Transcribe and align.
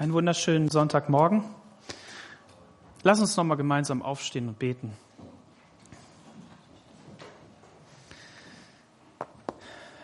Einen 0.00 0.12
wunderschönen 0.12 0.68
Sonntagmorgen. 0.68 1.42
Lass 3.02 3.18
uns 3.18 3.36
nochmal 3.36 3.56
gemeinsam 3.56 4.00
aufstehen 4.00 4.46
und 4.46 4.56
beten. 4.56 4.92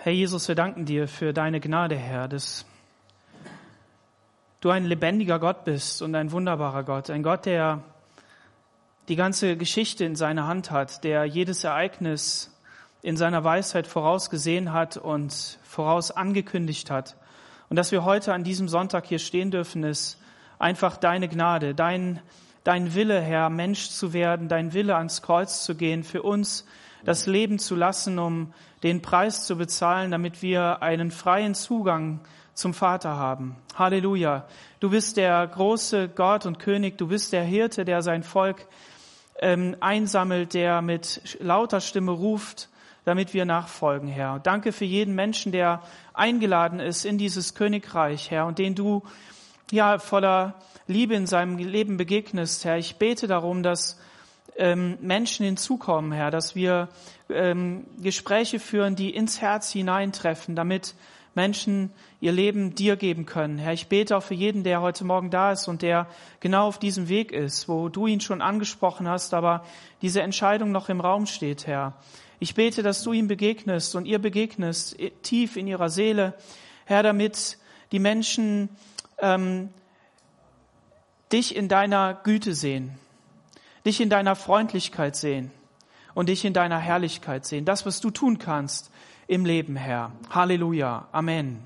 Herr 0.01 0.13
Jesus, 0.13 0.49
wir 0.49 0.57
danken 0.57 0.85
dir 0.85 1.07
für 1.07 1.33
deine 1.33 1.61
Gnade, 1.61 1.95
Herr, 1.95 2.27
dass 2.27 2.67
du 4.61 4.71
ein 4.71 4.85
lebendiger 4.85 5.39
Gott 5.39 5.65
bist 5.65 6.03
und 6.03 6.17
ein 6.17 6.33
wunderbarer 6.33 6.83
Gott, 6.83 7.09
ein 7.09 7.23
Gott, 7.23 7.47
der 7.47 7.81
die 9.07 9.15
ganze 9.15 9.57
Geschichte 9.57 10.05
in 10.05 10.17
seiner 10.17 10.49
Hand 10.49 10.73
hat, 10.73 11.05
der 11.05 11.25
jedes 11.25 11.63
Ereignis 11.63 12.53
in 13.03 13.17
seiner 13.17 13.45
Weisheit 13.45 13.87
vorausgesehen 13.87 14.73
hat 14.73 14.97
und 14.97 15.61
voraus 15.63 16.11
angekündigt 16.11 16.91
hat. 16.91 17.15
Und 17.69 17.77
dass 17.77 17.93
wir 17.93 18.05
heute 18.05 18.33
an 18.33 18.45
diesem 18.45 18.69
Sonntag 18.69 19.07
hier 19.07 19.19
stehen 19.19 19.51
dürfen, 19.51 19.85
ist 19.85 20.19
einfach 20.59 20.97
deine 20.97 21.29
Gnade, 21.29 21.75
dein, 21.75 22.21
dein 22.63 22.95
Wille, 22.95 23.21
Herr, 23.21 23.51
Mensch 23.51 23.91
zu 23.91 24.13
werden, 24.13 24.49
dein 24.49 24.73
Wille 24.73 24.97
ans 24.97 25.23
Kreuz 25.23 25.65
zu 25.65 25.75
gehen, 25.75 26.05
für 26.05 26.23
uns 26.23 26.67
das 27.05 27.27
Leben 27.27 27.59
zu 27.59 27.75
lassen, 27.75 28.19
um 28.19 28.53
den 28.83 29.03
Preis 29.03 29.47
zu 29.47 29.57
bezahlen, 29.57 30.11
damit 30.11 30.43
wir 30.43 30.83
einen 30.83 31.11
freien 31.11 31.55
Zugang 31.55 32.21
zum 32.55 32.73
Vater 32.73 33.17
haben. 33.17 33.57
Halleluja. 33.77 34.47
Du 34.81 34.91
bist 34.91 35.17
der 35.17 35.47
große 35.47 36.09
Gott 36.09 36.47
und 36.47 36.59
König, 36.59 36.97
du 36.99 37.09
bist 37.09 37.33
der 37.33 37.43
Hirte, 37.43 37.85
der 37.85 38.03
sein 38.03 38.23
Volk 38.23 38.67
ähm, 39.41 39.77
einsammelt, 39.81 40.55
der 40.55 40.81
mit 40.81 41.37
lauter 41.41 41.81
Stimme 41.81 42.13
ruft, 42.13 42.69
damit 43.05 43.35
wir 43.35 43.45
nachfolgen, 43.45 44.09
Herr. 44.09 44.39
Danke 44.39 44.73
für 44.73 44.85
jeden 44.85 45.15
Menschen, 45.15 45.53
der 45.53 45.83
eingeladen 46.13 46.81
ist 46.81 47.05
in 47.05 47.19
dieses 47.19 47.55
Königreich, 47.55 48.31
Herr, 48.31 48.47
und 48.47 48.59
den 48.59 48.75
du 48.75 49.03
ja 49.71 49.99
voller 49.99 50.55
Liebe 50.87 51.15
in 51.15 51.27
seinem 51.27 51.59
Leben 51.59 51.97
begegnest, 51.97 52.65
Herr. 52.65 52.79
Ich 52.79 52.97
bete 52.97 53.27
darum, 53.27 53.63
dass 53.63 53.99
ähm, 54.57 54.99
Menschen 55.01 55.45
hinzukommen, 55.45 56.13
Herr, 56.13 56.31
dass 56.31 56.55
wir 56.55 56.89
ähm, 57.29 57.87
Gespräche 58.01 58.61
führen, 58.61 58.97
die 58.97 59.15
ins 59.15 59.41
Herz 59.41 59.73
hineintreffen, 59.73 60.55
damit 60.55 60.95
Menschen 61.35 61.91
ihr 62.21 62.33
Leben 62.33 62.75
dir 62.75 62.97
geben 62.97 63.27
können. 63.27 63.59
Herr, 63.59 63.73
ich 63.73 63.89
bete 63.89 64.17
auch 64.17 64.23
für 64.23 64.35
jeden, 64.35 64.63
der 64.63 64.81
heute 64.81 65.05
Morgen 65.05 65.31
da 65.31 65.53
ist 65.53 65.69
und 65.69 65.83
der 65.83 66.07
genau 66.41 66.69
auf 66.69 66.79
diesem 66.79 67.09
Weg 67.09 67.33
ist, 67.33 67.69
wo 67.69 67.89
du 67.89 68.07
ihn 68.07 68.21
schon 68.21 68.41
angesprochen 68.41 69.09
hast, 69.09 69.35
aber 69.35 69.65
diese 70.01 70.23
Entscheidung 70.23 70.71
noch 70.71 70.89
im 70.89 71.01
Raum 71.01 71.27
steht, 71.27 71.67
Herr. 71.67 71.95
Ich 72.41 72.55
bete, 72.55 72.83
dass 72.83 73.03
du 73.03 73.13
ihm 73.13 73.29
begegnest 73.29 73.95
und 73.95 74.07
ihr 74.07 74.19
begegnest 74.19 74.97
tief 75.23 75.57
in 75.57 75.67
ihrer 75.67 75.89
Seele, 75.89 76.35
Herr, 76.85 77.03
damit 77.03 77.59
die 77.93 77.99
Menschen 77.99 78.69
ähm, 79.19 79.71
dich 81.33 81.57
in 81.57 81.69
deiner 81.69 82.15
Güte 82.25 82.55
sehen, 82.55 82.93
dich 83.87 84.01
in 84.01 84.11
deiner 84.11 84.37
Freundlichkeit 84.37 85.17
sehen 85.17 85.51
und 86.15 86.29
dich 86.29 86.45
in 86.45 86.53
deiner 86.53 86.79
Herrlichkeit 86.79 87.47
sehen. 87.47 87.65
Das, 87.65 87.87
was 87.87 88.01
du 88.01 88.11
tun 88.11 88.39
kannst 88.39 88.91
im 89.27 89.45
Leben, 89.45 89.77
Herr. 89.77 90.13
Halleluja. 90.31 91.09
Amen. 91.13 91.47
Amen. 91.47 91.65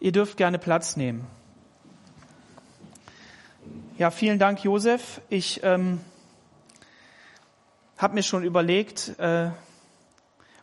Ihr 0.00 0.12
dürft 0.12 0.36
gerne 0.36 0.58
Platz 0.58 0.96
nehmen. 0.96 1.26
Ja, 3.98 4.10
vielen 4.10 4.38
Dank, 4.38 4.64
Josef. 4.64 5.20
Ich 5.28 5.60
ähm, 5.62 6.00
habe 7.96 8.14
mir 8.14 8.22
schon 8.22 8.44
überlegt, 8.44 9.18
äh, 9.18 9.50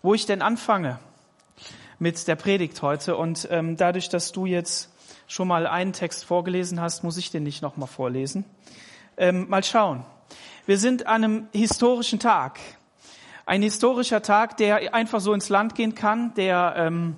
wo 0.02 0.14
ich 0.14 0.26
denn 0.26 0.42
anfange 0.42 1.00
mit 2.00 2.28
der 2.28 2.36
Predigt 2.36 2.82
heute. 2.82 3.16
Und 3.16 3.48
ähm, 3.52 3.78
dadurch, 3.78 4.10
dass 4.10 4.32
du 4.32 4.46
jetzt 4.46 4.90
schon 5.28 5.48
mal 5.48 5.66
einen 5.68 5.94
Text 5.94 6.26
vorgelesen 6.26 6.82
hast, 6.82 7.04
muss 7.04 7.18
ich 7.18 7.32
den 7.32 7.44
nicht 7.44 7.62
nochmal 7.62 7.88
vorlesen. 7.88 8.44
Ähm, 9.18 9.48
mal 9.50 9.64
schauen. 9.64 10.06
Wir 10.66 10.78
sind 10.78 11.08
an 11.08 11.24
einem 11.24 11.48
historischen 11.54 12.20
Tag. 12.20 12.60
Ein 13.46 13.62
historischer 13.62 14.22
Tag, 14.22 14.58
der 14.58 14.94
einfach 14.94 15.20
so 15.20 15.34
ins 15.34 15.50
Land 15.50 15.76
gehen 15.76 15.96
kann, 15.96 16.34
der, 16.36 16.74
ähm, 16.78 17.16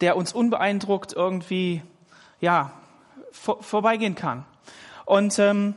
der 0.00 0.16
uns 0.16 0.32
unbeeindruckt 0.32 1.12
irgendwie 1.12 1.82
ja, 2.40 2.72
vor, 3.32 3.62
vorbeigehen 3.62 4.14
kann. 4.14 4.44
Und 5.04 5.38
ähm, 5.38 5.74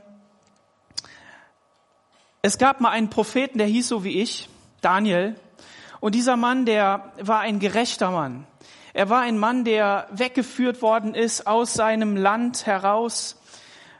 es 2.47 2.57
gab 2.57 2.79
mal 2.79 2.91
einen 2.91 3.09
Propheten, 3.09 3.57
der 3.57 3.67
hieß 3.67 3.89
so 3.89 4.05
wie 4.05 4.21
ich, 4.21 4.47
Daniel. 4.79 5.35
Und 5.99 6.15
dieser 6.15 6.37
Mann, 6.37 6.65
der 6.65 7.11
war 7.19 7.41
ein 7.41 7.59
gerechter 7.59 8.09
Mann. 8.09 8.47
Er 8.93 9.09
war 9.09 9.19
ein 9.19 9.37
Mann, 9.37 9.65
der 9.65 10.07
weggeführt 10.11 10.81
worden 10.81 11.13
ist 11.13 11.45
aus 11.45 11.73
seinem 11.73 12.15
Land 12.15 12.65
heraus, 12.65 13.37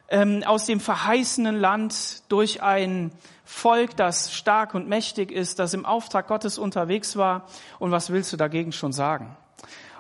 ähm, 0.08 0.44
aus 0.46 0.66
dem 0.66 0.80
verheißenen 0.80 1.60
Land 1.60 2.24
durch 2.32 2.64
ein 2.64 3.12
Volk, 3.44 3.98
das 3.98 4.34
stark 4.34 4.74
und 4.76 4.88
mächtig 4.88 5.30
ist, 5.30 5.60
das 5.60 5.74
im 5.74 5.86
Auftrag 5.86 6.28
Gottes 6.28 6.58
unterwegs 6.58 7.18
war. 7.18 7.48
Und 7.80 7.92
was 7.92 8.12
willst 8.12 8.32
du 8.32 8.38
dagegen 8.38 8.72
schon 8.72 8.94
sagen? 8.94 9.36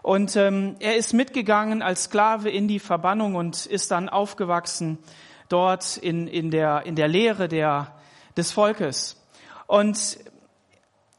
Und 0.03 0.37
ähm, 0.37 0.77
er 0.79 0.95
ist 0.95 1.11
mitgegangen 1.11 1.81
als 1.81 2.05
Sklave 2.05 2.49
in 2.49 2.69
die 2.69 2.79
Verbannung 2.79 3.35
und 3.35 3.65
ist 3.65 3.91
dann 3.91 4.07
aufgewachsen 4.07 4.99
dort 5.49 5.97
in, 5.97 6.27
in, 6.27 6.49
der, 6.49 6.85
in 6.85 6.95
der 6.95 7.09
Lehre 7.09 7.49
der 7.49 7.91
des 8.37 8.51
Volkes. 8.51 9.17
Und 9.65 10.19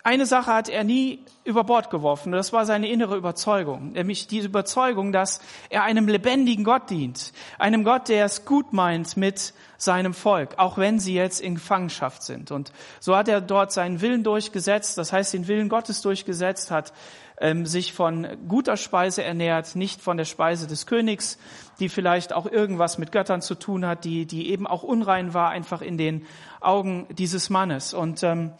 eine 0.08 0.24
Sache 0.24 0.54
hat 0.54 0.68
er 0.70 0.84
nie 0.84 1.22
über 1.44 1.64
Bord 1.64 1.90
geworfen. 1.90 2.32
Das 2.32 2.52
war 2.52 2.64
seine 2.64 2.88
innere 2.88 3.16
Überzeugung. 3.16 3.92
Nämlich 3.92 4.26
diese 4.26 4.46
Überzeugung, 4.46 5.12
dass 5.12 5.40
er 5.68 5.82
einem 5.82 6.08
lebendigen 6.08 6.64
Gott 6.64 6.88
dient. 6.88 7.32
Einem 7.58 7.84
Gott, 7.84 8.08
der 8.08 8.24
es 8.24 8.46
gut 8.46 8.72
meint 8.72 9.18
mit 9.18 9.52
seinem 9.76 10.14
Volk, 10.14 10.54
auch 10.56 10.78
wenn 10.78 10.98
sie 10.98 11.14
jetzt 11.14 11.40
in 11.40 11.56
Gefangenschaft 11.56 12.22
sind. 12.22 12.50
Und 12.50 12.72
so 13.00 13.16
hat 13.16 13.28
er 13.28 13.40
dort 13.40 13.70
seinen 13.70 14.00
Willen 14.00 14.24
durchgesetzt, 14.24 14.96
das 14.96 15.12
heißt 15.12 15.34
den 15.34 15.46
Willen 15.46 15.68
Gottes 15.68 16.00
durchgesetzt, 16.00 16.70
hat 16.70 16.92
ähm, 17.40 17.66
sich 17.66 17.92
von 17.92 18.26
guter 18.48 18.76
Speise 18.76 19.22
ernährt, 19.22 19.76
nicht 19.76 20.00
von 20.00 20.16
der 20.16 20.24
Speise 20.24 20.66
des 20.66 20.86
Königs, 20.86 21.38
die 21.78 21.88
vielleicht 21.88 22.32
auch 22.32 22.46
irgendwas 22.46 22.98
mit 22.98 23.12
Göttern 23.12 23.42
zu 23.42 23.54
tun 23.54 23.86
hat, 23.86 24.04
die, 24.04 24.26
die 24.26 24.50
eben 24.50 24.66
auch 24.66 24.82
unrein 24.82 25.34
war, 25.34 25.50
einfach 25.50 25.82
in 25.82 25.98
den 25.98 26.26
Augen 26.60 27.06
dieses 27.10 27.50
Mannes. 27.50 27.94
Und 27.94 28.22
ähm, 28.22 28.52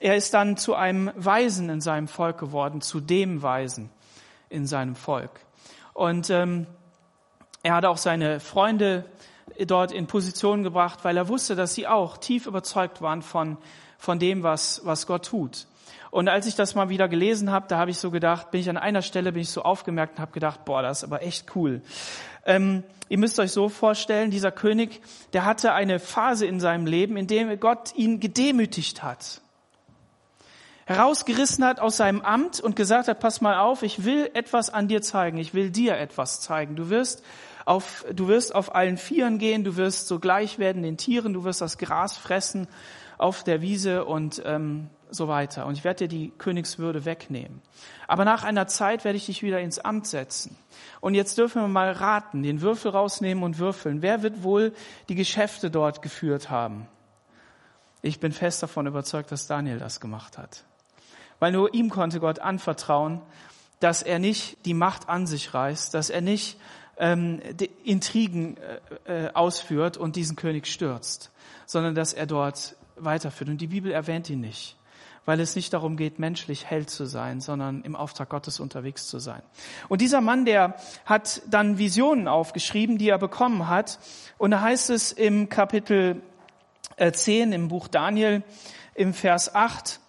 er 0.00 0.16
ist 0.16 0.34
dann 0.34 0.56
zu 0.56 0.74
einem 0.74 1.10
Weisen 1.14 1.68
in 1.68 1.80
seinem 1.80 2.08
Volk 2.08 2.38
geworden, 2.38 2.80
zu 2.80 3.00
dem 3.00 3.42
Weisen 3.42 3.90
in 4.48 4.66
seinem 4.66 4.96
Volk. 4.96 5.30
Und 5.92 6.30
ähm, 6.30 6.66
er 7.62 7.74
hat 7.74 7.84
auch 7.84 7.98
seine 7.98 8.40
Freunde 8.40 9.04
dort 9.66 9.92
in 9.92 10.06
Position 10.06 10.62
gebracht, 10.62 11.00
weil 11.02 11.16
er 11.16 11.28
wusste, 11.28 11.54
dass 11.54 11.74
sie 11.74 11.86
auch 11.86 12.16
tief 12.16 12.46
überzeugt 12.46 13.02
waren 13.02 13.22
von, 13.22 13.58
von 13.98 14.18
dem, 14.18 14.42
was, 14.42 14.80
was 14.84 15.06
Gott 15.06 15.26
tut. 15.26 15.66
Und 16.12 16.28
als 16.28 16.46
ich 16.46 16.54
das 16.54 16.74
mal 16.74 16.90
wieder 16.90 17.08
gelesen 17.08 17.50
habe, 17.50 17.68
da 17.68 17.78
habe 17.78 17.90
ich 17.90 17.96
so 17.96 18.10
gedacht, 18.10 18.50
bin 18.50 18.60
ich 18.60 18.68
an 18.68 18.76
einer 18.76 19.00
Stelle, 19.00 19.32
bin 19.32 19.40
ich 19.40 19.48
so 19.48 19.62
aufgemerkt 19.62 20.16
und 20.16 20.20
habe 20.20 20.32
gedacht, 20.32 20.66
boah, 20.66 20.82
das 20.82 20.98
ist 20.98 21.04
aber 21.04 21.22
echt 21.22 21.56
cool. 21.56 21.80
Ähm, 22.44 22.84
ihr 23.08 23.16
müsst 23.16 23.40
euch 23.40 23.50
so 23.50 23.70
vorstellen, 23.70 24.30
dieser 24.30 24.52
König, 24.52 25.00
der 25.32 25.46
hatte 25.46 25.72
eine 25.72 25.98
Phase 25.98 26.44
in 26.44 26.60
seinem 26.60 26.84
Leben, 26.84 27.16
in 27.16 27.28
dem 27.28 27.58
Gott 27.58 27.94
ihn 27.96 28.20
gedemütigt 28.20 29.02
hat. 29.02 29.40
Herausgerissen 30.84 31.64
hat 31.64 31.80
aus 31.80 31.96
seinem 31.96 32.20
Amt 32.20 32.60
und 32.60 32.76
gesagt 32.76 33.08
hat, 33.08 33.18
pass 33.18 33.40
mal 33.40 33.58
auf, 33.60 33.82
ich 33.82 34.04
will 34.04 34.28
etwas 34.34 34.68
an 34.68 34.88
dir 34.88 35.00
zeigen, 35.00 35.38
ich 35.38 35.54
will 35.54 35.70
dir 35.70 35.96
etwas 35.96 36.42
zeigen. 36.42 36.76
Du 36.76 36.90
wirst 36.90 37.24
auf, 37.64 38.04
du 38.12 38.28
wirst 38.28 38.54
auf 38.54 38.74
allen 38.74 38.98
Vieren 38.98 39.38
gehen, 39.38 39.64
du 39.64 39.78
wirst 39.78 40.08
so 40.08 40.18
gleich 40.18 40.58
werden 40.58 40.82
den 40.82 40.98
Tieren, 40.98 41.32
du 41.32 41.44
wirst 41.44 41.62
das 41.62 41.78
Gras 41.78 42.18
fressen 42.18 42.68
auf 43.16 43.44
der 43.44 43.62
Wiese 43.62 44.04
und 44.04 44.42
ähm, 44.44 44.90
so 45.12 45.28
weiter. 45.28 45.66
Und 45.66 45.76
ich 45.76 45.84
werde 45.84 46.06
dir 46.06 46.08
die 46.08 46.32
Königswürde 46.38 47.04
wegnehmen. 47.04 47.60
Aber 48.08 48.24
nach 48.24 48.44
einer 48.44 48.66
Zeit 48.66 49.04
werde 49.04 49.16
ich 49.16 49.26
dich 49.26 49.42
wieder 49.42 49.60
ins 49.60 49.78
Amt 49.78 50.06
setzen. 50.06 50.56
Und 51.00 51.14
jetzt 51.14 51.38
dürfen 51.38 51.62
wir 51.62 51.68
mal 51.68 51.92
raten, 51.92 52.42
den 52.42 52.60
Würfel 52.60 52.90
rausnehmen 52.90 53.44
und 53.44 53.58
würfeln. 53.58 54.02
Wer 54.02 54.22
wird 54.22 54.42
wohl 54.42 54.72
die 55.08 55.14
Geschäfte 55.14 55.70
dort 55.70 56.02
geführt 56.02 56.50
haben? 56.50 56.88
Ich 58.00 58.18
bin 58.18 58.32
fest 58.32 58.62
davon 58.62 58.86
überzeugt, 58.86 59.30
dass 59.30 59.46
Daniel 59.46 59.78
das 59.78 60.00
gemacht 60.00 60.38
hat. 60.38 60.64
Weil 61.38 61.52
nur 61.52 61.72
ihm 61.74 61.90
konnte 61.90 62.18
Gott 62.18 62.38
anvertrauen, 62.38 63.20
dass 63.80 64.02
er 64.02 64.18
nicht 64.18 64.64
die 64.64 64.74
Macht 64.74 65.08
an 65.08 65.26
sich 65.26 65.54
reißt, 65.54 65.94
dass 65.94 66.10
er 66.10 66.20
nicht 66.20 66.58
ähm, 66.98 67.40
Intrigen 67.84 68.56
äh, 69.06 69.26
äh, 69.26 69.32
ausführt 69.32 69.96
und 69.96 70.16
diesen 70.16 70.36
König 70.36 70.66
stürzt, 70.66 71.32
sondern 71.66 71.94
dass 71.94 72.12
er 72.12 72.26
dort 72.26 72.76
weiterführt. 72.96 73.50
Und 73.50 73.60
die 73.60 73.66
Bibel 73.66 73.90
erwähnt 73.90 74.30
ihn 74.30 74.40
nicht 74.40 74.76
weil 75.24 75.40
es 75.40 75.56
nicht 75.56 75.72
darum 75.72 75.96
geht, 75.96 76.18
menschlich 76.18 76.66
hell 76.66 76.86
zu 76.86 77.06
sein, 77.06 77.40
sondern 77.40 77.82
im 77.82 77.96
Auftrag 77.96 78.28
Gottes 78.28 78.60
unterwegs 78.60 79.06
zu 79.06 79.18
sein. 79.18 79.42
Und 79.88 80.00
dieser 80.00 80.20
Mann, 80.20 80.44
der 80.44 80.74
hat 81.04 81.42
dann 81.48 81.78
Visionen 81.78 82.28
aufgeschrieben, 82.28 82.98
die 82.98 83.08
er 83.08 83.18
bekommen 83.18 83.68
hat. 83.68 83.98
Und 84.38 84.50
da 84.50 84.60
heißt 84.60 84.90
es 84.90 85.12
im 85.12 85.48
Kapitel 85.48 86.22
10 86.98 87.52
äh, 87.52 87.54
im 87.54 87.68
Buch 87.68 87.88
Daniel, 87.88 88.42
im 88.94 89.14
Vers 89.14 89.54
8, 89.54 90.00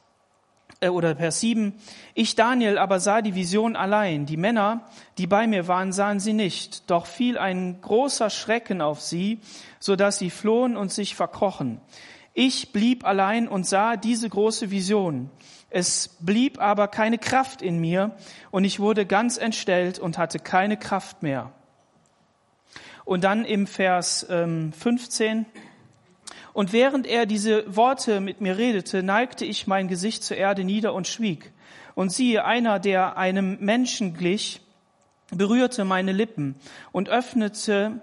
äh, 0.83 0.89
oder 0.89 1.15
Vers 1.15 1.39
7, 1.39 1.73
ich 2.13 2.35
Daniel 2.35 2.77
aber 2.77 2.99
sah 2.99 3.21
die 3.21 3.35
Vision 3.35 3.75
allein, 3.75 4.25
die 4.25 4.37
Männer, 4.37 4.81
die 5.17 5.27
bei 5.27 5.47
mir 5.47 5.67
waren, 5.67 5.93
sahen 5.93 6.19
sie 6.19 6.33
nicht, 6.33 6.89
doch 6.91 7.05
fiel 7.05 7.37
ein 7.37 7.79
großer 7.81 8.29
Schrecken 8.29 8.81
auf 8.81 9.01
sie, 9.01 9.39
so 9.79 9.95
dass 9.95 10.17
sie 10.17 10.29
flohen 10.29 10.75
und 10.75 10.91
sich 10.91 11.15
verkrochen. 11.15 11.79
Ich 12.33 12.71
blieb 12.71 13.05
allein 13.05 13.47
und 13.47 13.67
sah 13.67 13.95
diese 13.95 14.27
große 14.27 14.71
Vision. 14.71 15.29
Es 15.69 16.17
blieb 16.19 16.59
aber 16.59 16.87
keine 16.87 17.17
Kraft 17.17 17.61
in 17.61 17.79
mir 17.79 18.15
und 18.51 18.63
ich 18.63 18.79
wurde 18.79 19.05
ganz 19.05 19.37
entstellt 19.37 19.99
und 19.99 20.17
hatte 20.17 20.39
keine 20.39 20.77
Kraft 20.77 21.21
mehr. 21.23 21.51
Und 23.05 23.23
dann 23.23 23.45
im 23.45 23.67
Vers 23.67 24.25
ähm, 24.29 24.73
15, 24.73 25.45
und 26.53 26.71
während 26.71 27.07
er 27.07 27.25
diese 27.25 27.75
Worte 27.75 28.19
mit 28.19 28.39
mir 28.39 28.57
redete, 28.57 29.01
neigte 29.01 29.45
ich 29.45 29.65
mein 29.65 29.87
Gesicht 29.87 30.23
zur 30.23 30.37
Erde 30.37 30.63
nieder 30.63 30.93
und 30.93 31.07
schwieg. 31.07 31.51
Und 31.95 32.11
siehe, 32.11 32.45
einer, 32.45 32.79
der 32.79 33.17
einem 33.17 33.57
Menschen 33.59 34.15
glich, 34.15 34.61
berührte 35.31 35.83
meine 35.83 36.11
Lippen 36.11 36.55
und 36.91 37.09
öffnete, 37.09 38.01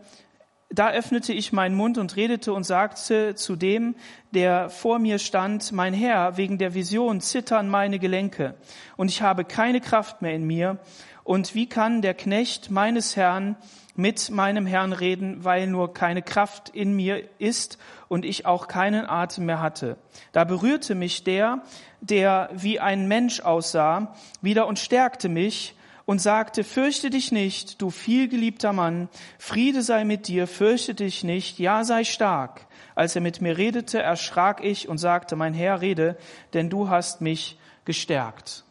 da 0.73 0.91
öffnete 0.91 1.33
ich 1.33 1.53
meinen 1.53 1.75
Mund 1.75 1.99
und 1.99 2.17
redete 2.17 2.53
und 2.53 2.65
sagte 2.65 3.35
zu 3.35 3.57
dem, 3.57 3.97
der 4.31 4.71
vor 4.71 4.99
mir 5.01 5.19
stand, 5.19 5.73
mein 5.73 5.93
Herr, 5.93 6.37
wegen 6.37 6.59
der 6.59 6.75
Vision 6.75 7.21
zittern 7.21 7.69
meine 7.69 7.99
Gelenke 7.99 8.55
und 8.97 9.11
ich 9.11 9.21
habe 9.21 9.45
keine 9.45 9.81
Kraft 9.81 10.23
mehr 10.23 10.35
in 10.35 10.47
mir. 10.47 10.79
Und 11.25 11.55
wie 11.55 11.69
kann 11.69 12.03
der 12.03 12.15
Knecht 12.15 12.71
meines 12.71 13.15
Herrn 13.15 13.57
mit 13.95 14.31
meinem 14.31 14.67
Herrn 14.67 14.93
reden, 14.93 15.45
weil 15.45 15.67
nur 15.67 15.93
keine 15.93 16.23
Kraft 16.23 16.71
in 16.71 16.95
mir 16.95 17.23
ist 17.39 17.79
und 18.09 18.25
ich 18.25 18.47
auch 18.47 18.67
keinen 18.67 19.05
Atem 19.05 19.47
mehr 19.47 19.61
hatte. 19.61 19.97
Da 20.33 20.45
berührte 20.45 20.95
mich 20.95 21.23
der, 21.23 21.63
der 22.01 22.49
wie 22.53 22.81
ein 22.81 23.09
Mensch 23.09 23.41
aussah, 23.41 24.15
wieder 24.41 24.67
und 24.67 24.79
stärkte 24.79 25.29
mich 25.29 25.75
und 26.11 26.21
sagte, 26.21 26.65
fürchte 26.65 27.09
dich 27.09 27.31
nicht, 27.31 27.81
du 27.81 27.89
vielgeliebter 27.89 28.73
Mann, 28.73 29.09
Friede 29.39 29.81
sei 29.81 30.03
mit 30.03 30.27
dir, 30.27 30.49
fürchte 30.49 30.93
dich 30.93 31.23
nicht, 31.23 31.61
ja 31.61 31.85
sei 31.85 32.03
stark. 32.03 32.67
Als 32.97 33.15
er 33.15 33.21
mit 33.21 33.41
mir 33.41 33.57
redete, 33.57 34.03
erschrak 34.03 34.65
ich 34.65 34.89
und 34.89 34.99
sagte, 34.99 35.37
mein 35.37 35.55
Herr, 35.55 35.83
rede, 35.83 36.17
denn 36.53 36.69
du 36.69 36.89
hast 36.89 37.21
mich 37.21 37.61
gestärkt. 37.85 38.65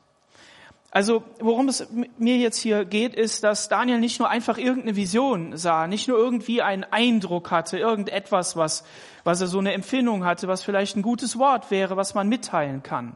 Also 0.91 1.24
worum 1.39 1.69
es 1.69 1.88
mir 2.18 2.36
jetzt 2.36 2.57
hier 2.57 2.83
geht, 2.83 3.15
ist, 3.15 3.42
dass 3.42 3.69
Daniel 3.69 4.01
nicht 4.01 4.19
nur 4.19 4.30
einfach 4.30 4.57
irgendeine 4.57 4.97
Vision 4.97 5.56
sah, 5.56 5.88
nicht 5.88 6.09
nur 6.09 6.18
irgendwie 6.18 6.62
einen 6.62 6.83
Eindruck 6.83 7.51
hatte, 7.51 7.80
irgendetwas, 7.80 8.57
was, 8.57 8.83
was 9.24 9.39
er 9.39 9.47
so 9.47 9.59
eine 9.59 9.71
Empfindung 9.71 10.25
hatte, 10.25 10.50
was 10.50 10.62
vielleicht 10.62 10.97
ein 10.97 11.03
gutes 11.03 11.39
Wort 11.39 11.71
wäre, 11.71 11.95
was 11.95 12.15
man 12.15 12.27
mitteilen 12.27 12.83
kann. 12.83 13.15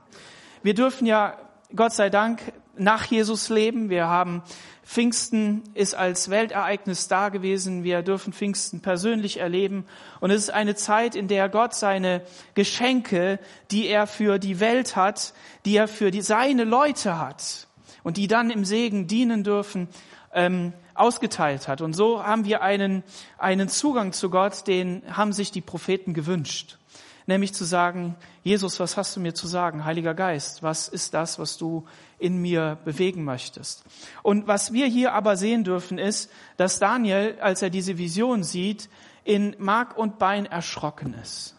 Wir 0.62 0.76
dürfen 0.76 1.06
ja, 1.08 1.36
Gott 1.76 1.92
sei 1.92 2.10
Dank, 2.10 2.54
nach 2.78 3.06
Jesus 3.06 3.50
leben. 3.50 3.90
Wir 3.90 4.08
haben 4.08 4.44
Pfingsten 4.84 5.64
ist 5.74 5.96
als 5.96 6.30
Weltereignis 6.30 7.08
da 7.08 7.30
gewesen. 7.30 7.84
Wir 7.84 8.02
dürfen 8.02 8.34
Pfingsten 8.34 8.82
persönlich 8.82 9.40
erleben. 9.40 9.86
Und 10.20 10.32
es 10.32 10.44
ist 10.44 10.50
eine 10.50 10.76
Zeit, 10.76 11.16
in 11.16 11.28
der 11.28 11.48
Gott 11.50 11.74
seine 11.74 12.22
Geschenke, 12.54 13.40
die 13.72 13.88
er 13.88 14.08
für 14.08 14.40
die 14.40 14.60
Welt 14.60 14.96
hat, 14.96 15.34
die 15.66 15.78
er 15.78 15.88
für 15.88 16.12
die, 16.12 16.22
seine 16.22 16.66
Leute 16.66 17.18
hat 17.18 17.68
und 18.04 18.18
die 18.18 18.28
dann 18.28 18.50
im 18.50 18.66
Segen 18.66 19.08
dienen 19.08 19.44
dürfen, 19.44 19.88
ähm, 20.34 20.74
ausgeteilt 20.96 21.68
hat. 21.68 21.82
Und 21.82 21.94
so 21.94 22.24
haben 22.24 22.46
wir 22.46 22.62
einen, 22.62 23.04
einen 23.38 23.70
Zugang 23.70 24.12
zu 24.12 24.30
Gott, 24.30 24.68
den 24.68 25.02
haben 25.10 25.32
sich 25.32 25.52
die 25.52 25.62
Propheten 25.62 26.14
gewünscht 26.14 26.78
nämlich 27.26 27.54
zu 27.54 27.64
sagen, 27.64 28.16
Jesus, 28.44 28.80
was 28.80 28.98
hast 28.98 29.16
du 29.16 29.20
mir 29.20 29.34
zu 29.34 29.48
sagen? 29.48 29.86
Heiliger 29.86 30.14
Geist, 30.14 30.64
was 30.64 30.88
ist 30.88 31.14
das, 31.14 31.40
was 31.40 31.58
du 31.58 31.86
in 32.20 32.42
mir 32.42 32.78
bewegen 32.86 33.24
möchtest? 33.24 33.84
Und 34.22 34.48
was 34.48 34.74
wir 34.74 34.88
hier 34.88 35.14
aber 35.14 35.38
sehen 35.38 35.64
dürfen, 35.64 35.98
ist, 35.98 36.32
dass 36.58 36.80
Daniel, 36.80 37.38
als 37.40 37.62
er 37.62 37.70
diese 37.70 37.98
Vision 37.98 38.44
sieht, 38.44 38.90
in 39.24 39.56
Mark 39.60 39.98
und 39.98 40.20
Bein 40.20 40.46
erschrocken 40.46 41.14
ist. 41.22 41.56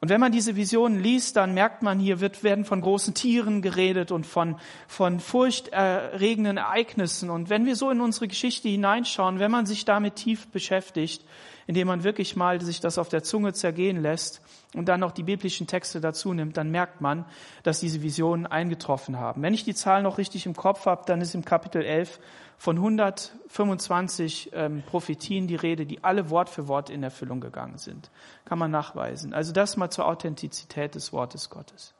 Und 0.00 0.10
wenn 0.10 0.20
man 0.20 0.30
diese 0.30 0.54
Visionen 0.54 1.02
liest, 1.02 1.34
dann 1.34 1.54
merkt 1.54 1.82
man, 1.82 1.98
hier 1.98 2.20
wird, 2.20 2.44
werden 2.44 2.64
von 2.64 2.80
großen 2.80 3.14
Tieren 3.14 3.62
geredet 3.62 4.12
und 4.12 4.26
von, 4.26 4.56
von 4.86 5.18
furchterregenden 5.18 6.56
Ereignissen. 6.56 7.30
Und 7.30 7.50
wenn 7.50 7.66
wir 7.66 7.74
so 7.74 7.90
in 7.90 8.00
unsere 8.00 8.28
Geschichte 8.28 8.68
hineinschauen, 8.68 9.40
wenn 9.40 9.50
man 9.50 9.66
sich 9.66 9.84
damit 9.84 10.14
tief 10.14 10.46
beschäftigt, 10.48 11.24
indem 11.68 11.86
man 11.86 12.02
wirklich 12.02 12.34
mal 12.34 12.60
sich 12.62 12.80
das 12.80 12.96
auf 12.96 13.10
der 13.10 13.22
Zunge 13.22 13.52
zergehen 13.52 14.00
lässt 14.00 14.40
und 14.74 14.88
dann 14.88 15.00
noch 15.00 15.12
die 15.12 15.22
biblischen 15.22 15.66
Texte 15.66 16.00
dazu 16.00 16.32
nimmt, 16.32 16.56
dann 16.56 16.70
merkt 16.70 17.02
man, 17.02 17.26
dass 17.62 17.78
diese 17.78 18.02
Visionen 18.02 18.46
eingetroffen 18.46 19.18
haben. 19.18 19.42
Wenn 19.42 19.52
ich 19.52 19.64
die 19.64 19.74
Zahl 19.74 20.02
noch 20.02 20.16
richtig 20.16 20.46
im 20.46 20.56
Kopf 20.56 20.86
habe, 20.86 21.02
dann 21.04 21.20
ist 21.20 21.34
im 21.34 21.44
Kapitel 21.44 21.82
11 21.82 22.20
von 22.56 22.76
125 22.76 24.50
ähm, 24.54 24.82
Prophetien 24.86 25.46
die 25.46 25.56
Rede, 25.56 25.84
die 25.84 26.02
alle 26.02 26.30
Wort 26.30 26.48
für 26.48 26.68
Wort 26.68 26.88
in 26.88 27.02
Erfüllung 27.02 27.38
gegangen 27.40 27.76
sind. 27.76 28.10
Kann 28.46 28.58
man 28.58 28.70
nachweisen. 28.70 29.34
Also 29.34 29.52
das 29.52 29.76
mal 29.76 29.90
zur 29.90 30.06
Authentizität 30.06 30.94
des 30.94 31.12
Wortes 31.12 31.50
Gottes. 31.50 31.92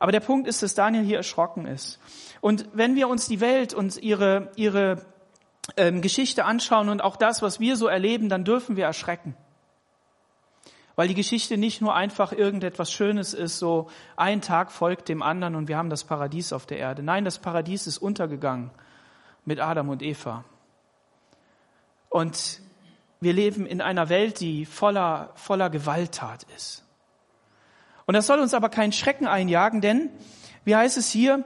Aber 0.00 0.10
der 0.10 0.18
Punkt 0.18 0.48
ist, 0.48 0.60
dass 0.64 0.74
Daniel 0.74 1.04
hier 1.04 1.18
erschrocken 1.18 1.66
ist. 1.66 2.00
Und 2.40 2.66
wenn 2.72 2.96
wir 2.96 3.06
uns 3.06 3.28
die 3.28 3.40
Welt 3.40 3.74
und 3.74 3.96
ihre, 4.02 4.50
ihre 4.56 5.06
ähm, 5.76 6.02
Geschichte 6.02 6.44
anschauen 6.44 6.88
und 6.88 7.02
auch 7.02 7.16
das, 7.16 7.42
was 7.42 7.60
wir 7.60 7.76
so 7.76 7.86
erleben, 7.86 8.28
dann 8.28 8.44
dürfen 8.44 8.76
wir 8.76 8.84
erschrecken. 8.84 9.36
Weil 10.94 11.08
die 11.08 11.14
Geschichte 11.14 11.56
nicht 11.56 11.80
nur 11.80 11.94
einfach 11.94 12.32
irgendetwas 12.32 12.92
Schönes 12.92 13.32
ist, 13.32 13.58
so 13.58 13.88
ein 14.16 14.42
Tag 14.42 14.70
folgt 14.70 15.08
dem 15.08 15.22
anderen 15.22 15.54
und 15.54 15.68
wir 15.68 15.78
haben 15.78 15.88
das 15.88 16.04
Paradies 16.04 16.52
auf 16.52 16.66
der 16.66 16.78
Erde. 16.78 17.02
Nein, 17.02 17.24
das 17.24 17.38
Paradies 17.38 17.86
ist 17.86 17.98
untergegangen 17.98 18.70
mit 19.44 19.60
Adam 19.60 19.88
und 19.88 20.02
Eva. 20.02 20.44
Und 22.10 22.60
wir 23.20 23.32
leben 23.32 23.64
in 23.64 23.80
einer 23.80 24.08
Welt, 24.10 24.40
die 24.40 24.66
voller, 24.66 25.30
voller 25.34 25.70
Gewalttat 25.70 26.44
ist. 26.56 26.84
Und 28.04 28.14
das 28.14 28.26
soll 28.26 28.40
uns 28.40 28.52
aber 28.52 28.68
keinen 28.68 28.92
Schrecken 28.92 29.26
einjagen, 29.26 29.80
denn, 29.80 30.10
wie 30.64 30.76
heißt 30.76 30.98
es 30.98 31.08
hier, 31.08 31.44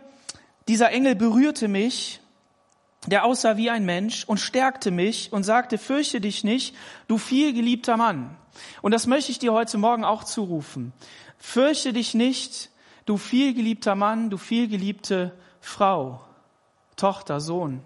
dieser 0.67 0.91
Engel 0.91 1.15
berührte 1.15 1.69
mich 1.69 2.21
der 3.07 3.25
aussah 3.25 3.57
wie 3.57 3.71
ein 3.71 3.85
Mensch 3.85 4.25
und 4.25 4.39
stärkte 4.39 4.91
mich 4.91 5.33
und 5.33 5.45
sagte, 5.45 5.79
fürchte 5.79 6.21
dich 6.21 6.45
nicht, 6.45 6.75
du 7.09 7.19
vielgeliebter 7.19 7.97
Mann. 7.97 8.37
Und 8.83 8.93
das 8.93 9.07
möchte 9.07 9.31
ich 9.31 9.39
dir 9.39 9.53
heute 9.53 9.79
Morgen 9.79 10.05
auch 10.05 10.25
zurufen. 10.25 10.93
Fürchte 11.39 11.93
dich 11.93 12.15
nicht, 12.15 12.71
du 13.05 13.17
vielgeliebter 13.17 13.95
Mann, 13.95 14.31
du 14.31 14.39
vielgeliebte 14.39 15.33
Frau, 15.61 16.21
Tochter, 16.97 17.41
Sohn. 17.41 17.83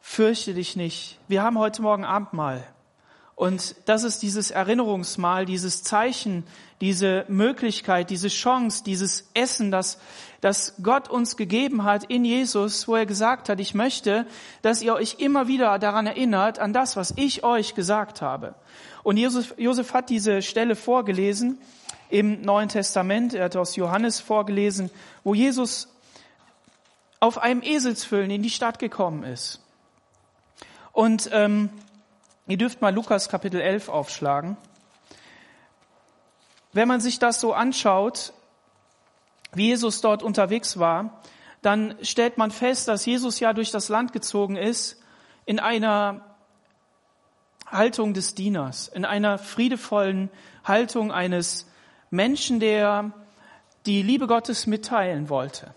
Fürchte 0.00 0.54
dich 0.54 0.76
nicht. 0.76 1.18
Wir 1.28 1.42
haben 1.42 1.58
heute 1.58 1.82
Morgen 1.82 2.04
Abendmahl. 2.04 2.66
Und 3.36 3.76
das 3.86 4.02
ist 4.04 4.22
dieses 4.22 4.50
Erinnerungsmal, 4.50 5.46
dieses 5.46 5.82
Zeichen, 5.82 6.44
diese 6.82 7.24
Möglichkeit, 7.28 8.10
diese 8.10 8.28
Chance, 8.28 8.84
dieses 8.84 9.30
Essen, 9.32 9.70
das, 9.70 9.98
das 10.40 10.74
Gott 10.82 11.08
uns 11.08 11.36
gegeben 11.36 11.84
hat 11.84 12.04
in 12.04 12.24
Jesus, 12.24 12.88
wo 12.88 12.96
er 12.96 13.06
gesagt 13.06 13.48
hat, 13.48 13.60
ich 13.60 13.74
möchte, 13.74 14.26
dass 14.62 14.82
ihr 14.82 14.94
euch 14.94 15.16
immer 15.18 15.48
wieder 15.48 15.78
daran 15.78 16.06
erinnert, 16.06 16.58
an 16.58 16.72
das, 16.72 16.96
was 16.96 17.12
ich 17.16 17.44
euch 17.44 17.74
gesagt 17.74 18.22
habe. 18.22 18.54
Und 19.02 19.16
Josef, 19.16 19.54
Josef 19.58 19.92
hat 19.92 20.10
diese 20.10 20.42
Stelle 20.42 20.76
vorgelesen 20.76 21.58
im 22.08 22.42
Neuen 22.42 22.68
Testament, 22.68 23.34
er 23.34 23.44
hat 23.44 23.56
aus 23.56 23.76
Johannes 23.76 24.20
vorgelesen, 24.20 24.90
wo 25.24 25.34
Jesus 25.34 25.88
auf 27.20 27.38
einem 27.38 27.62
Eselsfüllen 27.62 28.30
in 28.30 28.42
die 28.42 28.50
Stadt 28.50 28.78
gekommen 28.78 29.24
ist. 29.24 29.60
Und 30.92 31.28
ähm, 31.32 31.70
Ihr 32.50 32.56
dürft 32.56 32.80
mal 32.80 32.92
Lukas 32.92 33.28
Kapitel 33.28 33.60
11 33.60 33.88
aufschlagen. 33.88 34.56
Wenn 36.72 36.88
man 36.88 37.00
sich 37.00 37.20
das 37.20 37.40
so 37.40 37.52
anschaut, 37.52 38.32
wie 39.52 39.66
Jesus 39.66 40.00
dort 40.00 40.22
unterwegs 40.22 40.78
war, 40.78 41.20
dann 41.62 41.94
stellt 42.02 42.38
man 42.38 42.50
fest, 42.50 42.88
dass 42.88 43.04
Jesus 43.04 43.40
ja 43.40 43.52
durch 43.52 43.70
das 43.70 43.88
Land 43.88 44.12
gezogen 44.12 44.56
ist 44.56 45.02
in 45.44 45.58
einer 45.58 46.24
Haltung 47.66 48.14
des 48.14 48.34
Dieners, 48.34 48.88
in 48.88 49.04
einer 49.04 49.38
friedevollen 49.38 50.30
Haltung 50.64 51.12
eines 51.12 51.70
Menschen, 52.10 52.60
der 52.60 53.12
die 53.86 54.02
Liebe 54.02 54.26
Gottes 54.26 54.66
mitteilen 54.66 55.28
wollte. 55.28 55.74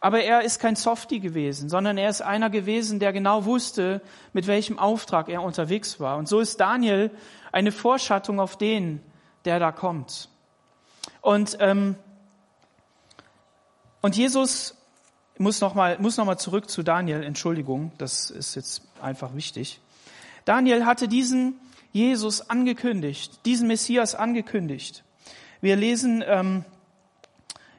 Aber 0.00 0.22
er 0.22 0.42
ist 0.42 0.60
kein 0.60 0.76
Softie 0.76 1.20
gewesen, 1.20 1.68
sondern 1.68 1.98
er 1.98 2.08
ist 2.08 2.22
einer 2.22 2.48
gewesen, 2.48 3.00
der 3.00 3.12
genau 3.12 3.44
wusste, 3.44 4.00
mit 4.32 4.46
welchem 4.46 4.78
Auftrag 4.78 5.28
er 5.28 5.42
unterwegs 5.42 6.00
war. 6.00 6.16
Und 6.16 6.26
so 6.26 6.40
ist 6.40 6.58
Daniel 6.58 7.10
eine 7.52 7.70
Vorschattung 7.70 8.40
auf 8.40 8.56
den, 8.56 9.02
der 9.44 9.58
da 9.58 9.72
kommt. 9.72 10.30
Und, 11.20 11.58
ähm, 11.60 11.96
und 14.00 14.16
Jesus 14.16 14.76
muss 15.38 15.60
nochmal 15.60 15.98
muss 15.98 16.16
noch 16.16 16.34
zurück 16.36 16.70
zu 16.70 16.82
Daniel, 16.82 17.22
Entschuldigung, 17.22 17.92
das 17.98 18.30
ist 18.30 18.54
jetzt 18.54 18.82
einfach 19.00 19.34
wichtig. 19.34 19.80
Daniel 20.44 20.84
hatte 20.86 21.08
diesen 21.08 21.58
Jesus 21.92 22.48
angekündigt, 22.48 23.40
diesen 23.46 23.66
Messias 23.66 24.14
angekündigt. 24.14 25.02
Wir 25.60 25.76
lesen 25.76 26.24
ähm, 26.26 26.64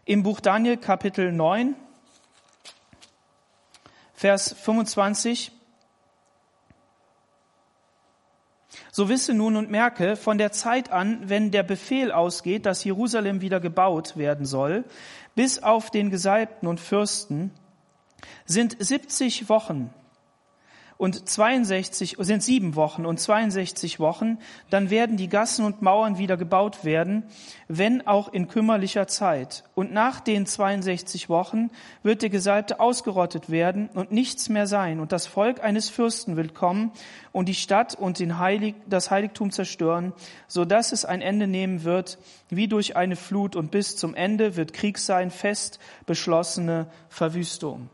im 0.05 0.23
Buch 0.23 0.39
Daniel 0.39 0.77
Kapitel 0.77 1.31
9, 1.31 1.75
Vers 4.13 4.53
25. 4.53 5.51
So 8.91 9.07
wisse 9.07 9.33
nun 9.33 9.55
und 9.55 9.71
merke, 9.71 10.17
von 10.17 10.37
der 10.37 10.51
Zeit 10.51 10.91
an, 10.91 11.29
wenn 11.29 11.49
der 11.49 11.63
Befehl 11.63 12.11
ausgeht, 12.11 12.65
dass 12.65 12.83
Jerusalem 12.83 13.39
wieder 13.39 13.61
gebaut 13.61 14.17
werden 14.17 14.45
soll, 14.45 14.83
bis 15.35 15.63
auf 15.63 15.89
den 15.89 16.09
Gesalbten 16.09 16.67
und 16.67 16.79
Fürsten, 16.79 17.51
sind 18.45 18.75
70 18.79 19.49
Wochen 19.49 19.93
und 21.01 21.27
62 21.27 22.17
sind 22.19 22.43
sieben 22.43 22.75
Wochen 22.75 23.07
und 23.07 23.19
62 23.19 23.99
Wochen, 23.99 24.37
dann 24.69 24.91
werden 24.91 25.17
die 25.17 25.29
Gassen 25.29 25.65
und 25.65 25.81
Mauern 25.81 26.19
wieder 26.19 26.37
gebaut 26.37 26.85
werden, 26.85 27.23
wenn 27.67 28.05
auch 28.05 28.31
in 28.31 28.47
kümmerlicher 28.47 29.07
Zeit. 29.07 29.63
Und 29.73 29.91
nach 29.91 30.19
den 30.19 30.45
62 30.45 31.27
Wochen 31.27 31.71
wird 32.03 32.21
der 32.21 32.29
Gesalbte 32.29 32.79
ausgerottet 32.79 33.49
werden 33.49 33.89
und 33.95 34.11
nichts 34.11 34.47
mehr 34.47 34.67
sein. 34.67 34.99
Und 34.99 35.11
das 35.11 35.25
Volk 35.25 35.63
eines 35.63 35.89
Fürsten 35.89 36.37
will 36.37 36.49
kommen 36.49 36.91
und 37.31 37.49
die 37.49 37.55
Stadt 37.55 37.95
und 37.95 38.19
den 38.19 38.37
Heilig, 38.37 38.75
das 38.87 39.09
Heiligtum 39.09 39.49
zerstören, 39.49 40.13
so 40.47 40.65
dass 40.65 40.91
es 40.91 41.03
ein 41.03 41.23
Ende 41.23 41.47
nehmen 41.47 41.83
wird, 41.83 42.19
wie 42.49 42.67
durch 42.67 42.95
eine 42.95 43.15
Flut. 43.15 43.55
Und 43.55 43.71
bis 43.71 43.95
zum 43.95 44.13
Ende 44.13 44.55
wird 44.55 44.73
Krieg 44.73 44.99
sein, 44.99 45.31
fest 45.31 45.79
beschlossene 46.05 46.85
Verwüstung. 47.09 47.89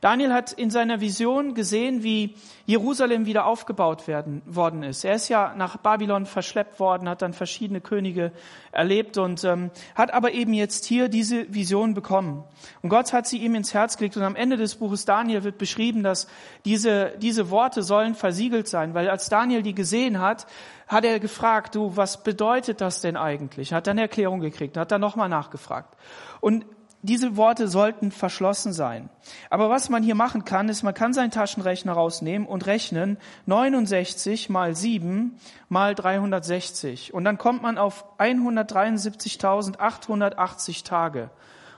Daniel 0.00 0.32
hat 0.32 0.52
in 0.52 0.70
seiner 0.70 1.00
Vision 1.00 1.54
gesehen, 1.54 2.02
wie 2.02 2.34
Jerusalem 2.66 3.26
wieder 3.26 3.46
aufgebaut 3.46 4.08
werden, 4.08 4.42
worden 4.46 4.82
ist. 4.82 5.04
Er 5.04 5.14
ist 5.14 5.28
ja 5.28 5.54
nach 5.56 5.76
Babylon 5.76 6.26
verschleppt 6.26 6.80
worden, 6.80 7.08
hat 7.08 7.22
dann 7.22 7.32
verschiedene 7.32 7.80
Könige 7.80 8.32
erlebt 8.72 9.18
und 9.18 9.44
ähm, 9.44 9.70
hat 9.94 10.12
aber 10.12 10.32
eben 10.32 10.52
jetzt 10.52 10.84
hier 10.84 11.08
diese 11.08 11.52
Vision 11.52 11.94
bekommen. 11.94 12.44
Und 12.82 12.88
Gott 12.88 13.12
hat 13.12 13.26
sie 13.26 13.38
ihm 13.38 13.54
ins 13.54 13.74
Herz 13.74 13.96
gelegt 13.96 14.16
und 14.16 14.22
am 14.22 14.36
Ende 14.36 14.56
des 14.56 14.76
Buches 14.76 15.04
Daniel 15.04 15.44
wird 15.44 15.58
beschrieben, 15.58 16.02
dass 16.02 16.28
diese, 16.64 17.12
diese 17.18 17.50
Worte 17.50 17.82
sollen 17.82 18.14
versiegelt 18.14 18.68
sein, 18.68 18.94
weil 18.94 19.08
als 19.08 19.28
Daniel 19.28 19.62
die 19.62 19.74
gesehen 19.74 20.20
hat, 20.20 20.46
hat 20.86 21.04
er 21.04 21.20
gefragt, 21.20 21.74
du, 21.74 21.96
was 21.96 22.22
bedeutet 22.22 22.80
das 22.80 23.00
denn 23.00 23.16
eigentlich? 23.16 23.72
Hat 23.72 23.86
dann 23.86 23.98
Erklärung 23.98 24.40
gekriegt, 24.40 24.76
hat 24.76 24.90
dann 24.90 25.00
nochmal 25.00 25.28
nachgefragt. 25.28 25.96
Und 26.40 26.64
diese 27.02 27.36
Worte 27.36 27.68
sollten 27.68 28.10
verschlossen 28.10 28.72
sein. 28.74 29.08
Aber 29.48 29.70
was 29.70 29.88
man 29.88 30.02
hier 30.02 30.14
machen 30.14 30.44
kann, 30.44 30.68
ist, 30.68 30.82
man 30.82 30.92
kann 30.92 31.14
seinen 31.14 31.30
Taschenrechner 31.30 31.92
rausnehmen 31.92 32.46
und 32.46 32.66
rechnen 32.66 33.16
69 33.46 34.50
mal 34.50 34.76
7 34.76 35.38
mal 35.68 35.94
360. 35.94 37.14
Und 37.14 37.24
dann 37.24 37.38
kommt 37.38 37.62
man 37.62 37.78
auf 37.78 38.04
173.880 38.18 40.84
Tage. 40.84 41.30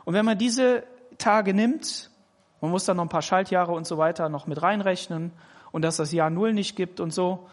Und 0.04 0.14
wenn 0.14 0.24
man 0.24 0.38
diese 0.38 0.82
Tage 1.18 1.54
nimmt, 1.54 2.10
man 2.60 2.72
muss 2.72 2.84
dann 2.84 2.96
noch 2.96 3.04
ein 3.04 3.08
paar 3.08 3.22
Schaltjahre 3.22 3.70
und 3.72 3.86
so 3.86 3.98
weiter 3.98 4.28
noch 4.28 4.48
mit 4.48 4.60
reinrechnen 4.60 5.30
und 5.70 5.82
dass 5.82 5.98
das 5.98 6.10
Jahr 6.12 6.30
Null 6.30 6.52
nicht 6.52 6.74
gibt 6.74 6.98
und 6.98 7.12
so. 7.12 7.46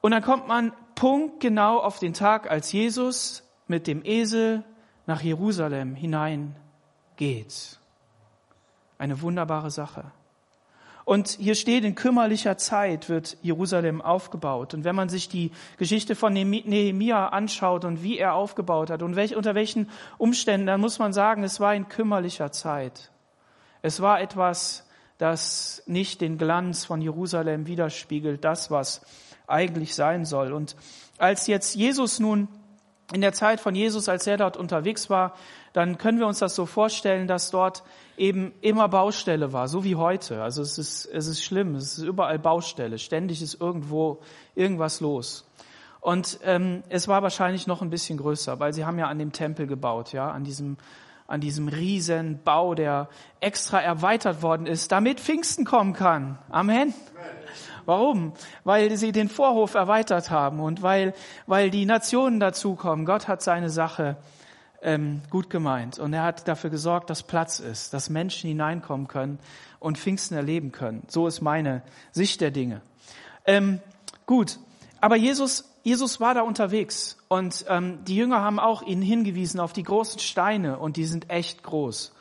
Und 0.00 0.12
dann 0.12 0.22
kommt 0.22 0.46
man 0.46 0.72
punktgenau 0.94 1.78
auf 1.78 1.98
den 1.98 2.14
Tag, 2.14 2.48
als 2.48 2.70
Jesus 2.70 3.42
mit 3.66 3.88
dem 3.88 4.04
Esel 4.04 4.62
nach 5.06 5.20
Jerusalem 5.20 5.96
hinein 5.96 6.54
geht. 7.16 7.78
Eine 8.98 9.20
wunderbare 9.20 9.70
Sache. 9.70 10.04
Und 11.04 11.28
hier 11.28 11.56
steht, 11.56 11.84
in 11.84 11.96
kümmerlicher 11.96 12.56
Zeit 12.58 13.08
wird 13.08 13.36
Jerusalem 13.42 14.00
aufgebaut. 14.00 14.72
Und 14.72 14.84
wenn 14.84 14.94
man 14.94 15.08
sich 15.08 15.28
die 15.28 15.50
Geschichte 15.76 16.14
von 16.14 16.32
Nehemia 16.32 17.28
anschaut 17.28 17.84
und 17.84 18.02
wie 18.04 18.18
er 18.18 18.34
aufgebaut 18.34 18.90
hat 18.90 19.02
und 19.02 19.16
welch, 19.16 19.34
unter 19.34 19.54
welchen 19.54 19.90
Umständen, 20.18 20.68
dann 20.68 20.80
muss 20.80 21.00
man 21.00 21.12
sagen, 21.12 21.42
es 21.42 21.58
war 21.58 21.74
in 21.74 21.88
kümmerlicher 21.88 22.52
Zeit. 22.52 23.10
Es 23.82 24.00
war 24.00 24.20
etwas, 24.20 24.88
das 25.18 25.82
nicht 25.86 26.20
den 26.20 26.38
Glanz 26.38 26.84
von 26.84 27.00
Jerusalem 27.02 27.66
widerspiegelt, 27.66 28.44
das, 28.44 28.70
was 28.70 29.02
eigentlich 29.48 29.96
sein 29.96 30.24
soll. 30.24 30.52
Und 30.52 30.76
als 31.18 31.48
jetzt 31.48 31.74
Jesus 31.74 32.20
nun, 32.20 32.48
in 33.12 33.20
der 33.20 33.32
Zeit 33.32 33.60
von 33.60 33.74
Jesus, 33.74 34.08
als 34.08 34.26
er 34.26 34.36
dort 34.36 34.56
unterwegs 34.56 35.10
war, 35.10 35.34
dann 35.72 35.98
können 35.98 36.18
wir 36.18 36.26
uns 36.26 36.38
das 36.38 36.54
so 36.54 36.66
vorstellen, 36.66 37.26
dass 37.26 37.50
dort 37.50 37.82
eben 38.16 38.52
immer 38.60 38.88
Baustelle 38.88 39.52
war, 39.52 39.68
so 39.68 39.84
wie 39.84 39.96
heute. 39.96 40.42
Also 40.42 40.62
es 40.62 40.78
ist, 40.78 41.06
es 41.06 41.26
ist 41.26 41.42
schlimm, 41.42 41.74
es 41.74 41.98
ist 41.98 42.04
überall 42.04 42.38
Baustelle, 42.38 42.98
ständig 42.98 43.42
ist 43.42 43.60
irgendwo 43.60 44.20
irgendwas 44.54 45.00
los. 45.00 45.48
Und 46.00 46.40
ähm, 46.44 46.82
es 46.88 47.06
war 47.06 47.22
wahrscheinlich 47.22 47.66
noch 47.66 47.80
ein 47.80 47.90
bisschen 47.90 48.18
größer, 48.18 48.58
weil 48.58 48.72
sie 48.72 48.84
haben 48.84 48.98
ja 48.98 49.06
an 49.06 49.18
dem 49.18 49.32
Tempel 49.32 49.66
gebaut, 49.66 50.12
ja, 50.12 50.30
an 50.30 50.44
diesem 50.44 50.76
an 51.28 51.40
diesem 51.40 51.68
riesen 51.68 52.42
Bau, 52.42 52.74
der 52.74 53.08
extra 53.40 53.80
erweitert 53.80 54.42
worden 54.42 54.66
ist, 54.66 54.92
damit 54.92 55.18
Pfingsten 55.18 55.64
kommen 55.64 55.94
kann. 55.94 56.38
Amen. 56.50 56.92
Warum? 57.86 58.32
Weil 58.64 58.96
sie 58.96 59.12
den 59.12 59.28
Vorhof 59.28 59.74
erweitert 59.74 60.30
haben 60.30 60.60
und 60.60 60.82
weil, 60.82 61.14
weil 61.46 61.70
die 61.70 61.86
Nationen 61.86 62.40
dazukommen. 62.40 63.06
Gott 63.06 63.28
hat 63.28 63.42
seine 63.42 63.70
Sache 63.70 64.16
ähm, 64.82 65.22
gut 65.30 65.48
gemeint. 65.48 65.98
Und 65.98 66.12
er 66.12 66.22
hat 66.22 66.46
dafür 66.48 66.70
gesorgt, 66.70 67.08
dass 67.10 67.22
Platz 67.22 67.60
ist, 67.60 67.94
dass 67.94 68.10
Menschen 68.10 68.48
hineinkommen 68.48 69.08
können 69.08 69.38
und 69.78 69.98
Pfingsten 69.98 70.34
erleben 70.34 70.72
können. 70.72 71.02
So 71.08 71.26
ist 71.26 71.40
meine 71.40 71.82
Sicht 72.10 72.40
der 72.40 72.50
Dinge. 72.50 72.82
Ähm, 73.46 73.80
gut, 74.26 74.58
aber 75.00 75.16
Jesus, 75.16 75.64
Jesus 75.82 76.20
war 76.20 76.34
da 76.34 76.42
unterwegs 76.42 77.16
und 77.28 77.64
ähm, 77.68 78.04
die 78.04 78.16
Jünger 78.16 78.40
haben 78.40 78.60
auch 78.60 78.82
ihn 78.82 79.02
hingewiesen 79.02 79.58
auf 79.58 79.72
die 79.72 79.82
großen 79.82 80.20
Steine 80.20 80.78
und 80.78 80.96
die 80.96 81.06
sind 81.06 81.30
echt 81.30 81.62
groß. 81.62 82.12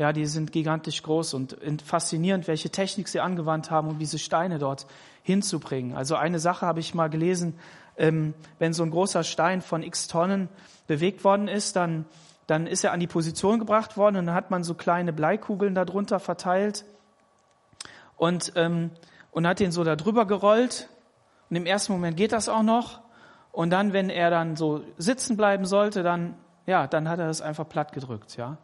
Ja, 0.00 0.14
die 0.14 0.24
sind 0.24 0.50
gigantisch 0.50 1.02
groß 1.02 1.34
und 1.34 1.82
faszinierend, 1.84 2.48
welche 2.48 2.70
Technik 2.70 3.06
sie 3.06 3.20
angewandt 3.20 3.70
haben, 3.70 3.86
um 3.86 3.98
diese 3.98 4.18
Steine 4.18 4.58
dort 4.58 4.86
hinzubringen. 5.22 5.94
Also 5.94 6.16
eine 6.16 6.38
Sache 6.38 6.64
habe 6.64 6.80
ich 6.80 6.94
mal 6.94 7.10
gelesen, 7.10 7.58
ähm, 7.98 8.32
wenn 8.58 8.72
so 8.72 8.82
ein 8.82 8.90
großer 8.90 9.24
Stein 9.24 9.60
von 9.60 9.82
x 9.82 10.08
Tonnen 10.08 10.48
bewegt 10.86 11.22
worden 11.22 11.48
ist, 11.48 11.76
dann, 11.76 12.06
dann 12.46 12.66
ist 12.66 12.82
er 12.82 12.92
an 12.92 13.00
die 13.00 13.08
Position 13.08 13.58
gebracht 13.58 13.98
worden 13.98 14.16
und 14.16 14.24
dann 14.24 14.34
hat 14.34 14.50
man 14.50 14.64
so 14.64 14.72
kleine 14.72 15.12
Bleikugeln 15.12 15.74
darunter 15.74 16.18
verteilt 16.18 16.86
und, 18.16 18.54
ähm, 18.56 18.92
und 19.32 19.46
hat 19.46 19.60
den 19.60 19.70
so 19.70 19.84
da 19.84 19.96
drüber 19.96 20.24
gerollt. 20.24 20.88
Und 21.50 21.56
im 21.56 21.66
ersten 21.66 21.92
Moment 21.92 22.16
geht 22.16 22.32
das 22.32 22.48
auch 22.48 22.62
noch. 22.62 23.00
Und 23.52 23.68
dann, 23.68 23.92
wenn 23.92 24.08
er 24.08 24.30
dann 24.30 24.56
so 24.56 24.80
sitzen 24.96 25.36
bleiben 25.36 25.66
sollte, 25.66 26.02
dann, 26.02 26.36
ja, 26.64 26.86
dann 26.86 27.06
hat 27.06 27.18
er 27.18 27.26
das 27.26 27.42
einfach 27.42 27.68
platt 27.68 27.92
gedrückt, 27.92 28.38
ja. 28.38 28.56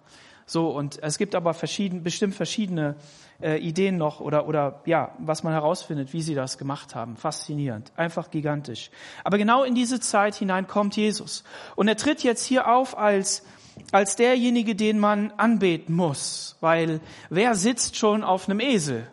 So, 0.48 0.70
und 0.70 1.02
es 1.02 1.18
gibt 1.18 1.34
aber 1.34 1.54
verschieden, 1.54 2.04
bestimmt 2.04 2.36
verschiedene 2.36 2.94
äh, 3.42 3.58
Ideen 3.58 3.96
noch 3.96 4.20
oder, 4.20 4.46
oder 4.46 4.80
ja, 4.86 5.12
was 5.18 5.42
man 5.42 5.52
herausfindet, 5.52 6.12
wie 6.12 6.22
sie 6.22 6.36
das 6.36 6.56
gemacht 6.56 6.94
haben. 6.94 7.16
Faszinierend, 7.16 7.90
einfach 7.96 8.30
gigantisch. 8.30 8.92
Aber 9.24 9.38
genau 9.38 9.64
in 9.64 9.74
diese 9.74 9.98
Zeit 9.98 10.36
hinein 10.36 10.68
kommt 10.68 10.96
Jesus. 10.96 11.42
Und 11.74 11.88
er 11.88 11.96
tritt 11.96 12.22
jetzt 12.22 12.44
hier 12.44 12.68
auf 12.68 12.96
als, 12.96 13.44
als 13.90 14.14
derjenige, 14.14 14.76
den 14.76 15.00
man 15.00 15.32
anbeten 15.32 15.96
muss. 15.96 16.56
Weil 16.60 17.00
wer 17.28 17.56
sitzt 17.56 17.96
schon 17.96 18.22
auf 18.22 18.48
einem 18.48 18.60
Esel? 18.60 19.10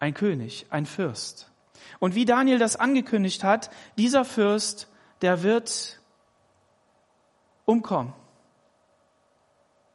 Ein 0.00 0.12
König, 0.12 0.66
ein 0.70 0.86
Fürst. 0.86 1.52
Und 2.00 2.16
wie 2.16 2.24
Daniel 2.24 2.58
das 2.58 2.74
angekündigt 2.74 3.44
hat, 3.44 3.70
dieser 3.96 4.24
Fürst, 4.24 4.88
der 5.22 5.44
wird 5.44 6.00
umkommen 7.64 8.12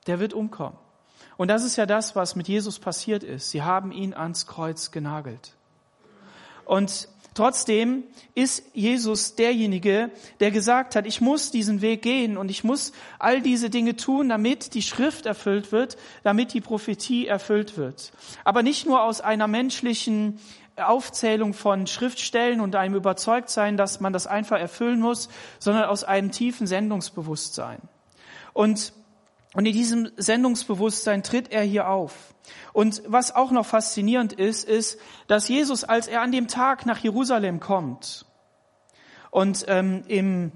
der 0.08 0.20
wird 0.20 0.34
umkommen. 0.34 0.78
Und 1.38 1.48
das 1.48 1.64
ist 1.64 1.76
ja 1.76 1.86
das, 1.86 2.16
was 2.16 2.36
mit 2.36 2.48
Jesus 2.48 2.80
passiert 2.80 3.24
ist. 3.24 3.52
Sie 3.52 3.64
haben 3.64 3.92
ihn 3.92 4.14
ans 4.14 4.46
Kreuz 4.46 4.92
genagelt. 4.92 5.54
Und 6.66 7.10
trotzdem 7.34 8.04
ist 8.36 8.64
Jesus 8.74 9.36
derjenige, 9.36 10.12
der 10.40 10.52
gesagt 10.52 10.96
hat, 10.96 11.06
ich 11.06 11.22
muss 11.22 11.52
diesen 11.52 11.82
Weg 11.82 12.04
gehen 12.04 12.38
und 12.38 12.50
ich 12.50 12.64
muss 12.64 12.94
all 13.20 13.42
diese 13.42 13.70
Dinge 13.70 13.96
tun, 13.96 14.30
damit 14.30 14.74
die 14.74 14.82
Schrift 14.82 15.26
erfüllt 15.26 15.72
wird, 15.72 15.98
damit 16.24 16.54
die 16.54 16.62
Prophetie 16.62 17.28
erfüllt 17.28 17.78
wird. 17.78 18.14
Aber 18.44 18.64
nicht 18.64 18.86
nur 18.86 19.04
aus 19.04 19.20
einer 19.20 19.48
menschlichen 19.48 20.40
Aufzählung 20.76 21.54
von 21.54 21.86
Schriftstellen 21.86 22.60
und 22.60 22.76
einem 22.76 22.96
Überzeugtsein, 22.96 23.78
dass 23.78 24.00
man 24.00 24.14
das 24.14 24.26
einfach 24.26 24.60
erfüllen 24.60 25.00
muss, 25.00 25.30
sondern 25.60 25.86
aus 25.86 26.04
einem 26.04 26.32
tiefen 26.32 26.66
Sendungsbewusstsein. 26.66 27.80
Und 28.54 28.94
und 29.54 29.66
in 29.66 29.74
diesem 29.74 30.12
Sendungsbewusstsein 30.18 31.24
tritt 31.24 31.52
er 31.52 31.64
hier 31.64 31.88
auf. 31.88 32.34
Und 32.74 33.04
was 33.06 33.34
auch 33.34 33.52
noch 33.52 33.66
faszinierend 33.66 34.34
ist, 34.34 34.68
ist, 34.68 35.00
dass 35.28 35.48
Jesus, 35.48 35.84
als 35.84 36.08
er 36.08 36.22
an 36.22 36.32
dem 36.32 36.48
Tag 36.48 36.86
nach 36.86 36.98
Jerusalem 36.98 37.60
kommt, 37.60 38.26
und 39.34 39.66
ähm, 39.68 40.04
im, 40.10 40.52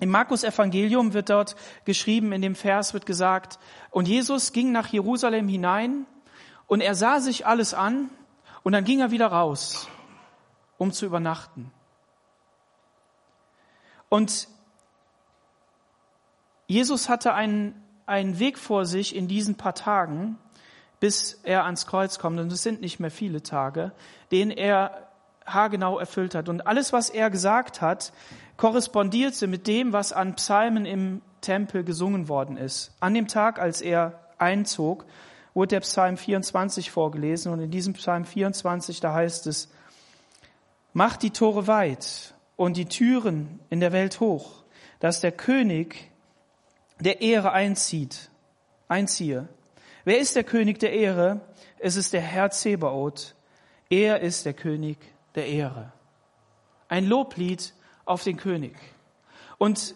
im 0.00 0.10
Markus-Evangelium 0.10 1.12
wird 1.12 1.30
dort 1.30 1.54
geschrieben, 1.84 2.32
in 2.32 2.42
dem 2.42 2.56
Vers 2.56 2.92
wird 2.92 3.06
gesagt, 3.06 3.60
und 3.92 4.08
Jesus 4.08 4.52
ging 4.52 4.72
nach 4.72 4.88
Jerusalem 4.88 5.46
hinein 5.46 6.04
und 6.66 6.80
er 6.80 6.96
sah 6.96 7.20
sich 7.20 7.46
alles 7.46 7.74
an 7.74 8.10
und 8.64 8.72
dann 8.72 8.82
ging 8.82 8.98
er 8.98 9.12
wieder 9.12 9.28
raus, 9.28 9.88
um 10.78 10.92
zu 10.92 11.06
übernachten. 11.06 11.70
Und 14.08 14.48
Jesus 16.66 17.08
hatte 17.08 17.34
einen, 17.34 17.80
einen 18.08 18.38
Weg 18.38 18.58
vor 18.58 18.86
sich 18.86 19.14
in 19.14 19.28
diesen 19.28 19.56
paar 19.56 19.74
Tagen, 19.74 20.38
bis 21.00 21.40
er 21.42 21.64
ans 21.64 21.86
Kreuz 21.86 22.18
kommt, 22.18 22.40
und 22.40 22.52
es 22.52 22.62
sind 22.62 22.80
nicht 22.80 22.98
mehr 23.00 23.10
viele 23.10 23.42
Tage, 23.42 23.92
den 24.32 24.50
er 24.50 25.08
haargenau 25.46 25.98
erfüllt 25.98 26.34
hat. 26.34 26.48
Und 26.48 26.66
alles, 26.66 26.92
was 26.92 27.10
er 27.10 27.30
gesagt 27.30 27.80
hat, 27.80 28.12
korrespondierte 28.56 29.46
mit 29.46 29.66
dem, 29.66 29.92
was 29.92 30.12
an 30.12 30.34
Psalmen 30.34 30.84
im 30.84 31.22
Tempel 31.40 31.84
gesungen 31.84 32.28
worden 32.28 32.56
ist. 32.56 32.92
An 33.00 33.14
dem 33.14 33.28
Tag, 33.28 33.58
als 33.58 33.80
er 33.80 34.18
einzog, 34.38 35.06
wurde 35.54 35.68
der 35.68 35.80
Psalm 35.80 36.16
24 36.16 36.90
vorgelesen 36.90 37.52
und 37.52 37.60
in 37.60 37.70
diesem 37.70 37.94
Psalm 37.94 38.24
24, 38.24 39.00
da 39.00 39.12
heißt 39.12 39.46
es, 39.46 39.68
Macht 40.92 41.22
die 41.22 41.30
Tore 41.30 41.66
weit 41.66 42.34
und 42.56 42.76
die 42.76 42.86
Türen 42.86 43.60
in 43.70 43.80
der 43.80 43.92
Welt 43.92 44.20
hoch, 44.20 44.64
dass 45.00 45.20
der 45.20 45.32
König 45.32 46.07
der 47.00 47.20
Ehre 47.20 47.52
einzieht, 47.52 48.30
einziehe. 48.88 49.48
Wer 50.04 50.18
ist 50.18 50.36
der 50.36 50.44
König 50.44 50.78
der 50.78 50.92
Ehre? 50.92 51.40
Es 51.78 51.96
ist 51.96 52.12
der 52.12 52.20
Herr 52.20 52.50
Zebaoth. 52.50 53.34
Er 53.90 54.20
ist 54.20 54.46
der 54.46 54.54
König 54.54 54.98
der 55.34 55.46
Ehre. 55.46 55.92
Ein 56.88 57.06
Loblied 57.06 57.74
auf 58.04 58.24
den 58.24 58.36
König. 58.36 58.76
Und 59.58 59.94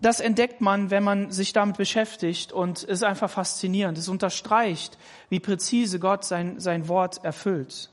das 0.00 0.20
entdeckt 0.20 0.60
man, 0.60 0.90
wenn 0.90 1.02
man 1.02 1.30
sich 1.30 1.52
damit 1.52 1.76
beschäftigt 1.76 2.52
und 2.52 2.82
ist 2.82 3.02
einfach 3.02 3.30
faszinierend. 3.30 3.98
Es 3.98 4.08
unterstreicht, 4.08 4.98
wie 5.28 5.40
präzise 5.40 5.98
Gott 5.98 6.24
sein, 6.24 6.60
sein 6.60 6.88
Wort 6.88 7.24
erfüllt. 7.24 7.90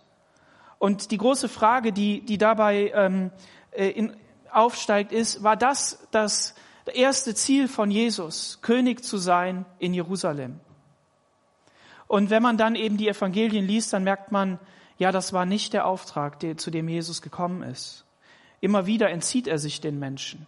Und 0.79 1.11
die 1.11 1.17
große 1.17 1.47
Frage, 1.47 1.93
die, 1.93 2.21
die 2.21 2.37
dabei 2.37 2.91
ähm, 2.93 3.31
äh, 3.71 3.87
in, 3.87 4.15
aufsteigt, 4.51 5.11
ist, 5.11 5.43
war 5.43 5.55
das 5.55 6.07
das 6.11 6.55
erste 6.91 7.33
Ziel 7.33 7.67
von 7.67 7.91
Jesus, 7.91 8.59
König 8.61 9.03
zu 9.03 9.17
sein 9.17 9.65
in 9.79 9.93
Jerusalem? 9.93 10.59
Und 12.07 12.29
wenn 12.29 12.43
man 12.43 12.57
dann 12.57 12.75
eben 12.75 12.97
die 12.97 13.07
Evangelien 13.07 13.65
liest, 13.65 13.93
dann 13.93 14.03
merkt 14.03 14.31
man, 14.31 14.59
ja, 14.97 15.11
das 15.11 15.33
war 15.33 15.45
nicht 15.45 15.73
der 15.73 15.87
Auftrag, 15.87 16.39
der, 16.39 16.57
zu 16.57 16.69
dem 16.69 16.87
Jesus 16.87 17.21
gekommen 17.21 17.63
ist. 17.63 18.05
Immer 18.61 18.85
wieder 18.85 19.09
entzieht 19.09 19.47
er 19.47 19.57
sich 19.57 19.81
den 19.81 19.99
Menschen. 19.99 20.47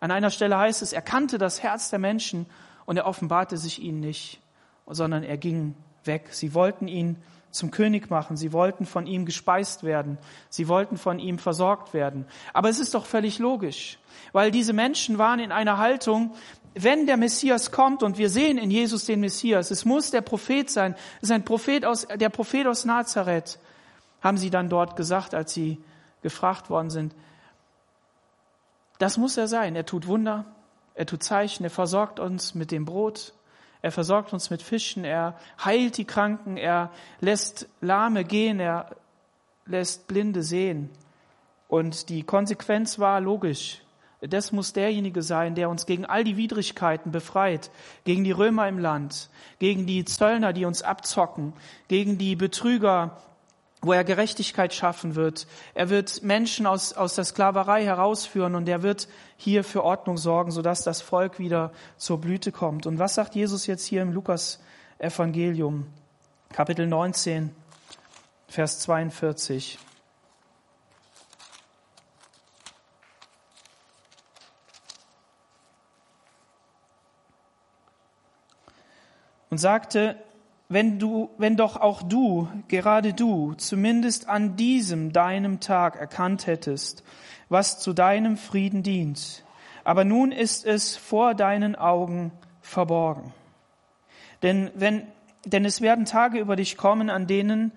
An 0.00 0.10
einer 0.10 0.30
Stelle 0.30 0.58
heißt 0.58 0.82
es, 0.82 0.92
er 0.92 1.02
kannte 1.02 1.38
das 1.38 1.62
Herz 1.62 1.90
der 1.90 1.98
Menschen 1.98 2.46
und 2.84 2.96
er 2.96 3.06
offenbarte 3.06 3.56
sich 3.56 3.82
ihnen 3.82 4.00
nicht, 4.00 4.40
sondern 4.86 5.22
er 5.22 5.36
ging 5.36 5.74
weg. 6.04 6.28
Sie 6.30 6.54
wollten 6.54 6.86
ihn 6.86 7.16
zum 7.56 7.70
König 7.70 8.10
machen, 8.10 8.36
sie 8.36 8.52
wollten 8.52 8.86
von 8.86 9.06
ihm 9.06 9.26
gespeist 9.26 9.82
werden, 9.82 10.18
sie 10.48 10.68
wollten 10.68 10.96
von 10.96 11.18
ihm 11.18 11.38
versorgt 11.38 11.94
werden. 11.94 12.26
Aber 12.52 12.68
es 12.68 12.78
ist 12.78 12.94
doch 12.94 13.06
völlig 13.06 13.38
logisch, 13.38 13.98
weil 14.32 14.50
diese 14.50 14.72
Menschen 14.72 15.18
waren 15.18 15.40
in 15.40 15.52
einer 15.52 15.78
Haltung, 15.78 16.34
wenn 16.74 17.06
der 17.06 17.16
Messias 17.16 17.70
kommt 17.70 18.02
und 18.02 18.18
wir 18.18 18.28
sehen 18.28 18.58
in 18.58 18.70
Jesus 18.70 19.06
den 19.06 19.20
Messias, 19.20 19.70
es 19.70 19.84
muss 19.84 20.10
der 20.10 20.20
Prophet 20.20 20.68
sein, 20.68 20.94
es 21.18 21.24
ist 21.24 21.32
ein 21.32 21.44
Prophet 21.44 21.86
aus, 21.86 22.06
der 22.06 22.28
Prophet 22.28 22.66
aus 22.66 22.84
Nazareth, 22.84 23.58
haben 24.20 24.36
sie 24.36 24.50
dann 24.50 24.68
dort 24.68 24.96
gesagt, 24.96 25.34
als 25.34 25.54
sie 25.54 25.78
gefragt 26.22 26.68
worden 26.68 26.90
sind. 26.90 27.14
Das 28.98 29.16
muss 29.16 29.36
er 29.36 29.46
sein. 29.46 29.76
Er 29.76 29.86
tut 29.86 30.06
Wunder, 30.06 30.44
er 30.94 31.06
tut 31.06 31.22
Zeichen, 31.22 31.64
er 31.64 31.70
versorgt 31.70 32.18
uns 32.18 32.54
mit 32.54 32.70
dem 32.70 32.84
Brot, 32.84 33.34
er 33.86 33.92
versorgt 33.92 34.32
uns 34.32 34.50
mit 34.50 34.62
Fischen, 34.62 35.04
er 35.04 35.38
heilt 35.64 35.96
die 35.96 36.04
Kranken, 36.04 36.56
er 36.56 36.90
lässt 37.20 37.68
Lahme 37.80 38.24
gehen, 38.24 38.58
er 38.58 38.96
lässt 39.64 40.08
Blinde 40.08 40.42
sehen. 40.42 40.90
Und 41.68 42.08
die 42.08 42.24
Konsequenz 42.24 42.98
war 42.98 43.20
logisch. 43.20 43.82
Das 44.20 44.50
muss 44.50 44.72
derjenige 44.72 45.22
sein, 45.22 45.54
der 45.54 45.70
uns 45.70 45.86
gegen 45.86 46.04
all 46.04 46.24
die 46.24 46.36
Widrigkeiten 46.36 47.12
befreit, 47.12 47.70
gegen 48.02 48.24
die 48.24 48.32
Römer 48.32 48.66
im 48.66 48.80
Land, 48.80 49.30
gegen 49.60 49.86
die 49.86 50.04
Zöllner, 50.04 50.52
die 50.52 50.64
uns 50.64 50.82
abzocken, 50.82 51.52
gegen 51.86 52.18
die 52.18 52.34
Betrüger, 52.34 53.22
wo 53.86 53.92
er 53.92 54.04
Gerechtigkeit 54.04 54.74
schaffen 54.74 55.14
wird. 55.14 55.46
Er 55.74 55.88
wird 55.88 56.22
Menschen 56.22 56.66
aus, 56.66 56.92
aus 56.92 57.14
der 57.14 57.24
Sklaverei 57.24 57.84
herausführen 57.84 58.54
und 58.54 58.68
er 58.68 58.82
wird 58.82 59.08
hier 59.36 59.64
für 59.64 59.84
Ordnung 59.84 60.18
sorgen, 60.18 60.50
sodass 60.50 60.82
das 60.82 61.00
Volk 61.00 61.38
wieder 61.38 61.72
zur 61.96 62.20
Blüte 62.20 62.52
kommt. 62.52 62.86
Und 62.86 62.98
was 62.98 63.14
sagt 63.14 63.34
Jesus 63.34 63.66
jetzt 63.66 63.84
hier 63.84 64.02
im 64.02 64.12
Lukas 64.12 64.60
Evangelium, 64.98 65.86
Kapitel 66.52 66.86
19, 66.86 67.50
Vers 68.48 68.80
42? 68.80 69.78
und 79.56 79.60
sagte, 79.60 80.16
wenn 80.68 80.98
du, 80.98 81.30
wenn 81.38 81.56
doch 81.56 81.76
auch 81.76 82.02
du, 82.02 82.48
gerade 82.68 83.12
du, 83.12 83.54
zumindest 83.54 84.28
an 84.28 84.56
diesem 84.56 85.12
deinem 85.12 85.60
Tag 85.60 85.96
erkannt 85.96 86.46
hättest, 86.46 87.04
was 87.48 87.78
zu 87.78 87.92
deinem 87.92 88.36
Frieden 88.36 88.82
dient. 88.82 89.44
Aber 89.84 90.04
nun 90.04 90.32
ist 90.32 90.66
es 90.66 90.96
vor 90.96 91.34
deinen 91.34 91.76
Augen 91.76 92.32
verborgen. 92.60 93.32
Denn 94.42 94.70
wenn, 94.74 95.06
denn 95.44 95.64
es 95.64 95.80
werden 95.80 96.04
Tage 96.04 96.40
über 96.40 96.56
dich 96.56 96.76
kommen, 96.76 97.08
an 97.10 97.28
denen 97.28 97.70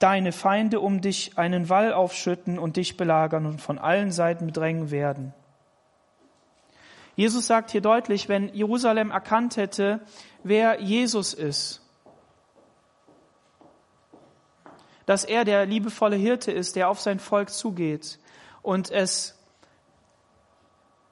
deine 0.00 0.32
Feinde 0.32 0.80
um 0.80 1.00
dich 1.00 1.38
einen 1.38 1.68
Wall 1.68 1.92
aufschütten 1.92 2.58
und 2.58 2.76
dich 2.76 2.96
belagern 2.96 3.46
und 3.46 3.60
von 3.60 3.78
allen 3.78 4.10
Seiten 4.10 4.46
bedrängen 4.46 4.90
werden. 4.90 5.32
Jesus 7.16 7.46
sagt 7.46 7.70
hier 7.70 7.80
deutlich, 7.80 8.28
wenn 8.28 8.52
Jerusalem 8.52 9.12
erkannt 9.12 9.56
hätte, 9.56 10.00
wer 10.42 10.80
Jesus 10.80 11.32
ist, 11.32 11.83
dass 15.06 15.24
er 15.24 15.44
der 15.44 15.66
liebevolle 15.66 16.16
Hirte 16.16 16.52
ist, 16.52 16.76
der 16.76 16.88
auf 16.88 17.00
sein 17.00 17.18
Volk 17.18 17.50
zugeht 17.50 18.18
und 18.62 18.90
es 18.90 19.38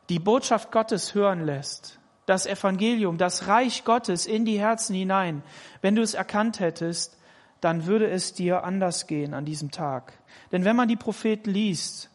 die 0.08 0.18
Botschaft 0.18 0.72
Gottes 0.72 1.14
hören 1.14 1.44
lässt, 1.44 1.98
das 2.26 2.46
Evangelium, 2.46 3.18
das 3.18 3.46
Reich 3.46 3.84
Gottes 3.84 4.26
in 4.26 4.44
die 4.44 4.58
Herzen 4.58 4.94
hinein. 4.94 5.42
Wenn 5.80 5.94
du 5.94 6.02
es 6.02 6.14
erkannt 6.14 6.60
hättest, 6.60 7.18
dann 7.60 7.86
würde 7.86 8.10
es 8.10 8.34
dir 8.34 8.64
anders 8.64 9.06
gehen 9.06 9.34
an 9.34 9.44
diesem 9.44 9.70
Tag. 9.70 10.12
Denn 10.50 10.64
wenn 10.64 10.76
man 10.76 10.88
die 10.88 10.96
Propheten 10.96 11.50
liest, 11.50 12.10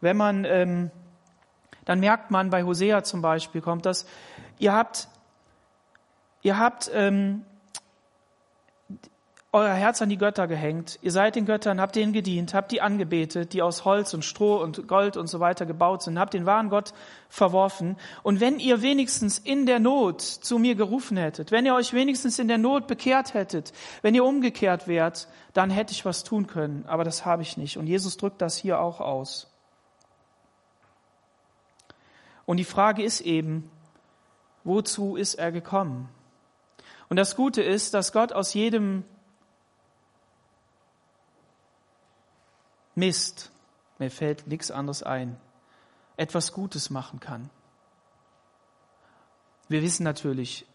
wenn 0.00 0.16
man, 0.16 0.44
ähm, 0.44 0.90
dann 1.84 2.00
merkt 2.00 2.30
man 2.30 2.50
bei 2.50 2.64
Hosea 2.64 3.02
zum 3.02 3.22
Beispiel, 3.22 3.60
kommt 3.60 3.86
das, 3.86 4.06
ihr 4.58 4.72
habt, 4.72 5.08
ihr 6.42 6.58
habt 6.58 6.90
ähm, 6.92 7.44
euer 9.54 9.74
Herz 9.74 10.00
an 10.00 10.08
die 10.08 10.16
Götter 10.16 10.48
gehängt. 10.48 10.98
Ihr 11.02 11.12
seid 11.12 11.36
den 11.36 11.44
Göttern, 11.44 11.78
habt 11.78 11.94
denen 11.94 12.14
gedient, 12.14 12.54
habt 12.54 12.72
die 12.72 12.80
angebetet, 12.80 13.52
die 13.52 13.60
aus 13.60 13.84
Holz 13.84 14.14
und 14.14 14.24
Stroh 14.24 14.56
und 14.56 14.88
Gold 14.88 15.18
und 15.18 15.26
so 15.26 15.40
weiter 15.40 15.66
gebaut 15.66 16.02
sind, 16.02 16.18
habt 16.18 16.32
den 16.32 16.46
wahren 16.46 16.70
Gott 16.70 16.94
verworfen. 17.28 17.96
Und 18.22 18.40
wenn 18.40 18.58
ihr 18.58 18.80
wenigstens 18.80 19.38
in 19.38 19.66
der 19.66 19.78
Not 19.78 20.22
zu 20.22 20.58
mir 20.58 20.74
gerufen 20.74 21.18
hättet, 21.18 21.50
wenn 21.50 21.66
ihr 21.66 21.74
euch 21.74 21.92
wenigstens 21.92 22.38
in 22.38 22.48
der 22.48 22.56
Not 22.56 22.86
bekehrt 22.86 23.34
hättet, 23.34 23.74
wenn 24.00 24.14
ihr 24.14 24.24
umgekehrt 24.24 24.88
wärt, 24.88 25.28
dann 25.52 25.68
hätte 25.68 25.92
ich 25.92 26.06
was 26.06 26.24
tun 26.24 26.46
können. 26.46 26.86
Aber 26.86 27.04
das 27.04 27.26
habe 27.26 27.42
ich 27.42 27.58
nicht. 27.58 27.76
Und 27.76 27.86
Jesus 27.86 28.16
drückt 28.16 28.40
das 28.40 28.56
hier 28.56 28.80
auch 28.80 29.00
aus. 29.00 29.48
Und 32.46 32.56
die 32.56 32.64
Frage 32.64 33.02
ist 33.02 33.20
eben, 33.20 33.70
wozu 34.64 35.14
ist 35.14 35.34
er 35.34 35.52
gekommen? 35.52 36.08
Und 37.10 37.18
das 37.18 37.36
Gute 37.36 37.62
ist, 37.62 37.92
dass 37.92 38.12
Gott 38.12 38.32
aus 38.32 38.54
jedem 38.54 39.04
Mist, 42.94 43.50
mir 43.98 44.10
fällt 44.10 44.46
nichts 44.46 44.70
anderes 44.70 45.02
ein, 45.02 45.38
etwas 46.16 46.52
Gutes 46.52 46.90
machen 46.90 47.20
kann. 47.20 47.50
Wir 49.68 49.82
wissen 49.82 50.04
natürlich, 50.04 50.66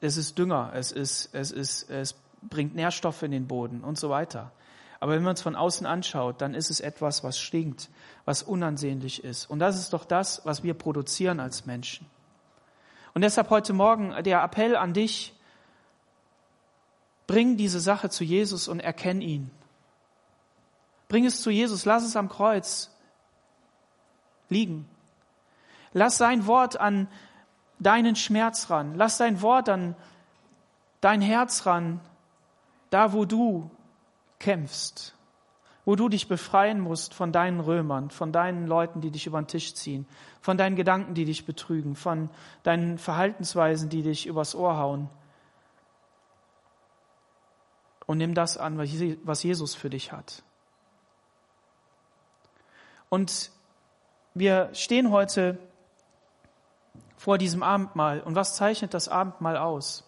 es 0.00 0.16
ist 0.16 0.38
Dünger, 0.38 0.72
es 0.74 0.92
ist, 0.92 1.30
es 1.32 1.50
ist, 1.50 1.90
es 1.90 2.14
bringt 2.42 2.74
Nährstoffe 2.74 3.22
in 3.22 3.30
den 3.30 3.46
Boden 3.46 3.82
und 3.82 3.98
so 3.98 4.10
weiter. 4.10 4.52
Aber 5.00 5.12
wenn 5.12 5.22
man 5.22 5.34
es 5.34 5.42
von 5.42 5.56
außen 5.56 5.86
anschaut, 5.86 6.40
dann 6.40 6.54
ist 6.54 6.70
es 6.70 6.80
etwas, 6.80 7.22
was 7.22 7.38
stinkt, 7.38 7.90
was 8.24 8.42
unansehnlich 8.42 9.24
ist. 9.24 9.46
Und 9.46 9.58
das 9.58 9.78
ist 9.78 9.92
doch 9.92 10.04
das, 10.04 10.42
was 10.44 10.62
wir 10.62 10.74
produzieren 10.74 11.40
als 11.40 11.66
Menschen. 11.66 12.06
Und 13.14 13.22
deshalb 13.22 13.50
heute 13.50 13.72
Morgen 13.72 14.14
der 14.24 14.42
Appell 14.42 14.76
an 14.76 14.92
dich, 14.92 15.34
bring 17.26 17.56
diese 17.56 17.80
Sache 17.80 18.10
zu 18.10 18.24
Jesus 18.24 18.68
und 18.68 18.80
erkenn 18.80 19.20
ihn. 19.20 19.50
Bring 21.08 21.24
es 21.24 21.42
zu 21.42 21.50
Jesus, 21.50 21.84
lass 21.84 22.04
es 22.04 22.16
am 22.16 22.28
Kreuz 22.28 22.90
liegen. 24.48 24.88
Lass 25.92 26.18
sein 26.18 26.46
Wort 26.46 26.78
an 26.78 27.08
deinen 27.78 28.16
Schmerz 28.16 28.70
ran. 28.70 28.94
Lass 28.94 29.16
sein 29.16 29.40
Wort 29.42 29.68
an 29.68 29.94
dein 31.00 31.20
Herz 31.20 31.66
ran, 31.66 32.00
da 32.90 33.12
wo 33.12 33.24
du 33.24 33.70
kämpfst, 34.38 35.14
wo 35.84 35.94
du 35.96 36.08
dich 36.08 36.28
befreien 36.28 36.80
musst 36.80 37.14
von 37.14 37.32
deinen 37.32 37.60
Römern, 37.60 38.10
von 38.10 38.32
deinen 38.32 38.66
Leuten, 38.66 39.00
die 39.00 39.10
dich 39.10 39.26
über 39.26 39.40
den 39.40 39.46
Tisch 39.46 39.74
ziehen, 39.74 40.06
von 40.40 40.56
deinen 40.56 40.76
Gedanken, 40.76 41.14
die 41.14 41.24
dich 41.24 41.46
betrügen, 41.46 41.94
von 41.94 42.30
deinen 42.62 42.98
Verhaltensweisen, 42.98 43.88
die 43.88 44.02
dich 44.02 44.26
übers 44.26 44.54
Ohr 44.54 44.76
hauen. 44.76 45.08
Und 48.06 48.18
nimm 48.18 48.34
das 48.34 48.56
an, 48.56 48.78
was 48.78 49.42
Jesus 49.42 49.74
für 49.74 49.90
dich 49.90 50.12
hat. 50.12 50.42
Und 53.08 53.50
wir 54.34 54.70
stehen 54.72 55.10
heute 55.10 55.58
vor 57.16 57.38
diesem 57.38 57.62
Abendmahl. 57.62 58.20
Und 58.20 58.34
was 58.34 58.56
zeichnet 58.56 58.94
das 58.94 59.08
Abendmahl 59.08 59.56
aus? 59.56 60.04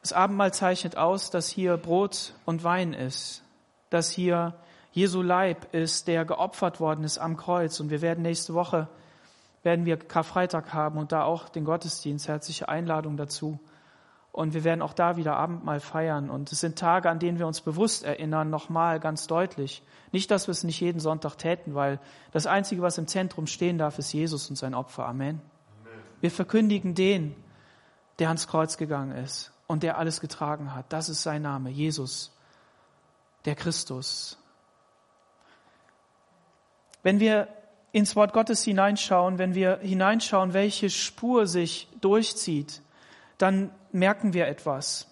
Das 0.00 0.12
Abendmahl 0.12 0.52
zeichnet 0.52 0.96
aus, 0.96 1.30
dass 1.30 1.48
hier 1.48 1.76
Brot 1.76 2.34
und 2.44 2.64
Wein 2.64 2.94
ist, 2.94 3.42
dass 3.90 4.10
hier 4.10 4.54
Jesu 4.92 5.22
Leib 5.22 5.74
ist, 5.74 6.08
der 6.08 6.24
geopfert 6.24 6.80
worden 6.80 7.04
ist 7.04 7.18
am 7.18 7.36
Kreuz. 7.36 7.78
Und 7.80 7.90
wir 7.90 8.00
werden 8.00 8.22
nächste 8.22 8.54
Woche, 8.54 8.88
werden 9.62 9.84
wir 9.84 9.96
Karfreitag 9.98 10.72
haben 10.72 10.98
und 10.98 11.12
da 11.12 11.24
auch 11.24 11.48
den 11.48 11.64
Gottesdienst, 11.64 12.26
herzliche 12.26 12.68
Einladung 12.68 13.16
dazu. 13.16 13.60
Und 14.38 14.54
wir 14.54 14.62
werden 14.62 14.82
auch 14.82 14.92
da 14.92 15.16
wieder 15.16 15.34
Abendmahl 15.34 15.80
feiern. 15.80 16.30
Und 16.30 16.52
es 16.52 16.60
sind 16.60 16.78
Tage, 16.78 17.10
an 17.10 17.18
denen 17.18 17.40
wir 17.40 17.48
uns 17.48 17.60
bewusst 17.60 18.04
erinnern, 18.04 18.50
nochmal 18.50 19.00
ganz 19.00 19.26
deutlich. 19.26 19.82
Nicht, 20.12 20.30
dass 20.30 20.46
wir 20.46 20.52
es 20.52 20.62
nicht 20.62 20.78
jeden 20.78 21.00
Sonntag 21.00 21.34
täten, 21.34 21.74
weil 21.74 21.98
das 22.30 22.46
Einzige, 22.46 22.80
was 22.80 22.98
im 22.98 23.08
Zentrum 23.08 23.48
stehen 23.48 23.78
darf, 23.78 23.98
ist 23.98 24.12
Jesus 24.12 24.48
und 24.48 24.54
sein 24.54 24.74
Opfer. 24.74 25.06
Amen. 25.06 25.40
Amen. 25.80 26.02
Wir 26.20 26.30
verkündigen 26.30 26.94
den, 26.94 27.34
der 28.20 28.28
ans 28.28 28.46
Kreuz 28.46 28.76
gegangen 28.76 29.10
ist 29.10 29.50
und 29.66 29.82
der 29.82 29.98
alles 29.98 30.20
getragen 30.20 30.72
hat. 30.72 30.86
Das 30.92 31.08
ist 31.08 31.24
sein 31.24 31.42
Name, 31.42 31.70
Jesus 31.70 32.32
der 33.44 33.56
Christus. 33.56 34.38
Wenn 37.02 37.18
wir 37.18 37.48
ins 37.90 38.14
Wort 38.14 38.32
Gottes 38.32 38.62
hineinschauen, 38.62 39.38
wenn 39.38 39.56
wir 39.56 39.78
hineinschauen, 39.78 40.52
welche 40.52 40.90
Spur 40.90 41.48
sich 41.48 41.88
durchzieht, 42.00 42.82
dann 43.38 43.72
merken 43.92 44.34
wir 44.34 44.46
etwas. 44.46 45.06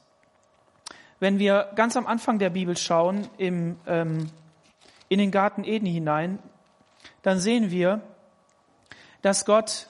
Wenn 1.18 1.38
wir 1.38 1.70
ganz 1.74 1.96
am 1.96 2.06
Anfang 2.06 2.38
der 2.38 2.50
Bibel 2.50 2.76
schauen, 2.76 3.28
im, 3.38 3.78
ähm, 3.86 4.30
in 5.08 5.18
den 5.18 5.30
Garten 5.30 5.64
Eden 5.64 5.86
hinein, 5.86 6.38
dann 7.22 7.38
sehen 7.38 7.70
wir, 7.70 8.02
dass 9.22 9.44
Gott 9.44 9.88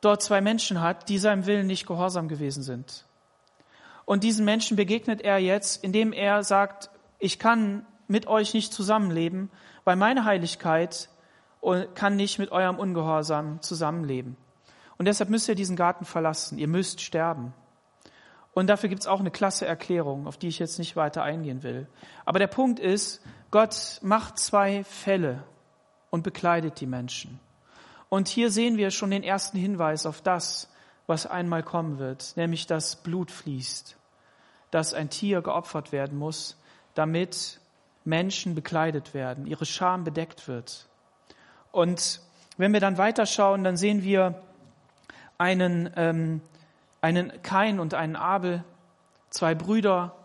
dort 0.00 0.22
zwei 0.22 0.40
Menschen 0.40 0.80
hat, 0.80 1.08
die 1.08 1.18
seinem 1.18 1.46
Willen 1.46 1.66
nicht 1.66 1.86
gehorsam 1.86 2.28
gewesen 2.28 2.62
sind. 2.62 3.04
Und 4.04 4.24
diesen 4.24 4.44
Menschen 4.44 4.76
begegnet 4.76 5.20
er 5.20 5.38
jetzt, 5.38 5.82
indem 5.84 6.12
er 6.12 6.42
sagt, 6.42 6.90
ich 7.18 7.38
kann 7.38 7.84
mit 8.06 8.26
euch 8.26 8.54
nicht 8.54 8.72
zusammenleben, 8.72 9.50
weil 9.84 9.96
meine 9.96 10.24
Heiligkeit 10.24 11.08
kann 11.94 12.16
nicht 12.16 12.38
mit 12.38 12.52
eurem 12.52 12.78
Ungehorsam 12.78 13.60
zusammenleben. 13.60 14.36
Und 14.98 15.06
deshalb 15.06 15.30
müsst 15.30 15.48
ihr 15.48 15.54
diesen 15.54 15.76
Garten 15.76 16.04
verlassen. 16.04 16.58
Ihr 16.58 16.68
müsst 16.68 17.00
sterben. 17.00 17.54
Und 18.52 18.66
dafür 18.66 18.88
gibt 18.88 19.02
es 19.02 19.06
auch 19.06 19.20
eine 19.20 19.30
klasse 19.30 19.66
Erklärung, 19.66 20.26
auf 20.26 20.36
die 20.36 20.48
ich 20.48 20.58
jetzt 20.58 20.78
nicht 20.78 20.96
weiter 20.96 21.22
eingehen 21.22 21.62
will. 21.62 21.86
Aber 22.24 22.38
der 22.38 22.48
Punkt 22.48 22.80
ist, 22.80 23.22
Gott 23.50 24.00
macht 24.02 24.38
zwei 24.38 24.82
Fälle 24.84 25.44
und 26.10 26.24
bekleidet 26.24 26.80
die 26.80 26.86
Menschen. 26.86 27.38
Und 28.08 28.26
hier 28.26 28.50
sehen 28.50 28.76
wir 28.76 28.90
schon 28.90 29.10
den 29.10 29.22
ersten 29.22 29.58
Hinweis 29.58 30.06
auf 30.06 30.20
das, 30.20 30.68
was 31.06 31.26
einmal 31.26 31.62
kommen 31.62 31.98
wird, 31.98 32.36
nämlich 32.36 32.66
dass 32.66 32.96
Blut 32.96 33.30
fließt 33.30 33.98
dass 34.70 34.94
ein 34.94 35.10
Tier 35.10 35.42
geopfert 35.42 35.92
werden 35.92 36.18
muss, 36.18 36.56
damit 36.94 37.60
Menschen 38.04 38.54
bekleidet 38.54 39.14
werden, 39.14 39.46
ihre 39.46 39.66
Scham 39.66 40.04
bedeckt 40.04 40.48
wird. 40.48 40.88
Und 41.72 42.20
wenn 42.56 42.72
wir 42.72 42.80
dann 42.80 42.98
weiterschauen, 42.98 43.64
dann 43.64 43.76
sehen 43.76 44.02
wir 44.02 44.42
einen, 45.38 45.90
ähm, 45.96 46.40
einen 47.00 47.32
Kain 47.42 47.78
und 47.80 47.94
einen 47.94 48.16
Abel, 48.16 48.64
zwei 49.30 49.54
Brüder, 49.54 50.16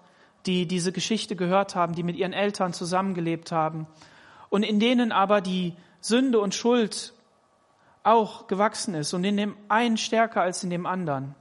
die 0.46 0.68
diese 0.68 0.92
Geschichte 0.92 1.36
gehört 1.36 1.76
haben, 1.76 1.94
die 1.96 2.04
mit 2.04 2.16
ihren 2.16 2.34
Eltern 2.34 2.74
zusammengelebt 2.74 3.52
haben 3.52 3.88
und 4.50 4.64
in 4.64 4.80
denen 4.80 5.12
aber 5.12 5.40
die 5.40 5.76
Sünde 6.02 6.40
und 6.40 6.54
Schuld 6.54 7.14
auch 8.04 8.48
gewachsen 8.48 8.96
ist 8.96 9.14
und 9.14 9.24
in 9.24 9.38
dem 9.38 9.56
einen 9.70 9.98
stärker 9.98 10.42
als 10.42 10.64
in 10.64 10.70
dem 10.70 10.86
anderen. 10.86 11.36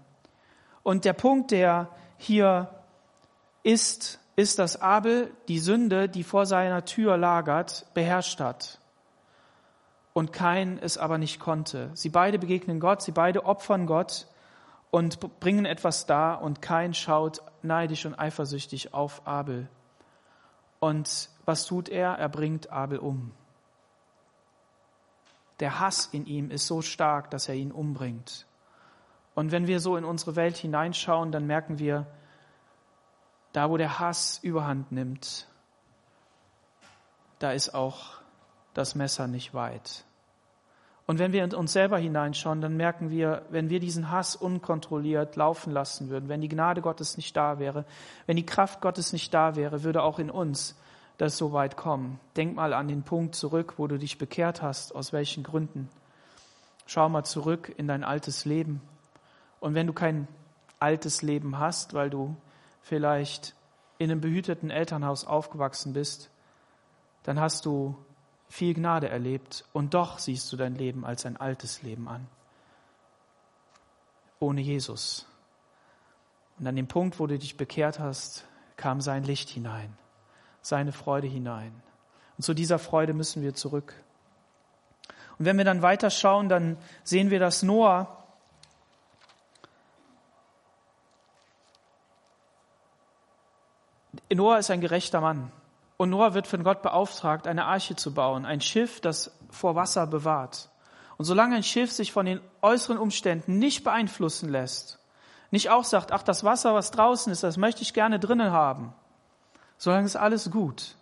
Und 0.82 1.04
der 1.04 1.12
Punkt, 1.12 1.50
der 1.50 1.88
hier 2.18 2.68
ist, 3.62 4.20
ist, 4.36 4.58
dass 4.58 4.80
Abel 4.80 5.30
die 5.48 5.58
Sünde, 5.58 6.08
die 6.08 6.22
vor 6.22 6.46
seiner 6.46 6.84
Tür 6.84 7.16
lagert, 7.16 7.86
beherrscht 7.94 8.40
hat. 8.40 8.78
Und 10.14 10.32
Kain 10.32 10.78
es 10.78 10.98
aber 10.98 11.18
nicht 11.18 11.40
konnte. 11.40 11.90
Sie 11.94 12.10
beide 12.10 12.38
begegnen 12.38 12.80
Gott, 12.80 13.02
sie 13.02 13.12
beide 13.12 13.46
opfern 13.46 13.86
Gott 13.86 14.26
und 14.90 15.18
bringen 15.40 15.64
etwas 15.64 16.04
dar 16.04 16.42
und 16.42 16.60
Kain 16.60 16.92
schaut 16.92 17.42
neidisch 17.62 18.04
und 18.04 18.14
eifersüchtig 18.14 18.92
auf 18.92 19.26
Abel. 19.26 19.68
Und 20.80 21.30
was 21.46 21.64
tut 21.64 21.88
er? 21.88 22.12
Er 22.12 22.28
bringt 22.28 22.70
Abel 22.70 22.98
um. 22.98 23.32
Der 25.60 25.80
Hass 25.80 26.06
in 26.06 26.26
ihm 26.26 26.50
ist 26.50 26.66
so 26.66 26.82
stark, 26.82 27.30
dass 27.30 27.48
er 27.48 27.54
ihn 27.54 27.72
umbringt. 27.72 28.46
Und 29.34 29.52
wenn 29.52 29.66
wir 29.66 29.80
so 29.80 29.96
in 29.96 30.04
unsere 30.04 30.36
Welt 30.36 30.56
hineinschauen, 30.56 31.32
dann 31.32 31.46
merken 31.46 31.78
wir, 31.78 32.06
da, 33.52 33.70
wo 33.70 33.76
der 33.76 33.98
Hass 33.98 34.38
überhand 34.42 34.92
nimmt, 34.92 35.46
da 37.38 37.52
ist 37.52 37.74
auch 37.74 38.21
das 38.74 38.94
Messer 38.94 39.26
nicht 39.26 39.54
weit. 39.54 40.04
Und 41.06 41.18
wenn 41.18 41.32
wir 41.32 41.44
in 41.44 41.52
uns 41.52 41.72
selber 41.72 41.98
hineinschauen, 41.98 42.60
dann 42.60 42.76
merken 42.76 43.10
wir, 43.10 43.44
wenn 43.50 43.70
wir 43.70 43.80
diesen 43.80 44.10
Hass 44.10 44.36
unkontrolliert 44.36 45.36
laufen 45.36 45.72
lassen 45.72 46.10
würden, 46.10 46.28
wenn 46.28 46.40
die 46.40 46.48
Gnade 46.48 46.80
Gottes 46.80 47.16
nicht 47.16 47.36
da 47.36 47.58
wäre, 47.58 47.84
wenn 48.26 48.36
die 48.36 48.46
Kraft 48.46 48.80
Gottes 48.80 49.12
nicht 49.12 49.34
da 49.34 49.56
wäre, 49.56 49.82
würde 49.82 50.02
auch 50.02 50.18
in 50.18 50.30
uns 50.30 50.76
das 51.18 51.36
so 51.36 51.52
weit 51.52 51.76
kommen. 51.76 52.18
Denk 52.36 52.54
mal 52.54 52.72
an 52.72 52.88
den 52.88 53.02
Punkt 53.02 53.34
zurück, 53.34 53.74
wo 53.76 53.86
du 53.86 53.98
dich 53.98 54.18
bekehrt 54.18 54.62
hast, 54.62 54.94
aus 54.94 55.12
welchen 55.12 55.42
Gründen. 55.42 55.88
Schau 56.86 57.08
mal 57.08 57.24
zurück 57.24 57.72
in 57.76 57.88
dein 57.88 58.04
altes 58.04 58.44
Leben. 58.44 58.80
Und 59.60 59.74
wenn 59.74 59.86
du 59.86 59.92
kein 59.92 60.28
altes 60.78 61.22
Leben 61.22 61.58
hast, 61.58 61.94
weil 61.94 62.10
du 62.10 62.36
vielleicht 62.80 63.54
in 63.98 64.10
einem 64.10 64.20
behüteten 64.20 64.70
Elternhaus 64.70 65.24
aufgewachsen 65.24 65.92
bist, 65.92 66.30
dann 67.22 67.40
hast 67.40 67.66
du 67.66 67.96
viel 68.52 68.74
Gnade 68.74 69.08
erlebt 69.08 69.64
und 69.72 69.94
doch 69.94 70.18
siehst 70.18 70.52
du 70.52 70.58
dein 70.58 70.74
Leben 70.74 71.06
als 71.06 71.24
ein 71.24 71.38
altes 71.38 71.80
Leben 71.80 72.06
an. 72.06 72.28
Ohne 74.40 74.60
Jesus. 74.60 75.26
Und 76.58 76.66
an 76.66 76.76
dem 76.76 76.86
Punkt, 76.86 77.18
wo 77.18 77.26
du 77.26 77.38
dich 77.38 77.56
bekehrt 77.56 77.98
hast, 77.98 78.44
kam 78.76 79.00
sein 79.00 79.24
Licht 79.24 79.48
hinein, 79.48 79.96
seine 80.60 80.92
Freude 80.92 81.28
hinein. 81.28 81.72
Und 82.36 82.44
zu 82.44 82.52
dieser 82.52 82.78
Freude 82.78 83.14
müssen 83.14 83.42
wir 83.42 83.54
zurück. 83.54 83.94
Und 85.38 85.46
wenn 85.46 85.56
wir 85.56 85.64
dann 85.64 85.80
weiterschauen, 85.80 86.50
dann 86.50 86.76
sehen 87.04 87.30
wir, 87.30 87.40
dass 87.40 87.62
Noah 87.62 88.18
Noah 94.30 94.58
ist 94.58 94.70
ein 94.70 94.82
gerechter 94.82 95.22
Mann. 95.22 95.50
Und 96.02 96.10
Noah 96.10 96.34
wird 96.34 96.48
von 96.48 96.64
Gott 96.64 96.82
beauftragt, 96.82 97.46
eine 97.46 97.66
Arche 97.66 97.94
zu 97.94 98.12
bauen, 98.12 98.44
ein 98.44 98.60
Schiff, 98.60 99.00
das 99.00 99.30
vor 99.50 99.76
Wasser 99.76 100.04
bewahrt. 100.08 100.68
Und 101.16 101.26
solange 101.26 101.54
ein 101.54 101.62
Schiff 101.62 101.92
sich 101.92 102.10
von 102.10 102.26
den 102.26 102.40
äußeren 102.60 102.98
Umständen 102.98 103.60
nicht 103.60 103.84
beeinflussen 103.84 104.48
lässt, 104.48 104.98
nicht 105.52 105.70
auch 105.70 105.84
sagt, 105.84 106.10
ach, 106.10 106.24
das 106.24 106.42
Wasser, 106.42 106.74
was 106.74 106.90
draußen 106.90 107.32
ist, 107.32 107.44
das 107.44 107.56
möchte 107.56 107.82
ich 107.82 107.94
gerne 107.94 108.18
drinnen 108.18 108.50
haben, 108.50 108.92
solange 109.76 110.06
ist 110.06 110.16
alles 110.16 110.50
gut. 110.50 110.96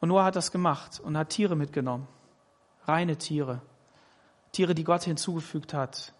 Und 0.00 0.08
Noah 0.08 0.24
hat 0.24 0.34
das 0.34 0.50
gemacht 0.50 0.98
und 0.98 1.16
hat 1.16 1.28
Tiere 1.28 1.54
mitgenommen, 1.54 2.08
reine 2.86 3.16
Tiere, 3.18 3.62
Tiere, 4.50 4.74
die 4.74 4.82
Gott 4.82 5.04
hinzugefügt 5.04 5.74
hat. 5.74 6.12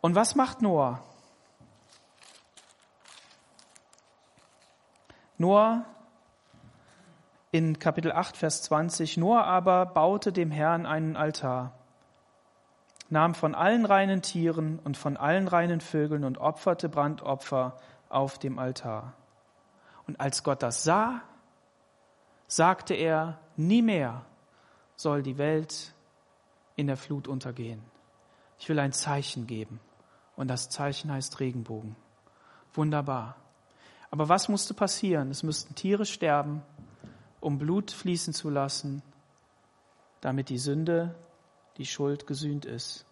Und 0.00 0.14
was 0.14 0.36
macht 0.36 0.62
Noah? 0.62 1.02
Noah 5.38 5.84
in 7.52 7.78
Kapitel 7.78 8.12
8, 8.12 8.36
Vers 8.36 8.62
20, 8.62 9.16
Noah 9.16 9.44
aber 9.44 9.86
baute 9.86 10.32
dem 10.32 10.50
Herrn 10.50 10.84
einen 10.84 11.16
Altar, 11.16 11.72
nahm 13.08 13.34
von 13.34 13.54
allen 13.54 13.86
reinen 13.86 14.20
Tieren 14.20 14.78
und 14.80 14.96
von 14.96 15.16
allen 15.16 15.48
reinen 15.48 15.80
Vögeln 15.80 16.24
und 16.24 16.38
opferte 16.38 16.88
Brandopfer 16.88 17.76
auf 18.08 18.38
dem 18.38 18.58
Altar. 18.58 19.14
Und 20.06 20.20
als 20.20 20.42
Gott 20.42 20.62
das 20.62 20.82
sah, 20.82 21.22
sagte 22.48 22.94
er, 22.94 23.38
nie 23.56 23.82
mehr 23.82 24.24
soll 24.96 25.22
die 25.22 25.38
Welt 25.38 25.94
in 26.74 26.88
der 26.88 26.96
Flut 26.96 27.28
untergehen. 27.28 27.82
Ich 28.58 28.68
will 28.68 28.78
ein 28.78 28.92
Zeichen 28.92 29.46
geben. 29.46 29.80
Und 30.36 30.48
das 30.48 30.68
Zeichen 30.68 31.12
heißt 31.12 31.40
Regenbogen. 31.40 31.96
Wunderbar. 32.72 33.36
Aber 34.10 34.28
was 34.28 34.48
musste 34.48 34.74
passieren? 34.74 35.30
Es 35.30 35.42
müssten 35.42 35.74
Tiere 35.74 36.06
sterben, 36.06 36.62
um 37.40 37.58
Blut 37.58 37.90
fließen 37.90 38.32
zu 38.32 38.50
lassen, 38.50 39.02
damit 40.20 40.48
die 40.48 40.58
Sünde, 40.58 41.14
die 41.76 41.86
Schuld 41.86 42.26
gesühnt 42.26 42.64
ist, 42.64 43.06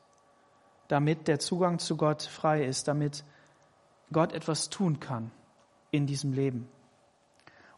damit 0.89 1.29
der 1.29 1.39
Zugang 1.39 1.79
zu 1.79 1.97
Gott 1.97 2.23
frei 2.23 2.65
ist, 2.65 2.89
damit 2.89 3.25
Gott 4.13 4.33
etwas 4.33 4.71
tun 4.71 5.01
kann 5.01 5.31
in 5.91 6.07
diesem 6.07 6.33
Leben. 6.33 6.69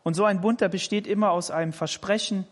Und 0.02 0.14
so 0.14 0.24
ein 0.24 0.40
Bund, 0.40 0.61
der 0.61 0.68
besteht 0.68 1.07
immer 1.07 1.31
aus 1.31 1.50
einem 1.50 1.72
Versprechen, 1.72 2.46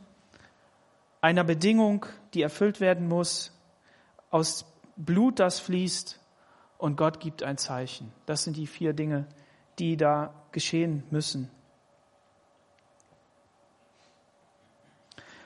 einer 1.21 1.45
Bedingung, 1.45 2.07
die 2.35 2.43
erfüllt 2.43 2.81
werden 2.81 3.09
muss, 3.09 3.53
aus 4.31 4.67
Blut, 4.97 5.41
das 5.41 5.61
fließt 5.61 6.21
und 6.79 6.97
Gott 6.97 7.21
gibt 7.21 7.43
ein 7.43 7.57
Zeichen. 7.57 8.13
Das 8.27 8.45
sind 8.45 8.57
die 8.57 8.67
vier 8.67 8.93
Dinge, 8.93 9.27
die 9.79 9.97
da 9.97 10.35
geschehen 10.57 11.03
müssen. 11.11 11.51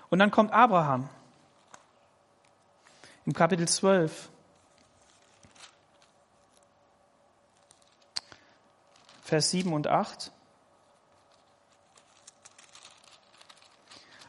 Und 0.09 0.21
dann 0.21 0.31
kommt 0.31 0.53
Abraham 0.53 1.09
im 3.27 3.33
Kapitel 3.33 3.67
12. 3.67 4.31
Vers 9.23 9.51
7 9.51 9.73
und 9.73 9.89
8. 9.89 10.31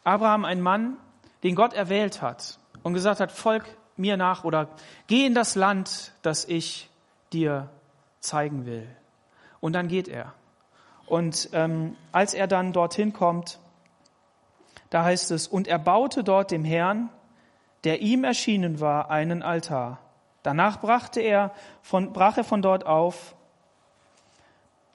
Abraham, 0.03 0.45
ein 0.45 0.61
Mann, 0.61 0.97
den 1.43 1.53
Gott 1.53 1.73
erwählt 1.73 2.23
hat 2.23 2.57
und 2.81 2.95
gesagt 2.95 3.19
hat, 3.19 3.31
folg 3.31 3.77
mir 3.97 4.17
nach 4.17 4.45
oder 4.45 4.75
geh 5.05 5.27
in 5.27 5.35
das 5.35 5.53
Land, 5.53 6.13
das 6.23 6.45
ich 6.45 6.89
dir 7.33 7.69
zeigen 8.19 8.65
will. 8.65 8.87
Und 9.59 9.73
dann 9.73 9.87
geht 9.87 10.07
er. 10.07 10.33
Und 11.11 11.49
ähm, 11.51 11.97
als 12.13 12.33
er 12.33 12.47
dann 12.47 12.71
dorthin 12.71 13.11
kommt, 13.11 13.59
da 14.91 15.03
heißt 15.03 15.31
es, 15.31 15.45
und 15.45 15.67
er 15.67 15.77
baute 15.77 16.23
dort 16.23 16.51
dem 16.51 16.63
Herrn, 16.63 17.09
der 17.83 18.01
ihm 18.01 18.23
erschienen 18.23 18.79
war, 18.79 19.11
einen 19.11 19.43
Altar. 19.43 19.99
Danach 20.41 20.79
brachte 20.79 21.19
er 21.19 21.51
von, 21.81 22.13
brach 22.13 22.37
er 22.37 22.45
von 22.45 22.61
dort 22.61 22.85
auf 22.85 23.35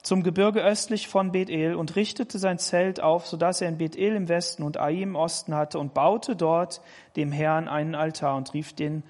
zum 0.01 0.23
Gebirge 0.23 0.63
östlich 0.63 1.07
von 1.07 1.31
Bethel 1.31 1.75
und 1.75 1.95
richtete 1.95 2.39
sein 2.39 2.57
Zelt 2.57 2.99
auf, 2.99 3.27
so 3.27 3.37
dass 3.37 3.61
er 3.61 3.69
in 3.69 3.77
Bethel 3.77 4.15
im 4.15 4.27
Westen 4.27 4.63
und 4.63 4.79
Ai 4.79 5.03
im 5.03 5.15
Osten 5.15 5.53
hatte 5.53 5.77
und 5.77 5.93
baute 5.93 6.35
dort 6.35 6.81
dem 7.15 7.31
Herrn 7.31 7.67
einen 7.67 7.93
Altar 7.93 8.37
und 8.37 8.55
rief 8.55 8.73
den 8.73 9.03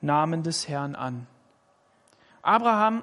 Namen 0.00 0.44
des 0.44 0.68
Herrn 0.68 0.94
an. 0.94 1.26
Abraham 2.42 3.02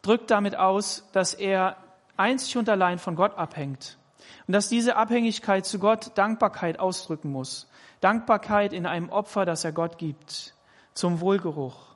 drückt 0.00 0.30
damit 0.30 0.56
aus, 0.56 1.06
dass 1.12 1.34
er 1.34 1.76
einzig 2.16 2.56
und 2.56 2.68
allein 2.68 2.98
von 2.98 3.16
Gott 3.16 3.36
abhängt 3.36 3.98
und 4.46 4.52
dass 4.52 4.68
diese 4.68 4.96
Abhängigkeit 4.96 5.66
zu 5.66 5.78
Gott 5.78 6.12
Dankbarkeit 6.16 6.78
ausdrücken 6.78 7.30
muss. 7.30 7.68
Dankbarkeit 8.00 8.72
in 8.72 8.86
einem 8.86 9.08
Opfer, 9.08 9.44
das 9.44 9.64
er 9.64 9.72
Gott 9.72 9.98
gibt, 9.98 10.54
zum 10.92 11.20
Wohlgeruch. 11.20 11.94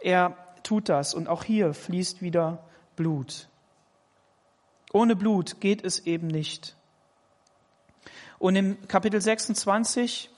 Er 0.00 0.36
tut 0.62 0.88
das 0.88 1.14
und 1.14 1.28
auch 1.28 1.44
hier 1.44 1.74
fließt 1.74 2.22
wieder 2.22 2.64
Blut. 2.96 3.48
Ohne 4.92 5.14
Blut 5.14 5.60
geht 5.60 5.84
es 5.84 6.00
eben 6.00 6.26
nicht. 6.26 6.74
Und 8.38 8.56
im 8.56 8.88
Kapitel 8.88 9.20
26, 9.20 10.30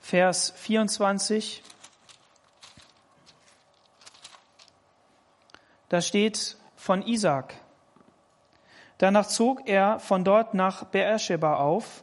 Vers 0.00 0.52
24, 0.56 1.62
da 5.88 6.00
steht 6.00 6.56
von 6.82 7.02
Isaac. 7.02 7.54
Danach 8.98 9.28
zog 9.28 9.68
er 9.68 10.00
von 10.00 10.24
dort 10.24 10.52
nach 10.52 10.82
Beersheba 10.82 11.54
auf, 11.54 12.02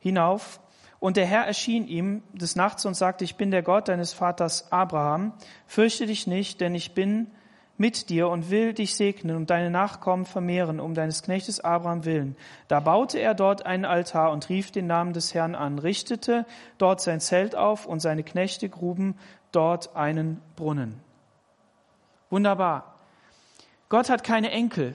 hinauf 0.00 0.58
und 0.98 1.16
der 1.16 1.26
Herr 1.26 1.44
erschien 1.46 1.86
ihm 1.86 2.24
des 2.32 2.56
Nachts 2.56 2.84
und 2.86 2.94
sagte, 2.94 3.22
ich 3.22 3.36
bin 3.36 3.52
der 3.52 3.62
Gott 3.62 3.86
deines 3.86 4.12
Vaters 4.12 4.72
Abraham, 4.72 5.32
fürchte 5.68 6.06
dich 6.06 6.26
nicht, 6.26 6.60
denn 6.60 6.74
ich 6.74 6.92
bin 6.92 7.30
mit 7.76 8.08
dir 8.10 8.28
und 8.30 8.50
will 8.50 8.72
dich 8.72 8.96
segnen 8.96 9.36
und 9.36 9.50
deine 9.50 9.70
Nachkommen 9.70 10.26
vermehren, 10.26 10.80
um 10.80 10.94
deines 10.94 11.22
Knechtes 11.22 11.60
Abraham 11.60 12.04
willen. 12.04 12.36
Da 12.66 12.80
baute 12.80 13.20
er 13.20 13.34
dort 13.34 13.64
einen 13.64 13.84
Altar 13.84 14.32
und 14.32 14.48
rief 14.48 14.72
den 14.72 14.88
Namen 14.88 15.12
des 15.12 15.34
Herrn 15.34 15.54
an, 15.54 15.78
richtete 15.78 16.46
dort 16.78 17.00
sein 17.00 17.20
Zelt 17.20 17.54
auf 17.54 17.86
und 17.86 18.00
seine 18.00 18.24
Knechte 18.24 18.68
gruben 18.68 19.16
dort 19.52 19.94
einen 19.94 20.40
Brunnen. 20.56 21.07
Wunderbar. 22.30 22.94
Gott 23.88 24.10
hat 24.10 24.22
keine 24.24 24.50
Enkel. 24.50 24.94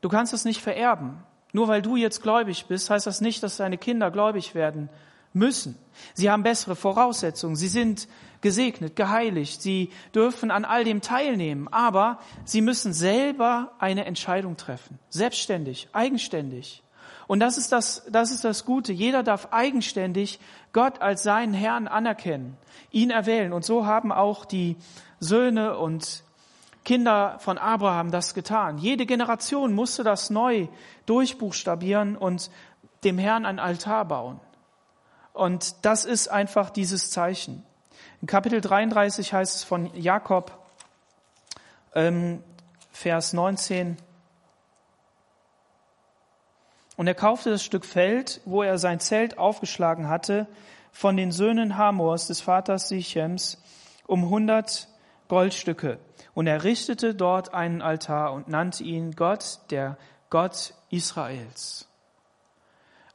Du 0.00 0.08
kannst 0.08 0.34
es 0.34 0.44
nicht 0.44 0.60
vererben. 0.60 1.22
Nur 1.52 1.68
weil 1.68 1.82
du 1.82 1.96
jetzt 1.96 2.22
gläubig 2.22 2.66
bist, 2.66 2.90
heißt 2.90 3.06
das 3.06 3.20
nicht, 3.20 3.42
dass 3.42 3.56
deine 3.56 3.78
Kinder 3.78 4.10
gläubig 4.10 4.54
werden 4.54 4.90
müssen. 5.32 5.78
Sie 6.14 6.30
haben 6.30 6.42
bessere 6.42 6.76
Voraussetzungen. 6.76 7.56
Sie 7.56 7.68
sind 7.68 8.08
gesegnet, 8.40 8.96
geheiligt. 8.96 9.62
Sie 9.62 9.90
dürfen 10.14 10.50
an 10.50 10.64
all 10.64 10.84
dem 10.84 11.00
teilnehmen. 11.00 11.68
Aber 11.68 12.18
sie 12.44 12.60
müssen 12.60 12.92
selber 12.92 13.72
eine 13.78 14.04
Entscheidung 14.04 14.56
treffen. 14.56 14.98
Selbstständig, 15.08 15.88
eigenständig. 15.92 16.82
Und 17.26 17.40
das 17.40 17.56
ist 17.56 17.72
das, 17.72 18.04
das 18.10 18.30
ist 18.30 18.44
das 18.44 18.64
Gute. 18.64 18.92
Jeder 18.92 19.22
darf 19.22 19.48
eigenständig 19.50 20.40
Gott 20.72 21.00
als 21.00 21.22
seinen 21.22 21.54
Herrn 21.54 21.88
anerkennen, 21.88 22.56
ihn 22.90 23.10
erwählen. 23.10 23.52
Und 23.52 23.64
so 23.64 23.86
haben 23.86 24.12
auch 24.12 24.44
die 24.44 24.76
Söhne 25.20 25.78
und 25.78 26.22
Kinder 26.84 27.38
von 27.38 27.58
Abraham 27.58 28.10
das 28.10 28.34
getan. 28.34 28.78
Jede 28.78 29.06
Generation 29.06 29.72
musste 29.72 30.04
das 30.04 30.30
neu 30.30 30.68
durchbuchstabieren 31.06 32.16
und 32.16 32.50
dem 33.04 33.18
Herrn 33.18 33.46
ein 33.46 33.58
Altar 33.58 34.04
bauen. 34.04 34.40
Und 35.32 35.84
das 35.84 36.04
ist 36.04 36.28
einfach 36.28 36.70
dieses 36.70 37.10
Zeichen. 37.10 37.64
In 38.20 38.26
Kapitel 38.26 38.60
33 38.60 39.32
heißt 39.32 39.56
es 39.56 39.64
von 39.64 39.94
Jakob, 39.94 40.52
ähm, 41.94 42.42
Vers 42.92 43.32
19, 43.32 43.96
und 46.96 47.06
er 47.08 47.14
kaufte 47.14 47.50
das 47.50 47.64
Stück 47.64 47.84
Feld, 47.84 48.40
wo 48.44 48.62
er 48.62 48.78
sein 48.78 49.00
Zelt 49.00 49.38
aufgeschlagen 49.38 50.08
hatte, 50.08 50.46
von 50.92 51.16
den 51.16 51.32
Söhnen 51.32 51.76
Hamors, 51.76 52.28
des 52.28 52.40
Vaters 52.40 52.88
Sichems, 52.88 53.60
um 54.06 54.28
hundert 54.28 54.88
Goldstücke. 55.28 55.98
Und 56.34 56.46
er 56.46 56.64
richtete 56.64 57.14
dort 57.14 57.54
einen 57.54 57.82
Altar 57.82 58.32
und 58.32 58.48
nannte 58.48 58.84
ihn 58.84 59.12
Gott, 59.12 59.58
der 59.70 59.96
Gott 60.30 60.74
Israels. 60.90 61.88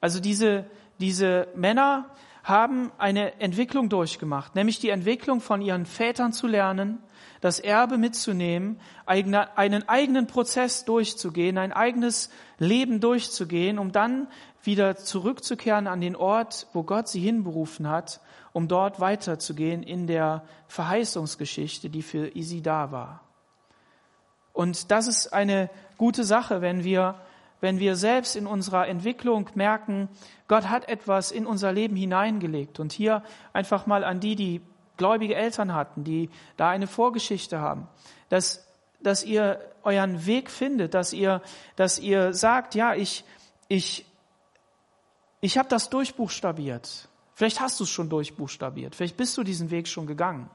Also 0.01 0.19
diese, 0.19 0.65
diese 0.99 1.47
Männer 1.55 2.09
haben 2.43 2.91
eine 2.97 3.39
Entwicklung 3.39 3.89
durchgemacht, 3.89 4.55
nämlich 4.55 4.79
die 4.79 4.89
Entwicklung 4.89 5.41
von 5.41 5.61
ihren 5.61 5.85
Vätern 5.85 6.33
zu 6.33 6.47
lernen, 6.47 6.99
das 7.41 7.59
Erbe 7.59 7.97
mitzunehmen, 7.97 8.79
einen 9.05 9.87
eigenen 9.87 10.27
Prozess 10.27 10.85
durchzugehen, 10.85 11.57
ein 11.57 11.71
eigenes 11.71 12.29
Leben 12.57 12.99
durchzugehen, 12.99 13.79
um 13.79 13.91
dann 13.91 14.27
wieder 14.63 14.97
zurückzukehren 14.97 15.87
an 15.87 16.01
den 16.01 16.15
Ort, 16.15 16.67
wo 16.73 16.83
Gott 16.83 17.07
sie 17.07 17.21
hinberufen 17.21 17.87
hat, 17.87 18.19
um 18.53 18.67
dort 18.67 18.99
weiterzugehen 18.99 19.83
in 19.83 20.07
der 20.07 20.43
Verheißungsgeschichte, 20.67 21.89
die 21.89 22.01
für 22.01 22.31
sie 22.35 22.61
da 22.61 22.91
war. 22.91 23.21
Und 24.53 24.91
das 24.91 25.07
ist 25.07 25.33
eine 25.33 25.69
gute 25.97 26.23
Sache, 26.23 26.61
wenn 26.61 26.83
wir 26.83 27.15
wenn 27.61 27.79
wir 27.79 27.95
selbst 27.95 28.35
in 28.35 28.47
unserer 28.47 28.87
Entwicklung 28.87 29.49
merken, 29.53 30.09
Gott 30.47 30.69
hat 30.69 30.87
etwas 30.87 31.31
in 31.31 31.45
unser 31.45 31.73
Leben 31.73 31.95
hineingelegt. 31.95 32.79
Und 32.79 32.93
hier 32.93 33.23
einfach 33.53 33.85
mal 33.85 34.03
an 34.03 34.19
die, 34.19 34.35
die 34.35 34.61
gläubige 34.97 35.35
Eltern 35.35 35.73
hatten, 35.73 36.03
die 36.03 36.29
da 36.57 36.69
eine 36.69 36.87
Vorgeschichte 36.87 37.59
haben, 37.59 37.87
dass, 38.29 38.65
dass 39.01 39.23
ihr 39.23 39.59
euren 39.83 40.25
Weg 40.25 40.49
findet, 40.49 40.93
dass 40.93 41.13
ihr, 41.13 41.41
dass 41.75 41.99
ihr 41.99 42.33
sagt, 42.33 42.75
ja, 42.75 42.93
ich, 42.93 43.25
ich, 43.67 44.05
ich 45.41 45.57
habe 45.57 45.69
das 45.69 45.89
durchbuchstabiert. 45.89 47.08
Vielleicht 47.39 47.61
hast 47.61 47.79
du 47.79 47.85
es 47.85 47.89
schon 47.89 48.09
durchbuchstabiert. 48.09 48.95
Vielleicht 48.95 49.15
bist 49.15 49.37
du 49.37 49.43
diesen 49.43 49.71
Weg 49.71 49.87
schon 49.87 50.05
gegangen. 50.05 50.49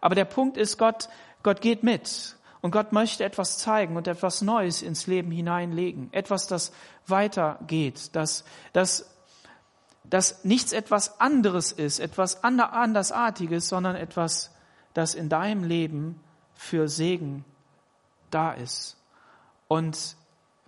Aber 0.00 0.14
der 0.14 0.24
Punkt 0.24 0.56
ist, 0.56 0.78
Gott, 0.78 1.10
Gott 1.42 1.60
geht 1.60 1.82
mit. 1.82 2.36
Und 2.62 2.70
Gott 2.70 2.92
möchte 2.92 3.24
etwas 3.24 3.58
zeigen 3.58 3.94
und 3.94 4.08
etwas 4.08 4.40
Neues 4.40 4.80
ins 4.80 5.06
Leben 5.06 5.30
hineinlegen. 5.30 6.10
Etwas, 6.14 6.46
das 6.46 6.72
weitergeht, 7.06 8.16
das, 8.16 8.46
das, 8.72 9.14
das 10.04 10.46
nichts 10.46 10.72
etwas 10.72 11.20
anderes 11.20 11.72
ist, 11.72 11.98
etwas 11.98 12.42
andersartiges, 12.42 13.68
sondern 13.68 13.94
etwas, 13.94 14.50
das 14.94 15.14
in 15.14 15.28
deinem 15.28 15.62
Leben 15.62 16.18
für 16.54 16.88
Segen 16.88 17.44
da 18.30 18.52
ist. 18.52 18.96
Und 19.68 20.16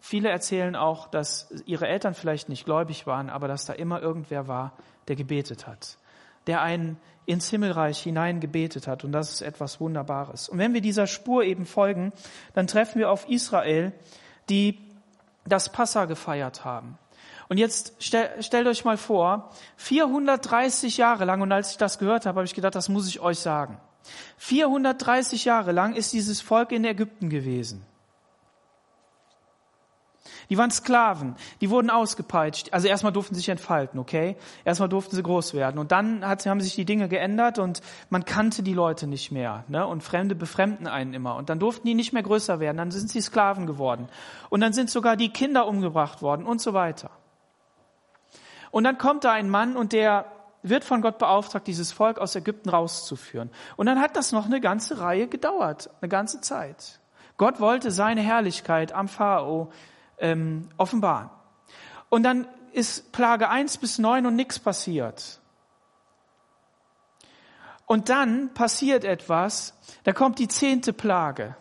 viele 0.00 0.28
erzählen 0.28 0.76
auch, 0.76 1.08
dass 1.08 1.48
ihre 1.64 1.88
Eltern 1.88 2.12
vielleicht 2.12 2.50
nicht 2.50 2.66
gläubig 2.66 3.06
waren, 3.06 3.30
aber 3.30 3.48
dass 3.48 3.64
da 3.64 3.72
immer 3.72 4.02
irgendwer 4.02 4.48
war, 4.48 4.74
der 5.08 5.16
gebetet 5.16 5.66
hat. 5.66 5.98
der 6.46 6.62
einen 6.62 6.96
ins 7.26 7.50
Himmelreich 7.50 7.98
hineingebetet 7.98 8.86
hat. 8.86 9.04
Und 9.04 9.12
das 9.12 9.32
ist 9.32 9.40
etwas 9.42 9.80
Wunderbares. 9.80 10.48
Und 10.48 10.58
wenn 10.58 10.74
wir 10.74 10.80
dieser 10.80 11.06
Spur 11.06 11.42
eben 11.42 11.66
folgen, 11.66 12.12
dann 12.54 12.66
treffen 12.66 13.00
wir 13.00 13.10
auf 13.10 13.28
Israel, 13.28 13.92
die 14.48 14.78
das 15.44 15.70
Passa 15.70 16.04
gefeiert 16.04 16.64
haben. 16.64 16.98
Und 17.48 17.58
jetzt 17.58 17.94
stell, 17.98 18.42
stellt 18.42 18.66
euch 18.66 18.84
mal 18.84 18.96
vor, 18.96 19.50
430 19.76 20.96
Jahre 20.96 21.24
lang, 21.24 21.40
und 21.42 21.52
als 21.52 21.72
ich 21.72 21.76
das 21.76 21.98
gehört 21.98 22.26
habe, 22.26 22.38
habe 22.38 22.46
ich 22.46 22.54
gedacht, 22.54 22.74
das 22.74 22.88
muss 22.88 23.08
ich 23.08 23.20
euch 23.20 23.38
sagen. 23.38 23.78
430 24.38 25.44
Jahre 25.44 25.72
lang 25.72 25.94
ist 25.94 26.12
dieses 26.12 26.40
Volk 26.40 26.72
in 26.72 26.84
Ägypten 26.84 27.28
gewesen. 27.28 27.84
Die 30.48 30.58
waren 30.58 30.70
Sklaven, 30.70 31.34
die 31.60 31.70
wurden 31.70 31.90
ausgepeitscht. 31.90 32.72
Also 32.72 32.88
erstmal 32.88 33.12
durften 33.12 33.34
sie 33.34 33.40
sich 33.40 33.48
entfalten, 33.48 33.98
okay? 33.98 34.36
Erstmal 34.64 34.88
durften 34.88 35.16
sie 35.16 35.22
groß 35.22 35.54
werden. 35.54 35.78
Und 35.78 35.92
dann 35.92 36.26
hat, 36.26 36.46
haben 36.46 36.60
sich 36.60 36.74
die 36.74 36.84
Dinge 36.84 37.08
geändert 37.08 37.58
und 37.58 37.80
man 38.10 38.24
kannte 38.24 38.62
die 38.62 38.74
Leute 38.74 39.06
nicht 39.06 39.32
mehr. 39.32 39.64
Ne? 39.68 39.86
Und 39.86 40.02
Fremde 40.02 40.34
befremden 40.34 40.86
einen 40.86 41.14
immer. 41.14 41.36
Und 41.36 41.50
dann 41.50 41.58
durften 41.58 41.86
die 41.86 41.94
nicht 41.94 42.12
mehr 42.12 42.22
größer 42.22 42.60
werden. 42.60 42.76
Dann 42.76 42.90
sind 42.90 43.10
sie 43.10 43.20
Sklaven 43.20 43.66
geworden. 43.66 44.08
Und 44.50 44.60
dann 44.60 44.72
sind 44.72 44.90
sogar 44.90 45.16
die 45.16 45.30
Kinder 45.30 45.66
umgebracht 45.66 46.22
worden 46.22 46.46
und 46.46 46.60
so 46.60 46.72
weiter. 46.72 47.10
Und 48.70 48.84
dann 48.84 48.98
kommt 48.98 49.24
da 49.24 49.32
ein 49.32 49.48
Mann 49.48 49.76
und 49.76 49.92
der 49.92 50.26
wird 50.62 50.84
von 50.84 51.00
Gott 51.00 51.18
beauftragt, 51.18 51.66
dieses 51.66 51.92
Volk 51.92 52.18
aus 52.18 52.34
Ägypten 52.34 52.68
rauszuführen. 52.68 53.50
Und 53.76 53.86
dann 53.86 54.00
hat 54.00 54.16
das 54.16 54.32
noch 54.32 54.46
eine 54.46 54.60
ganze 54.60 55.00
Reihe 55.00 55.28
gedauert, 55.28 55.90
eine 56.00 56.08
ganze 56.08 56.40
Zeit. 56.40 57.00
Gott 57.36 57.60
wollte 57.60 57.90
seine 57.90 58.20
Herrlichkeit 58.20 58.92
am 58.92 59.08
Pharao 59.08 59.70
ähm, 60.18 60.68
offenbaren. 60.76 61.30
Und 62.08 62.22
dann 62.22 62.46
ist 62.72 63.12
Plage 63.12 63.48
1 63.48 63.78
bis 63.78 63.98
9 63.98 64.26
und 64.26 64.36
nichts 64.36 64.58
passiert. 64.58 65.40
Und 67.86 68.08
dann 68.08 68.52
passiert 68.52 69.04
etwas, 69.04 69.74
da 70.04 70.12
kommt 70.12 70.38
die 70.38 70.48
zehnte 70.48 70.92
Plage. 70.92 71.56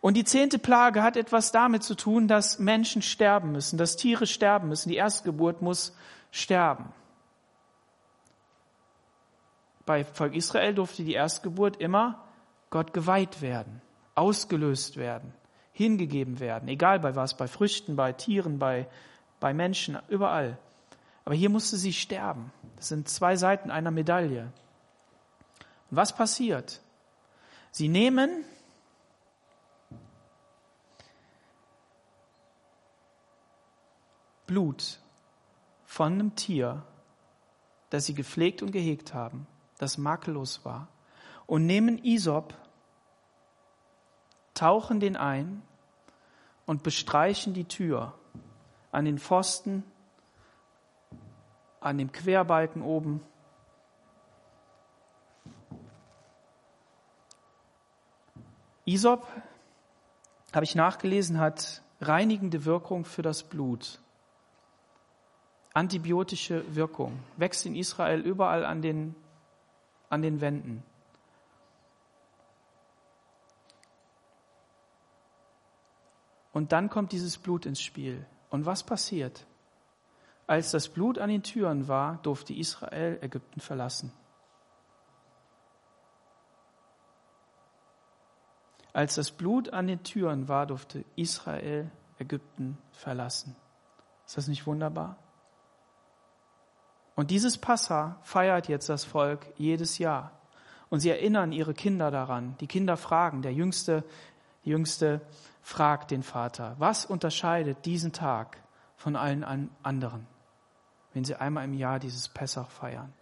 Und 0.00 0.14
die 0.14 0.24
zehnte 0.24 0.58
Plage 0.58 1.02
hat 1.02 1.16
etwas 1.16 1.50
damit 1.50 1.82
zu 1.82 1.94
tun, 1.94 2.28
dass 2.28 2.58
Menschen 2.58 3.00
sterben 3.00 3.52
müssen, 3.52 3.78
dass 3.78 3.96
Tiere 3.96 4.26
sterben 4.26 4.68
müssen. 4.68 4.90
Die 4.90 4.96
Erstgeburt 4.96 5.62
muss 5.62 5.96
sterben. 6.30 6.92
Bei 9.86 10.04
Volk 10.04 10.34
Israel 10.34 10.74
durfte 10.74 11.04
die 11.04 11.14
Erstgeburt 11.14 11.78
immer 11.78 12.22
Gott 12.68 12.92
geweiht 12.92 13.40
werden, 13.40 13.80
ausgelöst 14.14 14.98
werden, 14.98 15.32
hingegeben 15.74 16.40
werden, 16.40 16.68
egal 16.68 17.00
bei 17.00 17.16
was, 17.16 17.36
bei 17.36 17.48
Früchten, 17.48 17.96
bei 17.96 18.12
Tieren, 18.12 18.58
bei, 18.58 18.88
bei 19.40 19.52
Menschen, 19.52 19.98
überall. 20.08 20.56
Aber 21.24 21.34
hier 21.34 21.50
musste 21.50 21.76
sie 21.76 21.92
sterben. 21.92 22.52
Das 22.76 22.88
sind 22.88 23.08
zwei 23.08 23.36
Seiten 23.36 23.70
einer 23.70 23.90
Medaille. 23.90 24.52
Und 25.90 25.96
was 25.96 26.14
passiert? 26.14 26.80
Sie 27.72 27.88
nehmen 27.88 28.44
Blut 34.46 35.00
von 35.86 36.12
einem 36.12 36.36
Tier, 36.36 36.84
das 37.90 38.06
sie 38.06 38.14
gepflegt 38.14 38.62
und 38.62 38.70
gehegt 38.70 39.12
haben, 39.12 39.48
das 39.78 39.98
makellos 39.98 40.64
war, 40.64 40.86
und 41.46 41.66
nehmen 41.66 41.98
Isop, 42.04 42.54
tauchen 44.54 45.00
den 45.00 45.16
ein 45.16 45.62
und 46.66 46.82
bestreichen 46.82 47.54
die 47.54 47.64
Tür 47.64 48.14
an 48.92 49.04
den 49.04 49.18
Pfosten, 49.18 49.84
an 51.80 51.98
dem 51.98 52.12
Querbalken 52.12 52.82
oben. 52.82 53.20
Isop, 58.86 59.26
habe 60.54 60.64
ich 60.64 60.74
nachgelesen, 60.74 61.38
hat 61.38 61.82
reinigende 62.00 62.64
Wirkung 62.64 63.04
für 63.04 63.22
das 63.22 63.42
Blut 63.42 63.98
antibiotische 65.74 66.64
Wirkung, 66.74 67.18
wächst 67.36 67.66
in 67.66 67.74
Israel 67.74 68.20
überall 68.20 68.64
an 68.64 68.80
den, 68.80 69.14
an 70.08 70.22
den 70.22 70.40
Wänden. 70.40 70.82
Und 76.54 76.72
dann 76.72 76.88
kommt 76.88 77.12
dieses 77.12 77.36
Blut 77.36 77.66
ins 77.66 77.82
Spiel. 77.82 78.24
Und 78.48 78.64
was 78.64 78.84
passiert? 78.84 79.44
Als 80.46 80.70
das 80.70 80.88
Blut 80.88 81.18
an 81.18 81.28
den 81.28 81.42
Türen 81.42 81.88
war, 81.88 82.18
durfte 82.22 82.54
Israel 82.54 83.18
Ägypten 83.20 83.60
verlassen. 83.60 84.12
Als 88.92 89.16
das 89.16 89.32
Blut 89.32 89.70
an 89.70 89.88
den 89.88 90.04
Türen 90.04 90.46
war, 90.46 90.66
durfte 90.66 91.04
Israel 91.16 91.90
Ägypten 92.18 92.78
verlassen. 92.92 93.56
Ist 94.24 94.36
das 94.36 94.46
nicht 94.46 94.64
wunderbar? 94.64 95.16
Und 97.16 97.32
dieses 97.32 97.58
Passa 97.58 98.20
feiert 98.22 98.68
jetzt 98.68 98.88
das 98.88 99.04
Volk 99.04 99.52
jedes 99.56 99.98
Jahr. 99.98 100.30
Und 100.88 101.00
sie 101.00 101.10
erinnern 101.10 101.50
ihre 101.50 101.74
Kinder 101.74 102.12
daran. 102.12 102.56
Die 102.60 102.68
Kinder 102.68 102.96
fragen, 102.96 103.42
der 103.42 103.52
Jüngste, 103.52 104.04
Jüngste 104.64 105.20
fragt 105.62 106.10
den 106.10 106.22
Vater, 106.22 106.74
was 106.78 107.06
unterscheidet 107.06 107.84
diesen 107.84 108.12
Tag 108.12 108.58
von 108.96 109.16
allen 109.16 109.70
anderen, 109.82 110.26
wenn 111.12 111.24
sie 111.24 111.36
einmal 111.36 111.64
im 111.64 111.74
Jahr 111.74 111.98
dieses 111.98 112.28
Pessach 112.28 112.70
feiern? 112.70 113.12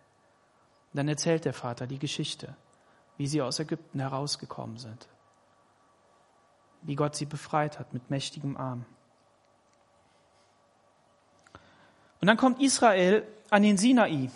Dann 0.94 1.08
erzählt 1.08 1.44
der 1.44 1.52
Vater 1.52 1.86
die 1.86 1.98
Geschichte, 1.98 2.54
wie 3.16 3.26
sie 3.26 3.42
aus 3.42 3.58
Ägypten 3.58 4.00
herausgekommen 4.00 4.78
sind, 4.78 5.08
wie 6.82 6.96
Gott 6.96 7.16
sie 7.16 7.26
befreit 7.26 7.78
hat 7.78 7.92
mit 7.92 8.10
mächtigem 8.10 8.56
Arm. 8.56 8.84
Und 12.20 12.28
dann 12.28 12.36
kommt 12.36 12.60
Israel 12.60 13.26
an 13.50 13.62
den 13.62 13.76
Sinai 13.76 14.30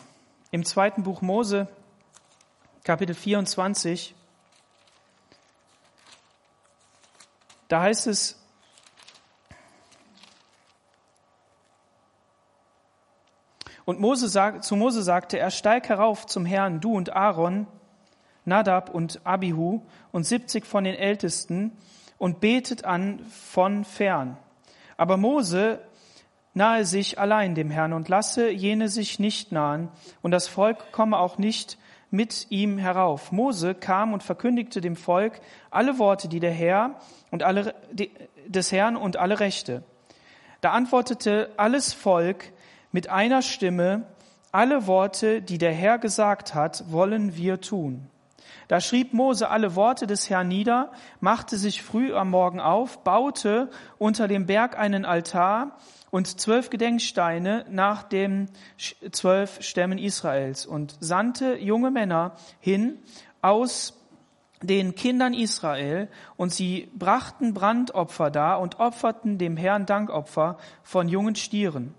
im 0.51 0.65
zweiten 0.65 1.03
Buch 1.03 1.23
Mose, 1.23 1.69
Kapitel 2.83 3.15
24. 3.15 4.15
Da 7.69 7.83
heißt 7.83 8.07
es, 8.07 8.43
Und 13.87 14.01
Mose 14.01 14.29
sagt, 14.29 14.65
zu 14.65 14.75
Mose 14.75 15.01
sagte 15.01 15.39
er, 15.39 15.53
steig 15.53 15.89
herauf 15.89 16.27
zum 16.27 16.45
Herrn, 16.45 16.81
du 16.81 16.97
und 16.97 17.15
Aaron, 17.15 17.69
Nadab 18.45 18.91
und 18.91 19.21
Abihu 19.25 19.81
und 20.11 20.25
siebzig 20.25 20.67
von 20.67 20.83
den 20.83 20.97
Ältesten 20.97 21.71
und 22.19 22.41
betet 22.41 22.85
an 22.85 23.21
von 23.27 23.85
fern. 23.85 24.37
Aber 24.97 25.17
Mose 25.17 25.81
nahe 26.53 26.85
sich 26.85 27.21
allein 27.21 27.55
dem 27.55 27.71
Herrn 27.71 27.93
und 27.93 28.09
lasse 28.09 28.51
jene 28.51 28.89
sich 28.89 29.21
nicht 29.21 29.53
nahen 29.53 29.89
und 30.21 30.33
das 30.33 30.49
Volk 30.49 30.91
komme 30.91 31.19
auch 31.19 31.39
nicht 31.39 31.79
mit 32.11 32.47
ihm 32.51 32.79
herauf. 32.79 33.33
Mose 33.33 33.75
kam 33.75 34.13
und 34.13 34.23
verkündigte 34.23 34.81
dem 34.81 34.97
Volk 34.97 35.41
alle 35.71 35.99
Worte, 35.99 36.29
die 36.29 36.41
der 36.41 36.53
Herr 36.53 37.01
und 37.31 37.43
alle, 37.43 37.75
des 38.47 38.73
Herrn 38.73 38.97
und 38.97 39.17
alle 39.17 39.41
Rechte. 39.41 39.83
Da 40.61 40.73
antwortete 40.73 41.51
alles 41.57 41.93
Volk 41.93 42.53
mit 42.93 43.09
einer 43.09 43.43
Stimme, 43.43 44.07
alle 44.53 44.87
Worte, 44.87 45.43
die 45.43 45.59
der 45.59 45.73
Herr 45.73 45.99
gesagt 45.99 46.55
hat, 46.55 46.91
wollen 46.91 47.37
wir 47.37 47.61
tun. 47.61 48.09
Da 48.69 48.81
schrieb 48.81 49.13
Mose 49.13 49.49
alle 49.49 49.77
Worte 49.77 50.07
des 50.07 50.29
Herrn 50.31 50.49
nieder, 50.49 50.91
machte 51.21 51.57
sich 51.57 51.83
früh 51.83 52.15
am 52.15 52.31
Morgen 52.31 52.61
auf, 52.61 53.05
baute 53.05 53.71
unter 53.99 54.29
dem 54.29 54.47
Berg 54.47 54.79
einen 54.79 55.05
Altar 55.05 55.77
und 56.11 56.41
zwölf 56.41 56.71
Gedenksteine 56.71 57.65
nach 57.71 58.03
den 58.03 58.51
zwölf 59.13 59.63
Stämmen 59.63 59.99
Israels 59.99 60.67
und 60.67 60.97
sandte 61.01 61.57
junge 61.57 61.91
Männer 61.91 62.33
hin 62.61 62.99
aus 63.43 63.95
den 64.63 64.95
Kindern 64.95 65.35
Israel 65.35 66.09
und 66.37 66.53
sie 66.53 66.91
brachten 66.95 67.55
Brandopfer 67.55 68.31
dar 68.31 68.61
und 68.61 68.81
opferten 68.81 69.39
dem 69.39 69.57
Herrn 69.57 69.87
Dankopfer 69.87 70.57
von 70.83 71.09
jungen 71.09 71.37
Stieren. 71.37 71.95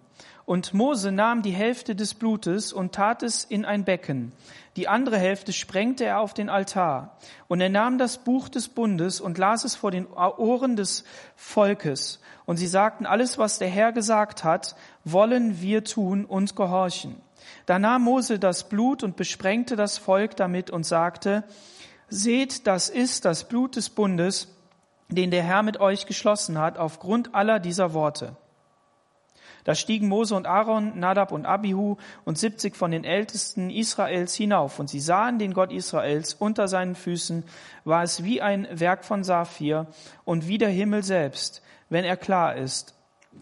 Und 0.48 0.74
Mose 0.74 1.12
nahm 1.12 1.42
die 1.42 1.52
Hälfte 1.52 1.94
des 1.94 2.14
Blutes 2.14 2.72
und 2.72 2.96
tat 2.96 3.22
es 3.22 3.44
in 3.44 3.66
ein 3.66 3.84
Becken. 3.84 4.32
Die 4.78 4.88
andere 4.88 5.18
Hälfte 5.18 5.52
sprengte 5.52 6.06
er 6.06 6.22
auf 6.22 6.34
den 6.34 6.48
Altar. 6.48 7.18
Und 7.50 7.60
er 7.60 7.68
nahm 7.68 7.98
das 7.98 8.20
Buch 8.20 8.48
des 8.48 8.70
Bundes 8.70 9.20
und 9.20 9.38
las 9.38 9.66
es 9.66 9.76
vor 9.76 9.92
den 9.92 10.08
Ohren 10.08 10.78
des 10.78 11.04
Volkes. 11.36 12.22
Und 12.46 12.56
sie 12.56 12.68
sagten, 12.68 13.06
alles, 13.06 13.38
was 13.38 13.60
der 13.60 13.68
Herr 13.68 13.92
gesagt 13.92 14.46
hat, 14.46 14.78
wollen 15.04 15.60
wir 15.60 15.84
tun 15.84 16.24
und 16.24 16.56
gehorchen. 16.56 17.18
Da 17.66 17.78
nahm 17.78 18.04
Mose 18.04 18.40
das 18.40 18.70
Blut 18.70 19.04
und 19.04 19.18
besprengte 19.18 19.76
das 19.76 19.98
Volk 19.98 20.38
damit 20.38 20.70
und 20.70 20.86
sagte, 20.86 21.44
seht, 22.08 22.68
das 22.68 22.88
ist 22.88 23.26
das 23.26 23.50
Blut 23.50 23.76
des 23.76 23.90
Bundes, 23.90 24.48
den 25.10 25.30
der 25.30 25.44
Herr 25.44 25.62
mit 25.62 25.82
euch 25.82 26.06
geschlossen 26.06 26.58
hat, 26.58 26.78
aufgrund 26.78 27.36
aller 27.36 27.60
dieser 27.60 27.94
Worte. 27.94 28.38
Da 29.68 29.76
stiegen 29.76 30.08
Mose 30.08 30.34
und 30.34 30.48
Aaron, 30.48 30.98
Nadab 30.98 31.34
und 31.34 31.46
Abihu 31.46 31.98
und 32.24 32.38
70 32.38 32.74
von 32.74 32.90
den 32.90 33.04
Ältesten 33.04 33.70
Israels 33.70 34.34
hinauf 34.34 34.80
und 34.80 34.90
sie 34.90 35.02
sahen 35.02 35.40
den 35.40 35.54
Gott 35.54 35.74
Israels. 35.74 36.34
Unter 36.36 36.70
seinen 36.70 36.96
Füßen 36.96 37.44
war 37.84 38.02
es 38.02 38.24
wie 38.24 38.42
ein 38.42 38.66
Werk 38.72 39.04
von 39.04 39.26
Saphir 39.26 39.88
und 40.24 40.48
wie 40.48 40.58
der 40.58 40.70
Himmel 40.70 41.04
selbst, 41.04 41.62
wenn 41.90 42.06
er 42.06 42.16
klar 42.16 42.56
ist. 42.56 42.96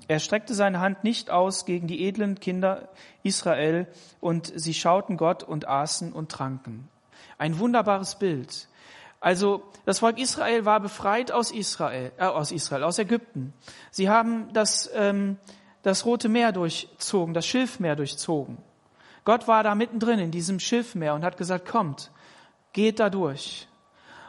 Er 0.07 0.17
streckte 0.17 0.55
seine 0.55 0.79
Hand 0.79 1.03
nicht 1.03 1.29
aus 1.29 1.63
gegen 1.63 1.85
die 1.85 2.07
edlen 2.07 2.39
Kinder 2.39 2.89
Israel 3.21 3.85
und 4.19 4.51
sie 4.55 4.73
schauten 4.73 5.17
Gott 5.17 5.43
und 5.43 5.67
aßen 5.67 6.11
und 6.11 6.31
tranken. 6.31 6.89
Ein 7.37 7.59
wunderbares 7.59 8.15
Bild. 8.15 8.67
Also 9.19 9.61
das 9.85 9.99
Volk 9.99 10.17
Israel 10.17 10.65
war 10.65 10.79
befreit 10.79 11.31
aus 11.31 11.51
Israel, 11.51 12.11
äh, 12.17 12.25
aus 12.25 12.51
Israel, 12.51 12.81
aus 12.81 12.97
Ägypten. 12.97 13.53
Sie 13.91 14.09
haben 14.09 14.51
das, 14.53 14.89
ähm, 14.95 15.37
das 15.85 16.03
Rote 16.03 16.29
Meer 16.29 16.51
durchzogen, 16.51 17.35
das 17.35 17.45
Schilfmeer 17.45 17.95
durchzogen. 17.95 18.57
Gott 19.23 19.47
war 19.47 19.61
da 19.61 19.75
mittendrin 19.75 20.17
in 20.17 20.31
diesem 20.31 20.59
Schilfmeer 20.59 21.13
und 21.13 21.23
hat 21.23 21.37
gesagt, 21.37 21.67
kommt, 21.67 22.09
geht 22.73 22.99
da 22.99 23.11
durch. 23.11 23.67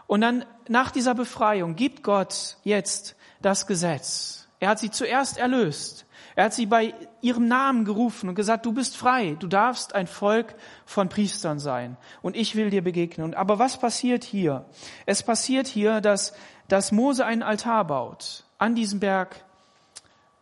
Und 0.07 0.21
dann 0.21 0.45
nach 0.69 0.91
dieser 0.91 1.15
Befreiung 1.15 1.75
gibt 1.75 2.03
Gott 2.03 2.59
jetzt 2.63 3.17
das 3.41 3.67
Gesetz. 3.67 4.49
Er 4.61 4.69
hat 4.69 4.81
sie 4.81 4.91
zuerst 4.91 5.39
erlöst. 5.39 6.05
Er 6.35 6.45
hat 6.45 6.53
sie 6.53 6.67
bei 6.67 6.93
ihrem 7.23 7.49
Namen 7.49 7.87
gerufen 7.87 8.29
und 8.29 8.35
gesagt, 8.35 8.67
du 8.67 8.73
bist 8.73 8.95
frei, 8.95 9.35
du 9.39 9.47
darfst 9.47 9.95
ein 9.95 10.07
Volk 10.07 10.55
von 10.85 11.09
Priestern 11.09 11.59
sein 11.59 11.97
und 12.21 12.37
ich 12.37 12.55
will 12.55 12.69
dir 12.69 12.85
begegnen. 12.85 13.33
Aber 13.33 13.59
was 13.59 13.79
passiert 13.79 14.25
hier? 14.25 14.67
Es 15.07 15.23
passiert 15.23 15.69
hier, 15.69 16.03
dass, 16.03 16.35
dass 16.69 16.93
Mose 16.93 17.25
einen 17.25 17.43
Altar 17.43 17.87
baut 17.87 18.45
an 18.59 18.75
diesem 18.75 19.01
Berg, 19.01 19.43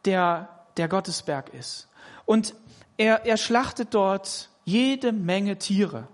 der 0.04 0.48
der 0.76 0.88
Gottesberg 0.88 1.52
ist. 1.54 1.88
Und 2.26 2.54
er, 2.96 3.26
er 3.26 3.36
schlachtet 3.36 3.88
dort 3.92 4.50
jede 4.64 5.12
Menge 5.12 5.58
Tiere. 5.58 6.08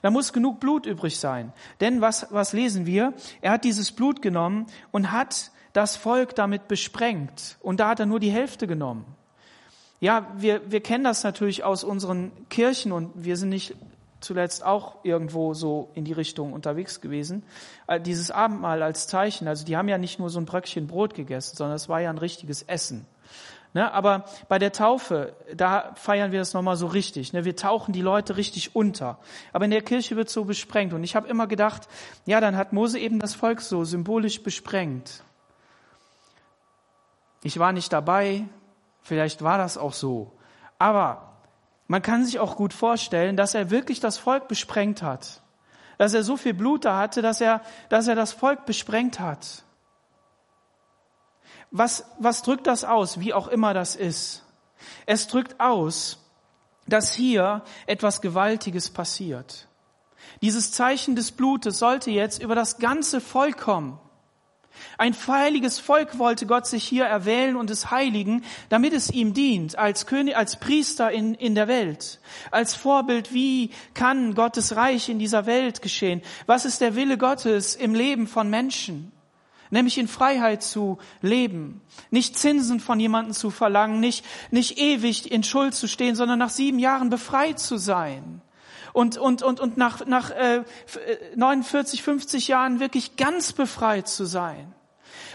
Da 0.00 0.10
muss 0.10 0.32
genug 0.32 0.58
Blut 0.58 0.86
übrig 0.86 1.18
sein. 1.18 1.52
Denn 1.80 2.00
was, 2.00 2.28
was 2.30 2.52
lesen 2.52 2.86
wir? 2.86 3.12
Er 3.40 3.52
hat 3.52 3.64
dieses 3.64 3.92
Blut 3.92 4.22
genommen 4.22 4.66
und 4.90 5.12
hat 5.12 5.50
das 5.74 5.96
Volk 5.96 6.34
damit 6.34 6.68
besprengt. 6.68 7.58
Und 7.60 7.80
da 7.80 7.88
hat 7.88 8.00
er 8.00 8.06
nur 8.06 8.20
die 8.20 8.30
Hälfte 8.30 8.66
genommen. 8.66 9.04
Ja, 10.00 10.26
wir, 10.36 10.70
wir 10.70 10.80
kennen 10.80 11.04
das 11.04 11.22
natürlich 11.24 11.62
aus 11.62 11.84
unseren 11.84 12.32
Kirchen 12.48 12.90
und 12.90 13.12
wir 13.14 13.36
sind 13.36 13.50
nicht 13.50 13.76
zuletzt 14.20 14.64
auch 14.64 15.04
irgendwo 15.04 15.54
so 15.54 15.90
in 15.94 16.04
die 16.04 16.12
Richtung 16.12 16.52
unterwegs 16.52 17.00
gewesen. 17.00 17.44
Äh, 17.86 18.00
dieses 18.00 18.30
Abendmahl 18.30 18.82
als 18.82 19.06
Zeichen, 19.06 19.48
also 19.48 19.64
die 19.64 19.76
haben 19.76 19.88
ja 19.88 19.98
nicht 19.98 20.18
nur 20.18 20.30
so 20.30 20.40
ein 20.40 20.46
Bröckchen 20.46 20.86
Brot 20.86 21.14
gegessen, 21.14 21.56
sondern 21.56 21.76
es 21.76 21.88
war 21.88 22.00
ja 22.00 22.10
ein 22.10 22.18
richtiges 22.18 22.62
Essen. 22.62 23.06
Ne, 23.74 23.90
aber 23.90 24.26
bei 24.48 24.58
der 24.58 24.72
Taufe, 24.72 25.34
da 25.54 25.92
feiern 25.94 26.30
wir 26.30 26.38
das 26.38 26.52
nochmal 26.52 26.76
so 26.76 26.86
richtig. 26.86 27.32
Ne, 27.32 27.46
wir 27.46 27.56
tauchen 27.56 27.92
die 27.92 28.02
Leute 28.02 28.36
richtig 28.36 28.76
unter. 28.76 29.18
Aber 29.52 29.64
in 29.64 29.70
der 29.70 29.80
Kirche 29.80 30.14
wird 30.14 30.28
so 30.28 30.44
besprengt. 30.44 30.92
Und 30.92 31.04
ich 31.04 31.16
habe 31.16 31.26
immer 31.28 31.46
gedacht, 31.46 31.88
ja, 32.26 32.40
dann 32.40 32.56
hat 32.56 32.74
Mose 32.74 32.98
eben 32.98 33.18
das 33.18 33.34
Volk 33.34 33.62
so 33.62 33.84
symbolisch 33.84 34.42
besprengt. 34.42 35.24
Ich 37.42 37.58
war 37.58 37.72
nicht 37.72 37.92
dabei, 37.92 38.44
vielleicht 39.00 39.42
war 39.42 39.56
das 39.56 39.78
auch 39.78 39.94
so. 39.94 40.32
Aber 40.78 41.32
man 41.88 42.02
kann 42.02 42.26
sich 42.26 42.40
auch 42.40 42.56
gut 42.56 42.74
vorstellen, 42.74 43.36
dass 43.36 43.54
er 43.54 43.70
wirklich 43.70 44.00
das 44.00 44.18
Volk 44.18 44.48
besprengt 44.48 45.02
hat. 45.02 45.40
Dass 45.96 46.12
er 46.12 46.22
so 46.22 46.36
viel 46.36 46.54
Blut 46.54 46.84
da 46.84 46.98
hatte, 46.98 47.22
dass 47.22 47.40
er, 47.40 47.62
dass 47.88 48.06
er 48.06 48.16
das 48.16 48.32
Volk 48.32 48.66
besprengt 48.66 49.18
hat. 49.18 49.64
Was, 51.72 52.04
was 52.18 52.42
drückt 52.42 52.66
das 52.66 52.84
aus, 52.84 53.18
wie 53.18 53.32
auch 53.32 53.48
immer 53.48 53.72
das 53.74 53.96
ist? 53.96 54.44
Es 55.06 55.26
drückt 55.26 55.58
aus, 55.58 56.18
dass 56.86 57.14
hier 57.14 57.62
etwas 57.86 58.20
Gewaltiges 58.20 58.90
passiert. 58.90 59.68
Dieses 60.42 60.70
Zeichen 60.70 61.16
des 61.16 61.32
Blutes 61.32 61.78
sollte 61.78 62.10
jetzt 62.10 62.42
über 62.42 62.54
das 62.54 62.78
ganze 62.78 63.20
Volk 63.20 63.58
kommen. 63.58 63.98
Ein 64.98 65.14
heiliges 65.26 65.78
Volk 65.78 66.18
wollte 66.18 66.46
Gott 66.46 66.66
sich 66.66 66.84
hier 66.84 67.04
erwählen 67.04 67.56
und 67.56 67.70
es 67.70 67.90
heiligen, 67.90 68.44
damit 68.68 68.92
es 68.92 69.10
ihm 69.10 69.32
dient, 69.34 69.78
als 69.78 70.06
König, 70.06 70.36
als 70.36 70.58
Priester 70.58 71.10
in, 71.10 71.34
in 71.34 71.54
der 71.54 71.68
Welt, 71.68 72.20
als 72.50 72.74
Vorbild, 72.74 73.32
wie 73.32 73.70
kann 73.94 74.34
Gottes 74.34 74.76
Reich 74.76 75.08
in 75.08 75.18
dieser 75.18 75.46
Welt 75.46 75.82
geschehen? 75.82 76.22
Was 76.46 76.64
ist 76.64 76.80
der 76.80 76.94
Wille 76.96 77.18
Gottes 77.18 77.74
im 77.74 77.94
Leben 77.94 78.26
von 78.26 78.48
Menschen? 78.50 79.12
Nämlich 79.72 79.98
in 79.98 80.06
Freiheit 80.06 80.62
zu 80.62 80.98
leben, 81.22 81.80
nicht 82.10 82.38
Zinsen 82.38 82.78
von 82.78 83.00
jemandem 83.00 83.32
zu 83.32 83.50
verlangen, 83.50 84.00
nicht, 84.00 84.24
nicht 84.50 84.78
ewig 84.78 85.32
in 85.32 85.42
Schuld 85.42 85.74
zu 85.74 85.88
stehen, 85.88 86.14
sondern 86.14 86.38
nach 86.38 86.50
sieben 86.50 86.78
Jahren 86.78 87.08
befreit 87.08 87.58
zu 87.58 87.78
sein 87.78 88.42
und, 88.92 89.16
und, 89.16 89.42
und, 89.42 89.60
und 89.60 89.76
nach, 89.78 90.04
nach 90.06 90.30
äh, 90.30 90.62
49, 91.36 92.02
50 92.02 92.48
Jahren 92.48 92.80
wirklich 92.80 93.16
ganz 93.16 93.54
befreit 93.54 94.08
zu 94.08 94.26
sein. 94.26 94.74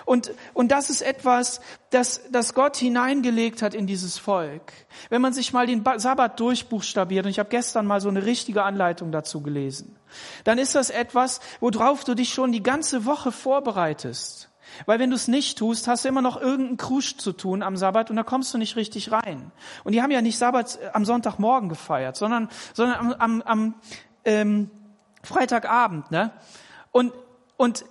Und, 0.07 0.31
und 0.53 0.71
das 0.71 0.89
ist 0.89 1.01
etwas, 1.01 1.59
das, 1.89 2.21
das 2.31 2.53
Gott 2.53 2.77
hineingelegt 2.77 3.61
hat 3.61 3.73
in 3.73 3.87
dieses 3.87 4.17
Volk. 4.17 4.71
Wenn 5.09 5.21
man 5.21 5.33
sich 5.33 5.51
mal 5.51 5.67
den 5.67 5.83
Sabbat 5.97 6.39
durchbuchstabiert, 6.39 7.25
und 7.25 7.31
ich 7.31 7.39
habe 7.39 7.49
gestern 7.49 7.85
mal 7.85 7.99
so 7.99 8.07
eine 8.07 8.25
richtige 8.25 8.63
Anleitung 8.63 9.11
dazu 9.11 9.41
gelesen, 9.41 9.97
dann 10.45 10.59
ist 10.59 10.75
das 10.75 10.91
etwas, 10.91 11.41
worauf 11.59 12.05
du 12.05 12.15
dich 12.15 12.33
schon 12.33 12.53
die 12.53 12.63
ganze 12.63 13.03
Woche 13.03 13.33
vorbereitest. 13.33 14.49
Weil 14.85 14.99
wenn 14.99 15.09
du 15.09 15.17
es 15.17 15.27
nicht 15.27 15.57
tust, 15.57 15.89
hast 15.89 16.05
du 16.05 16.09
immer 16.09 16.21
noch 16.21 16.39
irgendeinen 16.39 16.77
Krusch 16.77 17.17
zu 17.17 17.33
tun 17.33 17.61
am 17.61 17.75
Sabbat 17.75 18.09
und 18.09 18.15
da 18.15 18.23
kommst 18.23 18.53
du 18.53 18.57
nicht 18.57 18.77
richtig 18.77 19.11
rein. 19.11 19.51
Und 19.83 19.91
die 19.91 20.01
haben 20.01 20.11
ja 20.11 20.21
nicht 20.21 20.37
Sabbat 20.37 20.79
am 20.93 21.03
Sonntagmorgen 21.03 21.67
gefeiert, 21.67 22.15
sondern, 22.15 22.47
sondern 22.73 22.97
am, 22.97 23.11
am, 23.11 23.41
am 23.41 23.75
ähm, 24.23 24.71
Freitagabend. 25.21 26.11
Ne? 26.11 26.31
Und, 26.93 27.11
und 27.57 27.83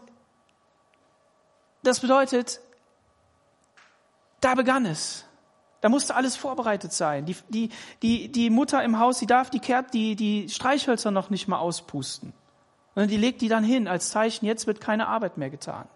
das 1.87 2.01
bedeutet, 2.01 2.61
da 4.41 4.55
begann 4.55 4.87
es. 4.87 5.25
Da 5.81 5.89
musste 5.89 6.15
alles 6.15 6.37
vorbereitet 6.37 6.93
sein. 6.93 7.27
Die, 7.27 7.37
die, 7.49 7.69
die, 8.03 8.33
die 8.33 8.51
Mutter 8.51 8.83
im 8.83 8.99
Haus, 8.99 9.19
die 9.19 9.27
darf 9.27 9.51
die, 9.51 9.61
Kehrt, 9.61 9.95
die, 9.95 10.17
die 10.17 10.49
Streichhölzer 10.49 11.11
noch 11.11 11.31
nicht 11.31 11.49
mal 11.49 11.59
auspusten. 11.59 12.33
Sondern 12.95 13.11
die 13.11 13.17
legt 13.17 13.41
die 13.43 13.49
dann 13.49 13.63
hin 13.63 13.87
als 13.89 14.11
Zeichen, 14.11 14.47
jetzt 14.47 14.67
wird 14.67 14.81
keine 14.81 15.07
Arbeit 15.07 15.37
mehr 15.37 15.51
getan. 15.51 15.87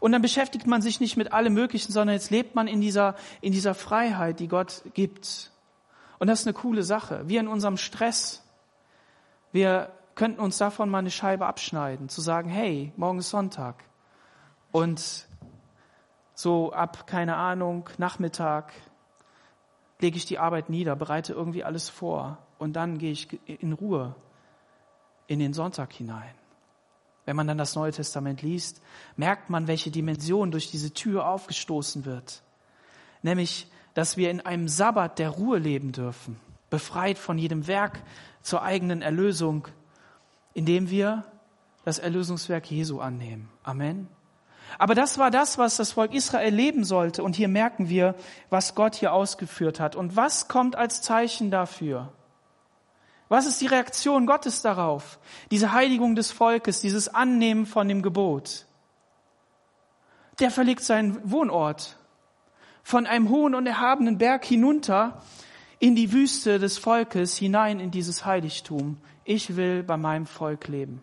Und 0.00 0.12
dann 0.12 0.22
beschäftigt 0.22 0.66
man 0.66 0.82
sich 0.82 1.00
nicht 1.00 1.16
mit 1.16 1.32
allem 1.32 1.54
Möglichen, 1.54 1.92
sondern 1.92 2.14
jetzt 2.14 2.30
lebt 2.30 2.54
man 2.54 2.68
in 2.68 2.80
dieser, 2.80 3.16
in 3.40 3.52
dieser 3.52 3.74
Freiheit, 3.74 4.38
die 4.40 4.48
Gott 4.48 4.82
gibt. 4.92 5.50
Und 6.18 6.28
das 6.28 6.40
ist 6.40 6.46
eine 6.46 6.54
coole 6.54 6.82
Sache. 6.82 7.22
Wir 7.26 7.40
in 7.40 7.48
unserem 7.48 7.78
Stress, 7.78 8.44
wir 9.52 9.90
könnten 10.14 10.40
uns 10.40 10.58
davon 10.58 10.90
mal 10.90 10.98
eine 10.98 11.10
Scheibe 11.10 11.46
abschneiden, 11.46 12.08
zu 12.08 12.20
sagen, 12.20 12.50
hey, 12.50 12.92
morgen 12.96 13.18
ist 13.18 13.30
Sonntag. 13.30 13.84
Und 14.76 15.26
so 16.34 16.70
ab, 16.70 17.06
keine 17.06 17.36
Ahnung, 17.36 17.88
Nachmittag 17.96 18.74
lege 20.00 20.18
ich 20.18 20.26
die 20.26 20.38
Arbeit 20.38 20.68
nieder, 20.68 20.94
bereite 20.96 21.32
irgendwie 21.32 21.64
alles 21.64 21.88
vor 21.88 22.36
und 22.58 22.74
dann 22.74 22.98
gehe 22.98 23.12
ich 23.12 23.40
in 23.46 23.72
Ruhe 23.72 24.14
in 25.28 25.38
den 25.38 25.54
Sonntag 25.54 25.94
hinein. 25.94 26.34
Wenn 27.24 27.36
man 27.36 27.46
dann 27.46 27.56
das 27.56 27.74
Neue 27.74 27.92
Testament 27.92 28.42
liest, 28.42 28.82
merkt 29.16 29.48
man, 29.48 29.66
welche 29.66 29.90
Dimension 29.90 30.50
durch 30.50 30.70
diese 30.70 30.92
Tür 30.92 31.26
aufgestoßen 31.26 32.04
wird. 32.04 32.42
Nämlich, 33.22 33.70
dass 33.94 34.18
wir 34.18 34.30
in 34.30 34.42
einem 34.42 34.68
Sabbat 34.68 35.18
der 35.18 35.30
Ruhe 35.30 35.56
leben 35.56 35.92
dürfen, 35.92 36.38
befreit 36.68 37.16
von 37.16 37.38
jedem 37.38 37.66
Werk 37.66 38.02
zur 38.42 38.60
eigenen 38.60 39.00
Erlösung, 39.00 39.68
indem 40.52 40.90
wir 40.90 41.24
das 41.86 41.98
Erlösungswerk 41.98 42.70
Jesu 42.70 43.00
annehmen. 43.00 43.48
Amen. 43.62 44.14
Aber 44.78 44.94
das 44.94 45.18
war 45.18 45.30
das, 45.30 45.58
was 45.58 45.76
das 45.76 45.92
Volk 45.92 46.12
Israel 46.12 46.54
leben 46.54 46.84
sollte. 46.84 47.22
Und 47.22 47.36
hier 47.36 47.48
merken 47.48 47.88
wir, 47.88 48.14
was 48.50 48.74
Gott 48.74 48.94
hier 48.94 49.12
ausgeführt 49.12 49.80
hat. 49.80 49.96
Und 49.96 50.16
was 50.16 50.48
kommt 50.48 50.76
als 50.76 51.02
Zeichen 51.02 51.50
dafür? 51.50 52.12
Was 53.28 53.46
ist 53.46 53.60
die 53.60 53.66
Reaktion 53.66 54.26
Gottes 54.26 54.62
darauf? 54.62 55.18
Diese 55.50 55.72
Heiligung 55.72 56.14
des 56.14 56.30
Volkes, 56.30 56.80
dieses 56.80 57.12
Annehmen 57.12 57.66
von 57.66 57.88
dem 57.88 58.02
Gebot. 58.02 58.66
Der 60.38 60.50
verlegt 60.50 60.82
seinen 60.82 61.30
Wohnort 61.30 61.96
von 62.82 63.06
einem 63.06 63.30
hohen 63.30 63.54
und 63.54 63.66
erhabenen 63.66 64.18
Berg 64.18 64.44
hinunter 64.44 65.22
in 65.78 65.96
die 65.96 66.12
Wüste 66.12 66.58
des 66.58 66.78
Volkes 66.78 67.36
hinein 67.36 67.80
in 67.80 67.90
dieses 67.90 68.24
Heiligtum. 68.24 68.98
Ich 69.24 69.56
will 69.56 69.82
bei 69.82 69.96
meinem 69.96 70.26
Volk 70.26 70.68
leben. 70.68 71.02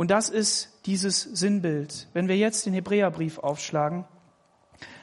Und 0.00 0.10
das 0.10 0.30
ist 0.30 0.70
dieses 0.86 1.20
Sinnbild. 1.20 2.08
Wenn 2.14 2.26
wir 2.26 2.38
jetzt 2.38 2.64
den 2.64 2.72
Hebräerbrief 2.72 3.38
aufschlagen, 3.38 4.06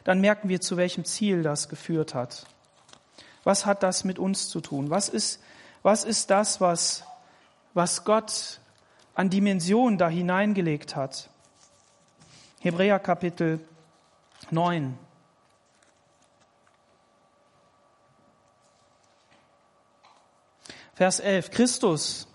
dann 0.04 0.20
merken 0.22 0.50
wir, 0.50 0.60
zu 0.60 0.76
welchem 0.76 1.06
Ziel 1.06 1.44
das 1.44 1.70
geführt 1.70 2.16
hat. 2.16 2.48
Was 3.44 3.68
hat 3.68 3.84
das 3.84 4.06
mit 4.06 4.18
uns 4.18 4.50
zu 4.50 4.60
tun? 4.60 4.90
Was 4.90 5.08
ist, 5.08 5.40
was 5.84 6.04
ist 6.04 6.32
das, 6.32 6.62
was, 6.62 7.04
was 7.76 8.06
Gott 8.06 8.60
an 9.14 9.30
Dimension 9.30 10.00
da 10.00 10.10
hineingelegt 10.10 10.96
hat? 10.96 11.30
Hebräer 12.62 12.98
Kapitel 12.98 13.60
9. 14.50 14.98
Vers 20.96 21.20
11. 21.20 21.52
Christus 21.52 22.28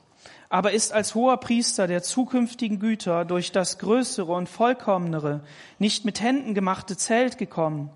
aber 0.52 0.72
ist 0.72 0.92
als 0.92 1.14
hoher 1.14 1.38
Priester 1.38 1.86
der 1.86 2.02
zukünftigen 2.02 2.78
Güter 2.78 3.24
durch 3.24 3.52
das 3.52 3.78
größere 3.78 4.30
und 4.34 4.50
vollkommenere, 4.50 5.40
nicht 5.78 6.04
mit 6.04 6.20
Händen 6.20 6.52
gemachte 6.52 6.94
Zelt 6.94 7.38
gekommen, 7.38 7.88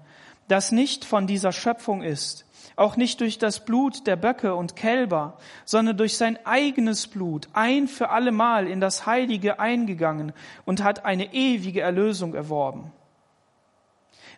das 0.49 0.73
nicht 0.73 1.05
von 1.05 1.27
dieser 1.27 1.53
Schöpfung 1.53 2.03
ist, 2.03 2.47
auch 2.75 2.97
nicht 2.97 3.21
durch 3.21 3.37
das 3.37 3.67
Blut 3.67 4.07
der 4.07 4.17
Böcke 4.17 4.55
und 4.55 4.75
Kälber, 4.75 5.37
sondern 5.67 5.99
durch 5.99 6.17
sein 6.17 6.39
eigenes 6.47 7.09
Blut 7.09 7.47
ein 7.53 7.89
für 7.89 8.09
allemal 8.09 8.69
in 8.69 8.81
das 8.81 9.05
Heilige 9.05 9.61
eingegangen 9.61 10.33
und 10.65 10.83
hat 10.83 11.05
eine 11.05 11.35
ewige 11.35 11.83
Erlösung 11.83 12.33
erworben. 12.33 12.91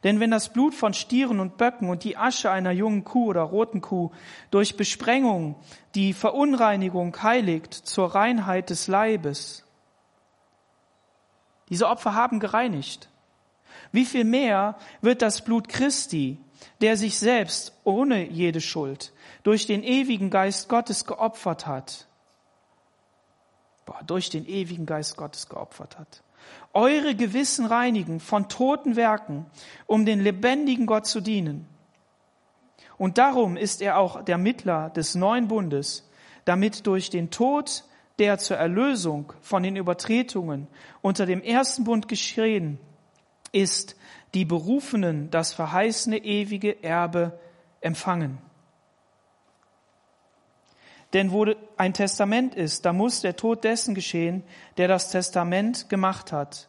Denn 0.05 0.20
wenn 0.20 0.30
das 0.30 0.53
Blut 0.53 0.74
von 0.74 0.94
Stieren 0.94 1.40
und 1.40 1.57
Böcken 1.57 1.88
und 1.88 2.05
die 2.05 2.16
Asche 2.16 2.51
einer 2.51 2.70
jungen 2.70 3.05
Kuh 3.05 3.26
oder 3.26 3.42
roten 3.42 3.80
Kuh 3.80 4.11
durch 4.51 4.76
Besprengung 4.76 5.57
die 5.94 6.12
Verunreinigung 6.12 7.20
heiligt 7.22 7.74
zur 7.74 8.14
Reinheit 8.14 8.70
des 8.70 8.86
Leibes, 8.86 9.64
diese 11.68 11.88
Opfer 11.88 12.14
haben 12.14 12.40
gereinigt. 12.40 13.09
Wie 13.92 14.05
viel 14.05 14.24
mehr 14.24 14.76
wird 15.01 15.22
das 15.22 15.42
Blut 15.42 15.68
Christi, 15.68 16.38
der 16.80 16.96
sich 16.96 17.18
selbst 17.18 17.72
ohne 17.84 18.28
jede 18.28 18.61
Schuld 18.61 19.12
durch 19.42 19.66
den 19.66 19.82
ewigen 19.82 20.30
Geist 20.30 20.68
Gottes 20.68 21.05
geopfert 21.05 21.66
hat, 21.66 22.07
boah, 23.86 24.01
durch 24.07 24.30
den 24.30 24.46
ewigen 24.46 24.86
Geist 24.86 25.16
Gottes 25.16 25.49
geopfert 25.49 25.99
hat, 25.99 26.22
eure 26.72 27.14
Gewissen 27.14 27.66
reinigen 27.66 28.20
von 28.20 28.49
toten 28.49 28.96
Werken, 28.96 29.46
um 29.86 30.07
den 30.07 30.20
lebendigen 30.20 30.86
Gott 30.86 31.07
zu 31.07 31.20
dienen. 31.20 31.66
Und 32.99 33.18
darum 33.18 33.57
ist 33.57 33.80
er 33.80 33.99
auch 33.99 34.24
der 34.24 34.38
Mittler 34.38 34.90
des 34.90 35.14
neuen 35.14 35.49
Bundes, 35.49 36.09
damit 36.44 36.86
durch 36.86 37.11
den 37.11 37.30
Tod, 37.30 37.84
der 38.18 38.38
zur 38.38 38.57
Erlösung 38.57 39.32
von 39.40 39.62
den 39.62 39.76
Übertretungen 39.76 40.66
unter 41.01 41.24
dem 41.24 41.42
ersten 41.42 41.84
Bund 41.84 42.09
geschehen 42.09 42.78
ist, 43.53 43.96
die 44.34 44.44
Berufenen 44.44 45.30
das 45.30 45.55
verheißene 45.55 46.18
ewige 46.18 46.82
Erbe 46.82 47.38
empfangen. 47.80 48.38
Denn 51.12 51.32
wo 51.32 51.46
ein 51.76 51.94
Testament 51.94 52.54
ist, 52.54 52.84
da 52.84 52.92
muss 52.92 53.22
der 53.22 53.36
Tod 53.36 53.64
dessen 53.64 53.94
geschehen, 53.94 54.42
der 54.76 54.88
das 54.88 55.11
Testament 55.11 55.88
gemacht 55.88 56.32
hat. 56.32 56.68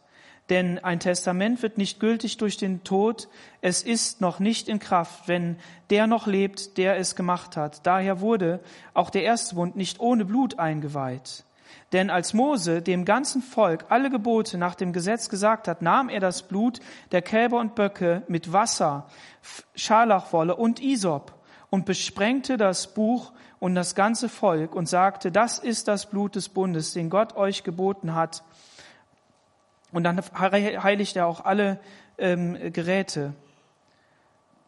Denn 0.49 0.79
ein 0.79 0.99
Testament 0.99 1.61
wird 1.61 1.77
nicht 1.77 1.99
gültig 1.99 2.37
durch 2.37 2.57
den 2.57 2.83
Tod, 2.83 3.27
es 3.61 3.83
ist 3.83 4.19
noch 4.19 4.39
nicht 4.39 4.67
in 4.67 4.79
Kraft, 4.79 5.27
wenn 5.27 5.57
der 5.91 6.07
noch 6.07 6.25
lebt, 6.25 6.77
der 6.77 6.97
es 6.97 7.15
gemacht 7.15 7.55
hat. 7.55 7.85
Daher 7.85 8.19
wurde 8.19 8.59
auch 8.93 9.11
der 9.11 9.23
erste 9.23 9.55
Bund 9.55 9.75
nicht 9.75 9.99
ohne 9.99 10.25
Blut 10.25 10.57
eingeweiht. 10.57 11.43
Denn 11.91 12.09
als 12.09 12.33
Mose 12.33 12.81
dem 12.81 13.05
ganzen 13.05 13.43
Volk 13.43 13.85
alle 13.89 14.09
Gebote 14.09 14.57
nach 14.57 14.73
dem 14.73 14.91
Gesetz 14.91 15.29
gesagt 15.29 15.67
hat, 15.67 15.83
nahm 15.83 16.09
er 16.09 16.19
das 16.19 16.43
Blut 16.43 16.79
der 17.11 17.21
Kälber 17.21 17.59
und 17.59 17.75
Böcke 17.75 18.23
mit 18.27 18.51
Wasser, 18.51 19.07
Scharlachwolle 19.75 20.55
und 20.55 20.81
Isop 20.81 21.33
und 21.69 21.85
besprengte 21.85 22.57
das 22.57 22.93
Buch 22.93 23.33
und 23.59 23.75
das 23.75 23.95
ganze 23.95 24.29
Volk 24.29 24.75
und 24.75 24.87
sagte, 24.87 25.31
das 25.31 25.59
ist 25.59 25.87
das 25.87 26.09
Blut 26.09 26.35
des 26.35 26.49
Bundes, 26.49 26.93
den 26.93 27.09
Gott 27.09 27.35
euch 27.35 27.63
geboten 27.63 28.15
hat. 28.15 28.43
Und 29.91 30.03
dann 30.03 30.21
heiligt 30.37 31.15
er 31.15 31.27
auch 31.27 31.45
alle 31.45 31.79
ähm, 32.17 32.57
Geräte. 32.71 33.33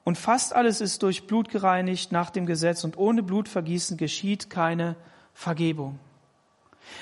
Und 0.04 0.18
fast 0.18 0.54
alles 0.56 0.82
ist 0.82 1.04
durch 1.04 1.28
Blut 1.28 1.50
gereinigt 1.50 2.12
nach 2.12 2.32
dem 2.32 2.46
Gesetz 2.46 2.84
und 2.84 2.98
ohne 2.98 3.24
Blutvergießen 3.24 3.98
geschieht 3.98 4.50
keine 4.50 4.96
Vergebung. 5.34 6.00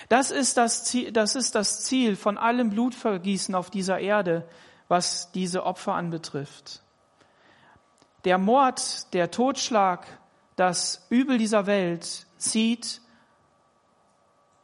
Das 0.09 0.31
ist 0.31 0.57
das 0.57 0.83
Ziel, 0.83 1.11
das 1.11 1.35
ist 1.35 1.55
das 1.55 1.83
Ziel 1.83 2.15
von 2.15 2.37
allem 2.37 2.69
Blutvergießen 2.69 3.55
auf 3.55 3.69
dieser 3.69 3.99
Erde, 3.99 4.45
was 4.89 5.31
diese 5.31 5.65
Opfer 5.65 5.93
anbetrifft. 5.93 6.83
Der 8.25 8.37
Mord, 8.37 9.13
der 9.13 9.31
Totschlag, 9.31 10.05
das 10.59 11.05
Übel 11.09 11.37
dieser 11.37 11.67
Welt 11.67 12.27
zieht 12.37 13.01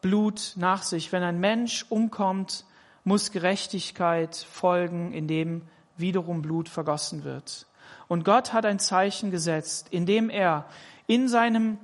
Blut 0.01 0.53
nach 0.57 0.83
sich. 0.83 1.11
Wenn 1.13 1.23
ein 1.23 1.39
Mensch 1.39 1.85
umkommt, 1.89 2.65
muss 3.05 3.31
Gerechtigkeit 3.31 4.35
folgen, 4.35 5.13
indem 5.13 5.61
wiederum 5.95 6.41
Blut 6.41 6.67
vergossen 6.67 7.23
wird. 7.23 7.65
Und 8.09 8.25
Gott 8.25 8.51
hat 8.51 8.65
ein 8.65 8.79
Zeichen 8.79 9.31
gesetzt, 9.31 9.87
indem 9.91 10.29
er 10.29 10.65
in 11.07 11.29
seinem 11.29 11.77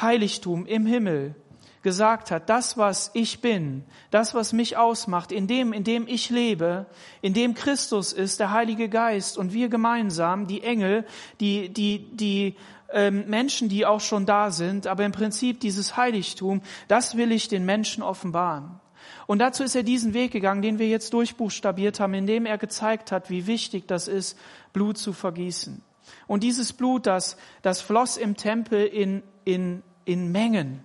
Heiligtum 0.00 0.64
im 0.64 0.86
Himmel 0.86 1.34
gesagt 1.82 2.30
hat, 2.30 2.48
das, 2.48 2.76
was 2.76 3.10
ich 3.14 3.40
bin, 3.40 3.84
das, 4.10 4.34
was 4.34 4.52
mich 4.52 4.76
ausmacht, 4.76 5.32
in 5.32 5.46
dem, 5.46 5.72
in 5.72 5.84
dem 5.84 6.06
ich 6.06 6.30
lebe, 6.30 6.86
in 7.22 7.34
dem 7.34 7.54
Christus 7.54 8.12
ist, 8.12 8.40
der 8.40 8.52
Heilige 8.52 8.88
Geist 8.88 9.38
und 9.38 9.52
wir 9.52 9.68
gemeinsam, 9.68 10.46
die 10.46 10.62
Engel, 10.62 11.06
die, 11.40 11.68
die, 11.70 12.06
die 12.12 12.56
ähm, 12.92 13.28
Menschen, 13.28 13.68
die 13.68 13.86
auch 13.86 14.00
schon 14.00 14.26
da 14.26 14.50
sind, 14.50 14.86
aber 14.86 15.04
im 15.04 15.12
Prinzip 15.12 15.60
dieses 15.60 15.96
Heiligtum, 15.96 16.62
das 16.88 17.16
will 17.16 17.32
ich 17.32 17.48
den 17.48 17.64
Menschen 17.64 18.02
offenbaren. 18.02 18.80
Und 19.26 19.38
dazu 19.38 19.62
ist 19.62 19.74
er 19.74 19.82
diesen 19.82 20.14
Weg 20.14 20.32
gegangen, 20.32 20.62
den 20.62 20.78
wir 20.78 20.88
jetzt 20.88 21.12
durchbuchstabiert 21.12 22.00
haben, 22.00 22.14
indem 22.14 22.46
er 22.46 22.58
gezeigt 22.58 23.12
hat, 23.12 23.30
wie 23.30 23.46
wichtig 23.46 23.86
das 23.86 24.08
ist, 24.08 24.36
Blut 24.72 24.98
zu 24.98 25.12
vergießen. 25.12 25.82
Und 26.26 26.42
dieses 26.42 26.72
Blut, 26.72 27.06
das, 27.06 27.36
das 27.62 27.80
floss 27.80 28.16
im 28.16 28.36
Tempel 28.36 28.86
in, 28.86 29.22
in, 29.44 29.82
in 30.04 30.32
Mengen. 30.32 30.84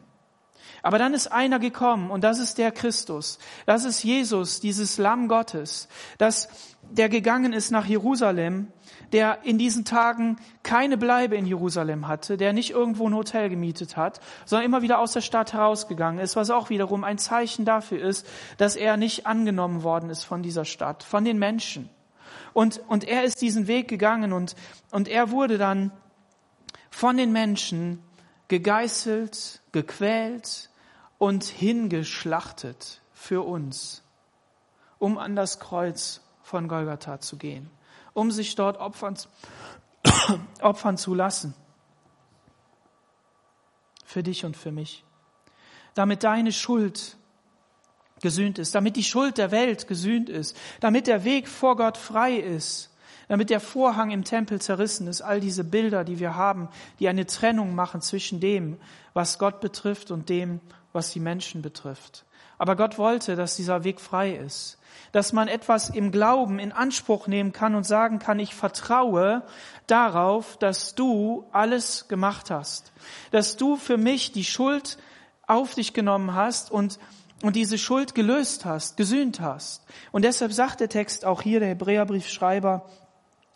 Aber 0.82 1.00
dann 1.00 1.16
ist 1.16 1.32
einer 1.32 1.58
gekommen 1.58 2.12
und 2.12 2.24
das 2.24 2.38
ist 2.38 2.60
der 2.60 2.72
Christus. 2.72 3.40
Das 3.66 3.86
ist 3.86 4.04
Jesus, 4.04 4.60
dieses 4.60 5.00
Lamm 5.00 5.28
Gottes, 5.28 5.88
das, 6.20 6.48
der 6.92 7.10
gegangen 7.10 7.54
ist 7.54 7.72
nach 7.72 7.86
Jerusalem 7.86 8.68
der 9.12 9.44
in 9.44 9.58
diesen 9.58 9.86
Tagen 9.86 10.38
keine 10.64 10.98
Bleibe 10.98 11.36
in 11.36 11.46
Jerusalem 11.46 12.08
hatte, 12.08 12.38
der 12.38 12.54
nicht 12.54 12.72
irgendwo 12.72 13.08
ein 13.08 13.16
Hotel 13.16 13.50
gemietet 13.50 13.98
hat, 13.98 14.20
sondern 14.46 14.66
immer 14.66 14.82
wieder 14.82 15.00
aus 15.00 15.14
der 15.14 15.22
Stadt 15.22 15.54
herausgegangen 15.54 16.20
ist, 16.20 16.36
was 16.36 16.50
auch 16.50 16.70
wiederum 16.70 17.04
ein 17.04 17.18
Zeichen 17.18 17.66
dafür 17.66 18.02
ist, 18.02 18.28
dass 18.58 18.76
er 18.76 18.98
nicht 18.98 19.26
angenommen 19.26 19.84
worden 19.84 20.10
ist 20.10 20.24
von 20.24 20.44
dieser 20.44 20.66
Stadt, 20.66 21.04
von 21.04 21.24
den 21.24 21.40
Menschen. 21.40 21.90
Und, 22.54 22.82
und 22.88 23.04
er 23.04 23.24
ist 23.24 23.42
diesen 23.42 23.68
Weg 23.68 23.88
gegangen 23.88 24.34
und, 24.34 24.56
und 24.92 25.08
er 25.08 25.32
wurde 25.32 25.58
dann 25.58 25.92
von 26.90 27.18
den 27.18 27.32
Menschen 27.32 28.02
gegeißelt, 28.48 29.62
gequält 29.72 30.70
und 31.18 31.44
hingeschlachtet 31.44 33.02
für 33.14 33.42
uns, 33.42 34.04
um 35.00 35.18
an 35.18 35.36
das 35.36 35.60
Kreuz 35.60 36.22
von 36.46 36.68
Golgatha 36.68 37.20
zu 37.20 37.38
gehen 37.38 37.70
um 38.16 38.32
sich 38.32 38.56
dort 38.56 38.80
opfern, 38.80 39.16
opfern 40.62 40.98
zu 40.98 41.14
lassen. 41.14 41.54
Für 44.04 44.24
dich 44.24 44.46
und 44.46 44.58
für 44.58 44.72
mich. 44.72 45.04
Damit 45.94 46.24
deine 46.24 46.52
Schuld 46.52 47.18
gesühnt 48.22 48.58
ist, 48.58 48.74
damit 48.74 48.96
die 48.96 49.04
Schuld 49.04 49.38
der 49.38 49.52
Welt 49.52 49.88
gesühnt 49.88 50.30
ist, 50.30 50.58
damit 50.80 51.08
der 51.08 51.26
Weg 51.26 51.48
vor 51.48 51.76
Gott 51.76 51.98
frei 51.98 52.36
ist, 52.38 52.96
damit 53.28 53.50
der 53.50 53.60
Vorhang 53.60 54.12
im 54.12 54.24
Tempel 54.24 54.62
zerrissen 54.62 55.08
ist, 55.08 55.22
all 55.22 55.42
diese 55.42 55.64
Bilder, 55.64 56.04
die 56.06 56.20
wir 56.20 56.36
haben, 56.36 56.70
die 57.00 57.10
eine 57.10 57.26
Trennung 57.26 57.76
machen 57.76 58.02
zwischen 58.02 58.40
dem, 58.40 58.80
was 59.14 59.40
Gott 59.40 59.60
betrifft 59.60 60.12
und 60.12 60.30
dem, 60.30 60.62
was 60.94 61.12
die 61.12 61.20
Menschen 61.20 61.62
betrifft. 61.62 62.25
Aber 62.58 62.76
Gott 62.76 62.98
wollte, 62.98 63.36
dass 63.36 63.56
dieser 63.56 63.84
Weg 63.84 64.00
frei 64.00 64.36
ist, 64.36 64.78
dass 65.12 65.34
man 65.34 65.48
etwas 65.48 65.90
im 65.90 66.12
Glauben 66.12 66.60
in 66.60 66.72
Anspruch 66.72 67.28
nehmen 67.28 67.54
kann 67.54 67.76
und 67.76 67.86
sagen 67.86 68.20
kann, 68.20 68.40
ich 68.40 68.56
vertraue 68.56 69.44
darauf, 69.88 70.58
dass 70.58 70.96
du 70.96 71.46
alles 71.52 72.08
gemacht 72.08 72.52
hast, 72.52 72.92
dass 73.32 73.58
du 73.58 73.76
für 73.76 73.98
mich 73.98 74.32
die 74.32 74.46
Schuld 74.46 74.98
auf 75.48 75.76
dich 75.76 75.94
genommen 75.94 76.34
hast 76.34 76.72
und 76.72 77.00
und 77.44 77.56
diese 77.56 77.78
Schuld 77.78 78.16
gelöst 78.16 78.66
hast, 78.66 78.98
gesühnt 78.98 79.40
hast. 79.40 79.84
Und 80.12 80.26
deshalb 80.26 80.54
sagt 80.54 80.80
der 80.80 80.90
Text 80.90 81.26
auch 81.26 81.42
hier, 81.42 81.60
der 81.60 81.70
Hebräerbriefschreiber, 81.70 82.90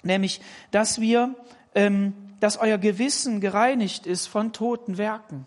nämlich, 0.04 0.42
dass 0.72 1.00
wir, 1.02 1.36
ähm, 1.76 2.14
dass 2.40 2.58
euer 2.58 2.78
Gewissen 2.78 3.42
gereinigt 3.42 4.06
ist 4.06 4.28
von 4.28 4.54
toten 4.54 4.98
Werken. 4.98 5.46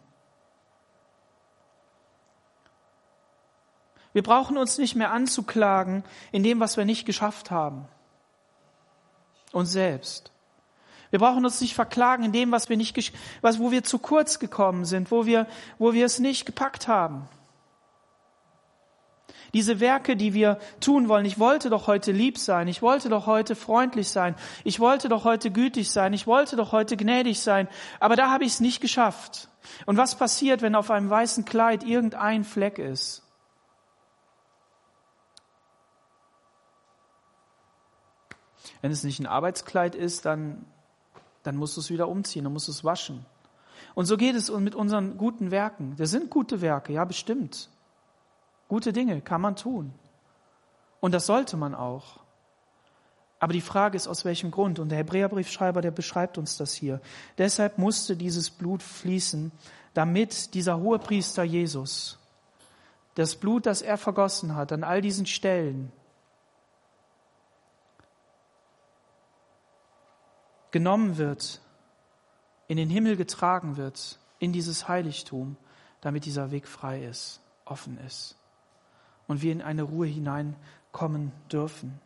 Wir 4.12 4.22
brauchen 4.22 4.58
uns 4.58 4.78
nicht 4.78 4.94
mehr 4.94 5.10
anzuklagen 5.10 6.04
in 6.32 6.42
dem, 6.42 6.60
was 6.60 6.76
wir 6.76 6.84
nicht 6.84 7.06
geschafft 7.06 7.50
haben. 7.50 7.86
Uns 9.52 9.72
selbst. 9.72 10.32
Wir 11.10 11.18
brauchen 11.18 11.44
uns 11.44 11.60
nicht 11.60 11.74
verklagen 11.74 12.24
in 12.24 12.32
dem, 12.32 12.52
was 12.52 12.70
wir 12.70 12.76
nicht, 12.76 13.12
was, 13.42 13.58
wo 13.58 13.70
wir 13.70 13.84
zu 13.84 13.98
kurz 13.98 14.38
gekommen 14.38 14.86
sind, 14.86 15.10
wo 15.10 15.26
wir, 15.26 15.46
wo 15.78 15.92
wir 15.92 16.06
es 16.06 16.18
nicht 16.18 16.46
gepackt 16.46 16.88
haben. 16.88 17.28
Diese 19.52 19.80
Werke, 19.80 20.16
die 20.16 20.32
wir 20.32 20.58
tun 20.80 21.08
wollen. 21.08 21.26
Ich 21.26 21.38
wollte 21.38 21.68
doch 21.68 21.86
heute 21.86 22.12
lieb 22.12 22.38
sein. 22.38 22.68
Ich 22.68 22.80
wollte 22.80 23.10
doch 23.10 23.26
heute 23.26 23.54
freundlich 23.54 24.08
sein. 24.08 24.34
Ich 24.64 24.80
wollte 24.80 25.10
doch 25.10 25.24
heute 25.24 25.50
gütig 25.50 25.90
sein. 25.90 26.14
Ich 26.14 26.26
wollte 26.26 26.56
doch 26.56 26.72
heute 26.72 26.96
gnädig 26.96 27.40
sein. 27.40 27.68
Aber 28.00 28.16
da 28.16 28.30
habe 28.30 28.44
ich 28.44 28.52
es 28.52 28.60
nicht 28.60 28.80
geschafft. 28.80 29.48
Und 29.84 29.98
was 29.98 30.14
passiert, 30.14 30.62
wenn 30.62 30.74
auf 30.74 30.90
einem 30.90 31.10
weißen 31.10 31.44
Kleid 31.44 31.84
irgendein 31.84 32.44
Fleck 32.44 32.78
ist? 32.78 33.21
Wenn 38.80 38.90
es 38.90 39.04
nicht 39.04 39.20
ein 39.20 39.26
Arbeitskleid 39.26 39.94
ist, 39.94 40.24
dann, 40.24 40.64
dann 41.42 41.56
musst 41.56 41.76
du 41.76 41.80
es 41.80 41.90
wieder 41.90 42.08
umziehen, 42.08 42.44
dann 42.44 42.52
musst 42.52 42.68
du 42.68 42.72
es 42.72 42.84
waschen. 42.84 43.24
Und 43.94 44.06
so 44.06 44.16
geht 44.16 44.36
es 44.36 44.50
mit 44.50 44.74
unseren 44.74 45.18
guten 45.18 45.50
Werken. 45.50 45.96
Das 45.96 46.10
sind 46.10 46.30
gute 46.30 46.60
Werke, 46.60 46.92
ja 46.92 47.04
bestimmt. 47.04 47.68
Gute 48.68 48.92
Dinge 48.92 49.20
kann 49.20 49.40
man 49.40 49.56
tun. 49.56 49.92
Und 51.00 51.12
das 51.12 51.26
sollte 51.26 51.56
man 51.56 51.74
auch. 51.74 52.20
Aber 53.38 53.52
die 53.52 53.60
Frage 53.60 53.96
ist, 53.96 54.06
aus 54.06 54.24
welchem 54.24 54.52
Grund? 54.52 54.78
Und 54.78 54.90
der 54.90 54.98
Hebräerbriefschreiber, 54.98 55.80
der 55.80 55.90
beschreibt 55.90 56.38
uns 56.38 56.56
das 56.56 56.72
hier. 56.74 57.00
Deshalb 57.38 57.76
musste 57.76 58.16
dieses 58.16 58.50
Blut 58.50 58.84
fließen, 58.84 59.50
damit 59.94 60.54
dieser 60.54 60.78
hohe 60.78 61.00
Priester 61.00 61.42
Jesus, 61.42 62.18
das 63.16 63.34
Blut, 63.34 63.66
das 63.66 63.82
er 63.82 63.98
vergossen 63.98 64.54
hat 64.54 64.72
an 64.72 64.84
all 64.84 65.00
diesen 65.00 65.26
Stellen, 65.26 65.92
genommen 70.72 71.18
wird 71.18 71.60
in 72.66 72.78
den 72.78 72.88
Himmel 72.88 73.16
getragen 73.16 73.76
wird, 73.76 74.18
in 74.38 74.52
dieses 74.52 74.88
Heiligtum, 74.88 75.56
damit 76.00 76.24
dieser 76.24 76.50
Weg 76.50 76.66
frei 76.66 77.04
ist, 77.04 77.40
offen 77.66 77.98
ist 77.98 78.36
und 79.26 79.42
wir 79.42 79.52
in 79.52 79.62
eine 79.62 79.82
Ruhe 79.82 80.06
hineinkommen 80.06 81.32
dürfen. 81.52 82.00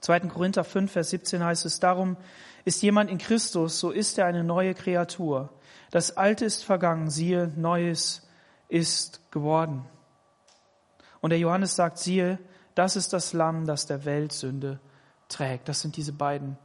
2. 0.00 0.20
Korinther 0.20 0.64
5, 0.64 0.90
Vers 0.90 1.10
17 1.10 1.44
heißt 1.44 1.66
es, 1.66 1.78
darum 1.78 2.16
ist 2.64 2.82
jemand 2.82 3.10
in 3.10 3.18
Christus, 3.18 3.80
so 3.80 3.90
ist 3.90 4.18
er 4.18 4.26
eine 4.26 4.42
neue 4.42 4.74
Kreatur. 4.74 5.50
Das 5.90 6.16
Alte 6.16 6.44
ist 6.44 6.64
vergangen, 6.64 7.10
siehe, 7.10 7.52
Neues 7.56 8.26
ist 8.68 9.30
geworden. 9.30 9.84
Und 11.20 11.30
der 11.30 11.38
Johannes 11.38 11.76
sagt, 11.76 11.98
siehe, 11.98 12.38
das 12.74 12.96
ist 12.96 13.12
das 13.12 13.32
Lamm, 13.32 13.66
das 13.66 13.86
der 13.86 14.04
Welt 14.04 14.32
Sünde 14.32 14.80
trägt. 15.28 15.68
Das 15.68 15.80
sind 15.80 15.96
diese 15.96 16.12
beiden 16.12 16.58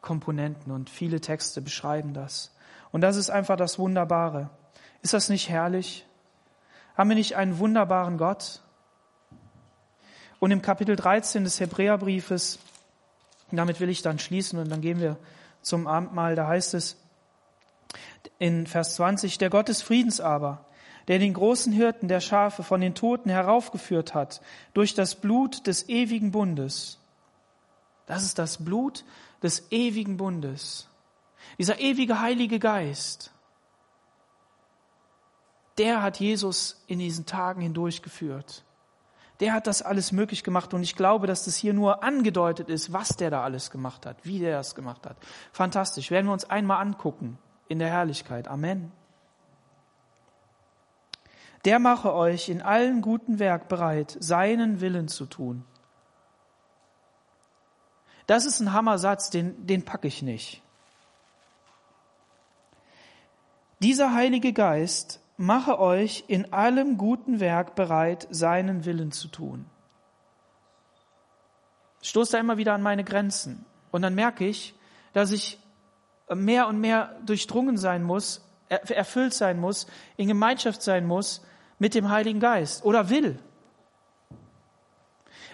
Komponenten 0.00 0.72
und 0.72 0.90
viele 0.90 1.20
Texte 1.20 1.60
beschreiben 1.60 2.14
das. 2.14 2.54
Und 2.90 3.00
das 3.00 3.16
ist 3.16 3.30
einfach 3.30 3.56
das 3.56 3.78
Wunderbare. 3.78 4.50
Ist 5.02 5.14
das 5.14 5.28
nicht 5.28 5.48
herrlich? 5.48 6.06
Haben 6.96 7.10
wir 7.10 7.16
nicht 7.16 7.36
einen 7.36 7.58
wunderbaren 7.58 8.18
Gott? 8.18 8.62
Und 10.40 10.50
im 10.50 10.62
Kapitel 10.62 10.96
13 10.96 11.44
des 11.44 11.60
Hebräerbriefes, 11.60 12.58
damit 13.50 13.80
will 13.80 13.88
ich 13.88 14.02
dann 14.02 14.18
schließen 14.18 14.58
und 14.58 14.68
dann 14.68 14.80
gehen 14.80 15.00
wir 15.00 15.16
zum 15.62 15.86
Abendmahl, 15.86 16.36
da 16.36 16.46
heißt 16.46 16.74
es 16.74 16.96
in 18.38 18.66
Vers 18.66 18.94
20, 18.96 19.38
der 19.38 19.50
Gott 19.50 19.68
des 19.68 19.82
Friedens 19.82 20.20
aber, 20.20 20.64
der 21.08 21.18
den 21.18 21.34
großen 21.34 21.72
Hirten 21.72 22.06
der 22.08 22.20
Schafe 22.20 22.62
von 22.62 22.80
den 22.80 22.94
Toten 22.94 23.30
heraufgeführt 23.30 24.14
hat 24.14 24.40
durch 24.74 24.94
das 24.94 25.14
Blut 25.14 25.66
des 25.66 25.88
ewigen 25.88 26.30
Bundes. 26.30 26.97
Das 28.08 28.24
ist 28.24 28.38
das 28.38 28.64
Blut 28.64 29.04
des 29.42 29.70
ewigen 29.70 30.16
Bundes. 30.16 30.88
Dieser 31.58 31.78
ewige 31.78 32.20
Heilige 32.20 32.58
Geist, 32.58 33.32
der 35.76 36.02
hat 36.02 36.18
Jesus 36.18 36.82
in 36.86 36.98
diesen 36.98 37.26
Tagen 37.26 37.60
hindurchgeführt. 37.60 38.64
Der 39.40 39.52
hat 39.52 39.66
das 39.66 39.82
alles 39.82 40.10
möglich 40.10 40.42
gemacht 40.42 40.72
und 40.72 40.82
ich 40.82 40.96
glaube, 40.96 41.26
dass 41.26 41.44
das 41.44 41.54
hier 41.54 41.74
nur 41.74 42.02
angedeutet 42.02 42.70
ist, 42.70 42.94
was 42.94 43.10
der 43.10 43.30
da 43.30 43.44
alles 43.44 43.70
gemacht 43.70 44.06
hat, 44.06 44.16
wie 44.24 44.38
der 44.38 44.56
das 44.56 44.74
gemacht 44.74 45.06
hat. 45.06 45.18
Fantastisch. 45.52 46.10
Werden 46.10 46.26
wir 46.26 46.32
uns 46.32 46.48
einmal 46.48 46.80
angucken 46.80 47.38
in 47.68 47.78
der 47.78 47.88
Herrlichkeit. 47.88 48.48
Amen. 48.48 48.90
Der 51.66 51.78
mache 51.78 52.14
euch 52.14 52.48
in 52.48 52.62
allen 52.62 53.02
guten 53.02 53.38
Werk 53.38 53.68
bereit, 53.68 54.16
seinen 54.18 54.80
Willen 54.80 55.08
zu 55.08 55.26
tun. 55.26 55.64
Das 58.28 58.44
ist 58.44 58.60
ein 58.60 58.74
Hammersatz, 58.74 59.30
den, 59.30 59.66
den 59.66 59.86
packe 59.86 60.06
ich 60.06 60.20
nicht. 60.20 60.62
Dieser 63.80 64.12
Heilige 64.12 64.52
Geist 64.52 65.20
mache 65.38 65.80
euch 65.80 66.24
in 66.28 66.52
allem 66.52 66.98
guten 66.98 67.40
Werk 67.40 67.74
bereit, 67.74 68.28
seinen 68.30 68.84
Willen 68.84 69.12
zu 69.12 69.28
tun. 69.28 69.64
Ich 72.02 72.10
stoße 72.10 72.32
da 72.32 72.38
immer 72.38 72.58
wieder 72.58 72.74
an 72.74 72.82
meine 72.82 73.02
Grenzen. 73.02 73.64
Und 73.92 74.02
dann 74.02 74.14
merke 74.14 74.46
ich, 74.46 74.74
dass 75.14 75.32
ich 75.32 75.58
mehr 76.28 76.68
und 76.68 76.78
mehr 76.80 77.16
durchdrungen 77.24 77.78
sein 77.78 78.02
muss, 78.02 78.44
erfüllt 78.68 79.32
sein 79.32 79.58
muss, 79.58 79.86
in 80.18 80.28
Gemeinschaft 80.28 80.82
sein 80.82 81.06
muss 81.06 81.42
mit 81.78 81.94
dem 81.94 82.10
Heiligen 82.10 82.40
Geist 82.40 82.84
oder 82.84 83.08
will. 83.08 83.38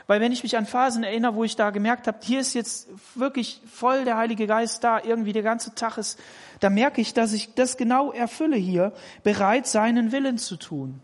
Weil 0.06 0.20
wenn 0.20 0.32
ich 0.32 0.42
mich 0.42 0.56
an 0.56 0.66
Phasen 0.66 1.02
erinnere, 1.02 1.34
wo 1.34 1.44
ich 1.44 1.56
da 1.56 1.70
gemerkt 1.70 2.06
habe, 2.06 2.18
hier 2.22 2.40
ist 2.40 2.52
jetzt 2.52 2.88
wirklich 3.14 3.62
voll 3.70 4.04
der 4.04 4.18
Heilige 4.18 4.46
Geist 4.46 4.84
da, 4.84 5.00
irgendwie 5.02 5.32
der 5.32 5.42
ganze 5.42 5.74
Tag 5.74 5.96
ist, 5.96 6.20
da 6.60 6.68
merke 6.68 7.00
ich, 7.00 7.14
dass 7.14 7.32
ich 7.32 7.54
das 7.54 7.76
genau 7.76 8.12
erfülle 8.12 8.56
hier, 8.56 8.92
bereit 9.22 9.66
seinen 9.66 10.12
Willen 10.12 10.36
zu 10.36 10.56
tun. 10.56 11.00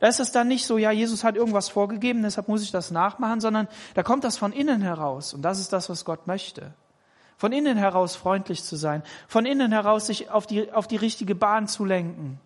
Da 0.00 0.08
ist 0.08 0.20
es 0.20 0.32
dann 0.32 0.48
nicht 0.48 0.66
so, 0.66 0.76
ja, 0.76 0.90
Jesus 0.90 1.24
hat 1.24 1.36
irgendwas 1.36 1.68
vorgegeben, 1.68 2.22
deshalb 2.22 2.48
muss 2.48 2.62
ich 2.62 2.72
das 2.72 2.90
nachmachen, 2.90 3.40
sondern 3.40 3.68
da 3.94 4.02
kommt 4.02 4.24
das 4.24 4.36
von 4.36 4.52
innen 4.52 4.82
heraus. 4.82 5.32
Und 5.32 5.42
das 5.42 5.58
ist 5.58 5.72
das, 5.72 5.88
was 5.88 6.04
Gott 6.04 6.26
möchte. 6.26 6.74
Von 7.38 7.52
innen 7.52 7.76
heraus 7.76 8.16
freundlich 8.16 8.64
zu 8.64 8.76
sein, 8.76 9.02
von 9.28 9.46
innen 9.46 9.72
heraus 9.72 10.06
sich 10.06 10.30
auf 10.30 10.46
die, 10.46 10.72
auf 10.72 10.86
die 10.86 10.96
richtige 10.96 11.34
Bahn 11.34 11.68
zu 11.68 11.84
lenken. 11.84 12.40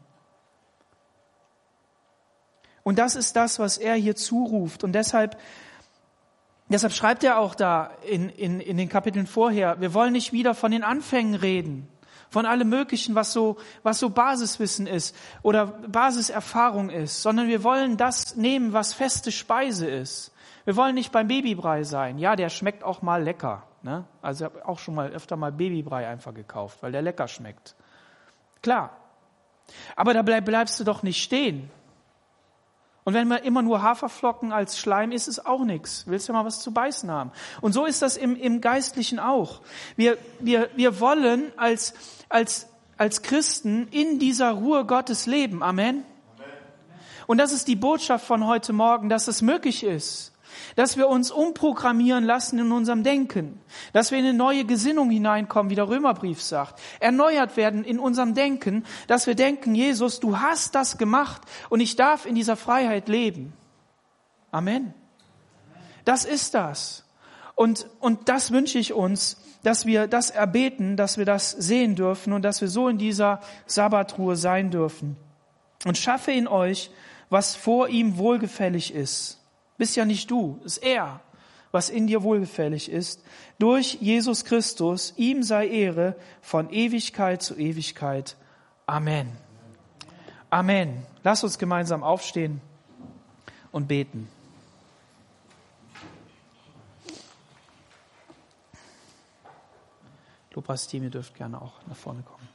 Und 2.82 2.98
das 2.98 3.14
ist 3.14 3.36
das, 3.36 3.58
was 3.58 3.78
er 3.78 3.94
hier 3.94 4.16
zuruft. 4.16 4.84
Und 4.84 4.92
deshalb 4.92 5.36
Deshalb 6.70 6.92
schreibt 6.92 7.24
er 7.24 7.38
auch 7.38 7.56
da 7.56 7.90
in, 8.08 8.28
in, 8.30 8.60
in 8.60 8.76
den 8.76 8.88
Kapiteln 8.88 9.26
vorher, 9.26 9.80
wir 9.80 9.92
wollen 9.92 10.12
nicht 10.12 10.32
wieder 10.32 10.54
von 10.54 10.70
den 10.70 10.84
Anfängen 10.84 11.34
reden, 11.34 11.88
von 12.30 12.46
allem 12.46 12.68
Möglichen, 12.68 13.16
was 13.16 13.32
so, 13.32 13.56
was 13.82 13.98
so 13.98 14.10
Basiswissen 14.10 14.86
ist 14.86 15.16
oder 15.42 15.66
Basiserfahrung 15.66 16.88
ist, 16.88 17.22
sondern 17.22 17.48
wir 17.48 17.64
wollen 17.64 17.96
das 17.96 18.36
nehmen, 18.36 18.72
was 18.72 18.94
feste 18.94 19.32
Speise 19.32 19.88
ist. 19.90 20.32
Wir 20.64 20.76
wollen 20.76 20.94
nicht 20.94 21.10
beim 21.10 21.26
Babybrei 21.26 21.82
sein. 21.82 22.18
Ja, 22.18 22.36
der 22.36 22.48
schmeckt 22.50 22.84
auch 22.84 23.02
mal 23.02 23.22
lecker. 23.22 23.64
Ne? 23.82 24.04
Also 24.22 24.44
ich 24.44 24.52
habe 24.52 24.68
auch 24.68 24.78
schon 24.78 24.94
mal 24.94 25.10
öfter 25.10 25.36
mal 25.36 25.50
Babybrei 25.50 26.06
einfach 26.06 26.34
gekauft, 26.34 26.82
weil 26.82 26.92
der 26.92 27.02
lecker 27.02 27.26
schmeckt. 27.26 27.74
Klar. 28.62 28.96
Aber 29.96 30.14
da 30.14 30.22
bleib, 30.22 30.44
bleibst 30.44 30.78
du 30.78 30.84
doch 30.84 31.02
nicht 31.02 31.22
stehen. 31.22 31.70
Und 33.10 33.14
wenn 33.14 33.26
man 33.26 33.42
immer 33.42 33.60
nur 33.60 33.82
Haferflocken 33.82 34.52
als 34.52 34.78
Schleim 34.78 35.10
ist, 35.10 35.26
ist 35.26 35.44
auch 35.44 35.64
nichts. 35.64 36.04
Willst 36.06 36.28
du 36.28 36.32
mal 36.32 36.44
was 36.44 36.60
zu 36.60 36.72
beißen 36.72 37.10
haben? 37.10 37.32
Und 37.60 37.72
so 37.72 37.84
ist 37.84 38.02
das 38.02 38.16
im, 38.16 38.36
im 38.36 38.60
Geistlichen 38.60 39.18
auch. 39.18 39.62
Wir, 39.96 40.16
wir, 40.38 40.70
wir 40.76 41.00
wollen 41.00 41.50
als, 41.56 41.92
als, 42.28 42.68
als 42.98 43.22
Christen 43.22 43.88
in 43.90 44.20
dieser 44.20 44.52
Ruhe 44.52 44.84
Gottes 44.84 45.26
leben. 45.26 45.60
Amen. 45.60 46.04
Und 47.26 47.38
das 47.38 47.50
ist 47.50 47.66
die 47.66 47.74
Botschaft 47.74 48.24
von 48.24 48.46
heute 48.46 48.72
Morgen, 48.72 49.08
dass 49.08 49.26
es 49.26 49.42
möglich 49.42 49.82
ist 49.82 50.30
dass 50.76 50.96
wir 50.96 51.08
uns 51.08 51.30
umprogrammieren 51.30 52.24
lassen 52.24 52.58
in 52.58 52.72
unserem 52.72 53.02
Denken, 53.02 53.60
dass 53.92 54.10
wir 54.10 54.18
in 54.18 54.24
eine 54.24 54.34
neue 54.34 54.64
Gesinnung 54.64 55.10
hineinkommen, 55.10 55.70
wie 55.70 55.74
der 55.74 55.88
Römerbrief 55.88 56.42
sagt, 56.42 56.80
erneuert 57.00 57.56
werden 57.56 57.84
in 57.84 57.98
unserem 57.98 58.34
Denken, 58.34 58.84
dass 59.06 59.26
wir 59.26 59.34
denken, 59.34 59.74
Jesus, 59.74 60.20
du 60.20 60.38
hast 60.38 60.74
das 60.74 60.98
gemacht 60.98 61.42
und 61.68 61.80
ich 61.80 61.96
darf 61.96 62.26
in 62.26 62.34
dieser 62.34 62.56
Freiheit 62.56 63.08
leben. 63.08 63.52
Amen. 64.50 64.94
Das 66.04 66.24
ist 66.24 66.54
das. 66.54 67.04
Und, 67.54 67.86
und 68.00 68.28
das 68.28 68.52
wünsche 68.52 68.78
ich 68.78 68.92
uns, 68.92 69.36
dass 69.62 69.84
wir 69.84 70.06
das 70.06 70.30
erbeten, 70.30 70.96
dass 70.96 71.18
wir 71.18 71.26
das 71.26 71.50
sehen 71.50 71.94
dürfen 71.94 72.32
und 72.32 72.42
dass 72.42 72.60
wir 72.60 72.68
so 72.68 72.88
in 72.88 72.98
dieser 72.98 73.40
Sabbatruhe 73.66 74.36
sein 74.36 74.70
dürfen. 74.70 75.16
Und 75.84 75.98
schaffe 75.98 76.32
in 76.32 76.48
euch, 76.48 76.90
was 77.28 77.56
vor 77.56 77.88
ihm 77.88 78.18
wohlgefällig 78.18 78.94
ist. 78.94 79.39
Bist 79.80 79.96
ja 79.96 80.04
nicht 80.04 80.30
du, 80.30 80.60
ist 80.62 80.76
er, 80.76 81.20
was 81.70 81.88
in 81.88 82.06
dir 82.06 82.22
wohlgefällig 82.22 82.90
ist. 82.90 83.24
Durch 83.58 83.94
Jesus 84.02 84.44
Christus, 84.44 85.14
ihm 85.16 85.42
sei 85.42 85.68
Ehre 85.68 86.16
von 86.42 86.68
Ewigkeit 86.70 87.40
zu 87.40 87.56
Ewigkeit. 87.56 88.36
Amen. 88.84 89.32
Amen. 90.50 91.02
Lass 91.22 91.42
uns 91.44 91.56
gemeinsam 91.56 92.02
aufstehen 92.02 92.60
und 93.72 93.88
beten. 93.88 94.28
Lobpreisteam, 100.52 101.04
ihr 101.04 101.10
dürft 101.10 101.34
gerne 101.36 101.62
auch 101.62 101.72
nach 101.88 101.96
vorne 101.96 102.22
kommen. 102.22 102.46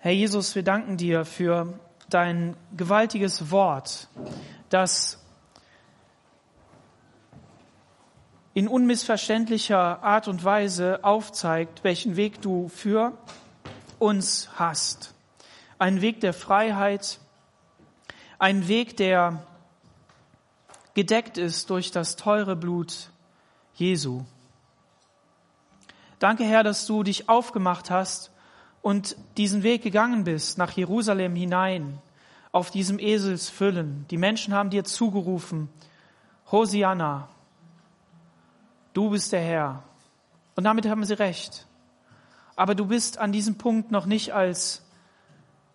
Herr 0.00 0.12
Jesus, 0.12 0.54
wir 0.54 0.64
danken 0.64 0.98
dir 0.98 1.24
für 1.24 1.72
dein 2.10 2.58
gewaltiges 2.76 3.50
Wort, 3.50 4.08
das 4.68 5.23
in 8.54 8.68
unmissverständlicher 8.68 10.02
Art 10.02 10.28
und 10.28 10.44
Weise 10.44 11.00
aufzeigt, 11.02 11.82
welchen 11.82 12.16
Weg 12.16 12.40
du 12.40 12.68
für 12.68 13.12
uns 13.98 14.48
hast. 14.54 15.12
Ein 15.78 16.00
Weg 16.00 16.20
der 16.20 16.32
Freiheit, 16.32 17.18
ein 18.38 18.68
Weg, 18.68 18.96
der 18.96 19.44
gedeckt 20.94 21.36
ist 21.36 21.68
durch 21.70 21.90
das 21.90 22.14
teure 22.14 22.54
Blut 22.54 23.10
Jesu. 23.74 24.22
Danke, 26.20 26.44
Herr, 26.44 26.62
dass 26.62 26.86
du 26.86 27.02
dich 27.02 27.28
aufgemacht 27.28 27.90
hast 27.90 28.30
und 28.82 29.16
diesen 29.36 29.64
Weg 29.64 29.82
gegangen 29.82 30.22
bist 30.22 30.58
nach 30.58 30.70
Jerusalem 30.70 31.34
hinein, 31.34 31.98
auf 32.52 32.70
diesem 32.70 33.00
Eselsfüllen. 33.00 34.06
Die 34.10 34.16
Menschen 34.16 34.54
haben 34.54 34.70
dir 34.70 34.84
zugerufen, 34.84 35.68
Hosianna, 36.52 37.28
du 38.94 39.10
bist 39.10 39.32
der 39.32 39.42
Herr. 39.42 39.82
Und 40.56 40.64
damit 40.64 40.88
haben 40.88 41.04
sie 41.04 41.18
recht. 41.18 41.66
Aber 42.56 42.74
du 42.74 42.86
bist 42.86 43.18
an 43.18 43.32
diesem 43.32 43.58
Punkt 43.58 43.90
noch 43.90 44.06
nicht 44.06 44.32
als 44.32 44.82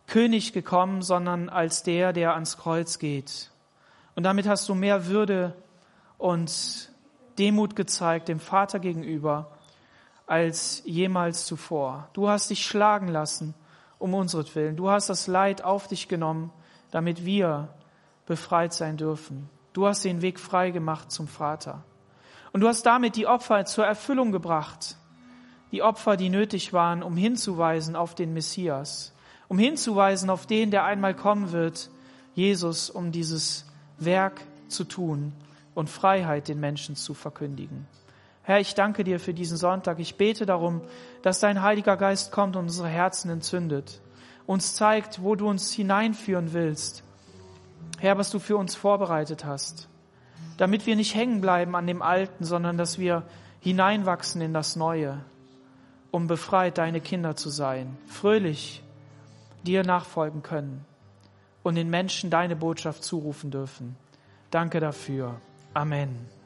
König 0.08 0.54
gekommen, 0.54 1.02
sondern 1.02 1.50
als 1.50 1.84
der, 1.84 2.14
der 2.14 2.34
ans 2.34 2.58
Kreuz 2.58 2.98
geht. 2.98 3.52
Und 4.16 4.24
damit 4.24 4.48
hast 4.48 4.68
du 4.68 4.74
mehr 4.74 5.06
Würde 5.06 5.56
und 6.18 6.92
Demut 7.38 7.76
gezeigt 7.76 8.28
dem 8.28 8.40
Vater 8.40 8.80
gegenüber 8.80 9.52
als 10.26 10.84
jemals 10.86 11.46
zuvor. 11.46 12.10
Du 12.14 12.28
hast 12.28 12.50
dich 12.50 12.66
schlagen 12.66 13.08
lassen 13.08 13.54
um 13.98 14.14
unseretwillen. 14.14 14.76
Du 14.76 14.90
hast 14.90 15.10
das 15.10 15.28
Leid 15.28 15.64
auf 15.64 15.88
dich 15.88 16.08
genommen, 16.08 16.52
damit 16.92 17.26
wir 17.26 17.70
befreit 18.26 18.74
sein 18.74 18.98
dürfen. 18.98 19.50
Du 19.74 19.86
hast 19.86 20.04
den 20.04 20.22
Weg 20.22 20.40
frei 20.40 20.72
gemacht 20.72 21.12
zum 21.12 21.28
Vater. 21.28 21.84
Und 22.52 22.62
du 22.62 22.68
hast 22.68 22.84
damit 22.86 23.16
die 23.16 23.28
Opfer 23.28 23.66
zur 23.66 23.86
Erfüllung 23.86 24.32
gebracht. 24.32 24.96
Die 25.72 25.84
Opfer, 25.84 26.18
die 26.18 26.30
nötig 26.30 26.74
waren, 26.74 27.04
um 27.04 27.16
hinzuweisen 27.16 27.96
auf 27.96 28.16
den 28.16 28.34
Messias, 28.34 29.14
um 29.48 29.60
hinzuweisen 29.60 30.30
auf 30.30 30.48
den, 30.48 30.72
der 30.72 30.84
einmal 30.84 31.14
kommen 31.14 31.52
wird, 31.52 31.92
Jesus, 32.34 32.90
um 32.90 33.12
dieses 33.12 33.66
Werk 33.98 34.42
zu 34.68 34.84
tun 34.84 35.34
und 35.76 35.90
Freiheit 35.90 36.48
den 36.48 36.60
Menschen 36.60 36.96
zu 36.96 37.14
verkündigen. 37.14 37.88
Herr, 38.42 38.60
ich 38.60 38.74
danke 38.74 39.04
dir 39.04 39.20
für 39.20 39.34
diesen 39.34 39.58
Sonntag. 39.58 40.00
Ich 40.00 40.16
bete 40.16 40.48
darum, 40.48 40.82
dass 41.22 41.40
dein 41.40 41.62
Heiliger 41.62 41.98
Geist 41.98 42.32
kommt 42.32 42.56
und 42.56 42.64
unsere 42.64 42.88
Herzen 42.88 43.30
entzündet, 43.30 44.02
uns 44.48 44.74
zeigt, 44.74 45.22
wo 45.22 45.36
du 45.36 45.48
uns 45.48 45.72
hineinführen 45.72 46.54
willst. 46.54 47.04
Herr, 48.00 48.18
was 48.18 48.32
du 48.32 48.40
für 48.40 48.58
uns 48.58 48.74
vorbereitet 48.74 49.46
hast 49.46 49.89
damit 50.58 50.86
wir 50.86 50.96
nicht 50.96 51.16
hängen 51.16 51.42
bleiben 51.42 51.76
an 51.76 51.88
dem 51.88 52.02
Alten, 52.02 52.44
sondern 52.44 52.78
dass 52.78 53.00
wir 53.00 53.24
hineinwachsen 53.62 54.42
in 54.42 54.54
das 54.54 54.76
Neue, 54.76 55.20
um 56.12 56.28
befreit 56.28 56.78
deine 56.78 57.02
Kinder 57.02 57.36
zu 57.36 57.50
sein, 57.50 57.98
fröhlich 58.08 58.84
dir 59.64 59.84
nachfolgen 59.84 60.44
können 60.44 60.86
und 61.64 61.76
den 61.76 61.90
Menschen 61.90 62.30
deine 62.30 62.56
Botschaft 62.56 63.04
zurufen 63.04 63.52
dürfen. 63.52 63.96
Danke 64.52 64.80
dafür. 64.80 65.40
Amen. 65.74 66.39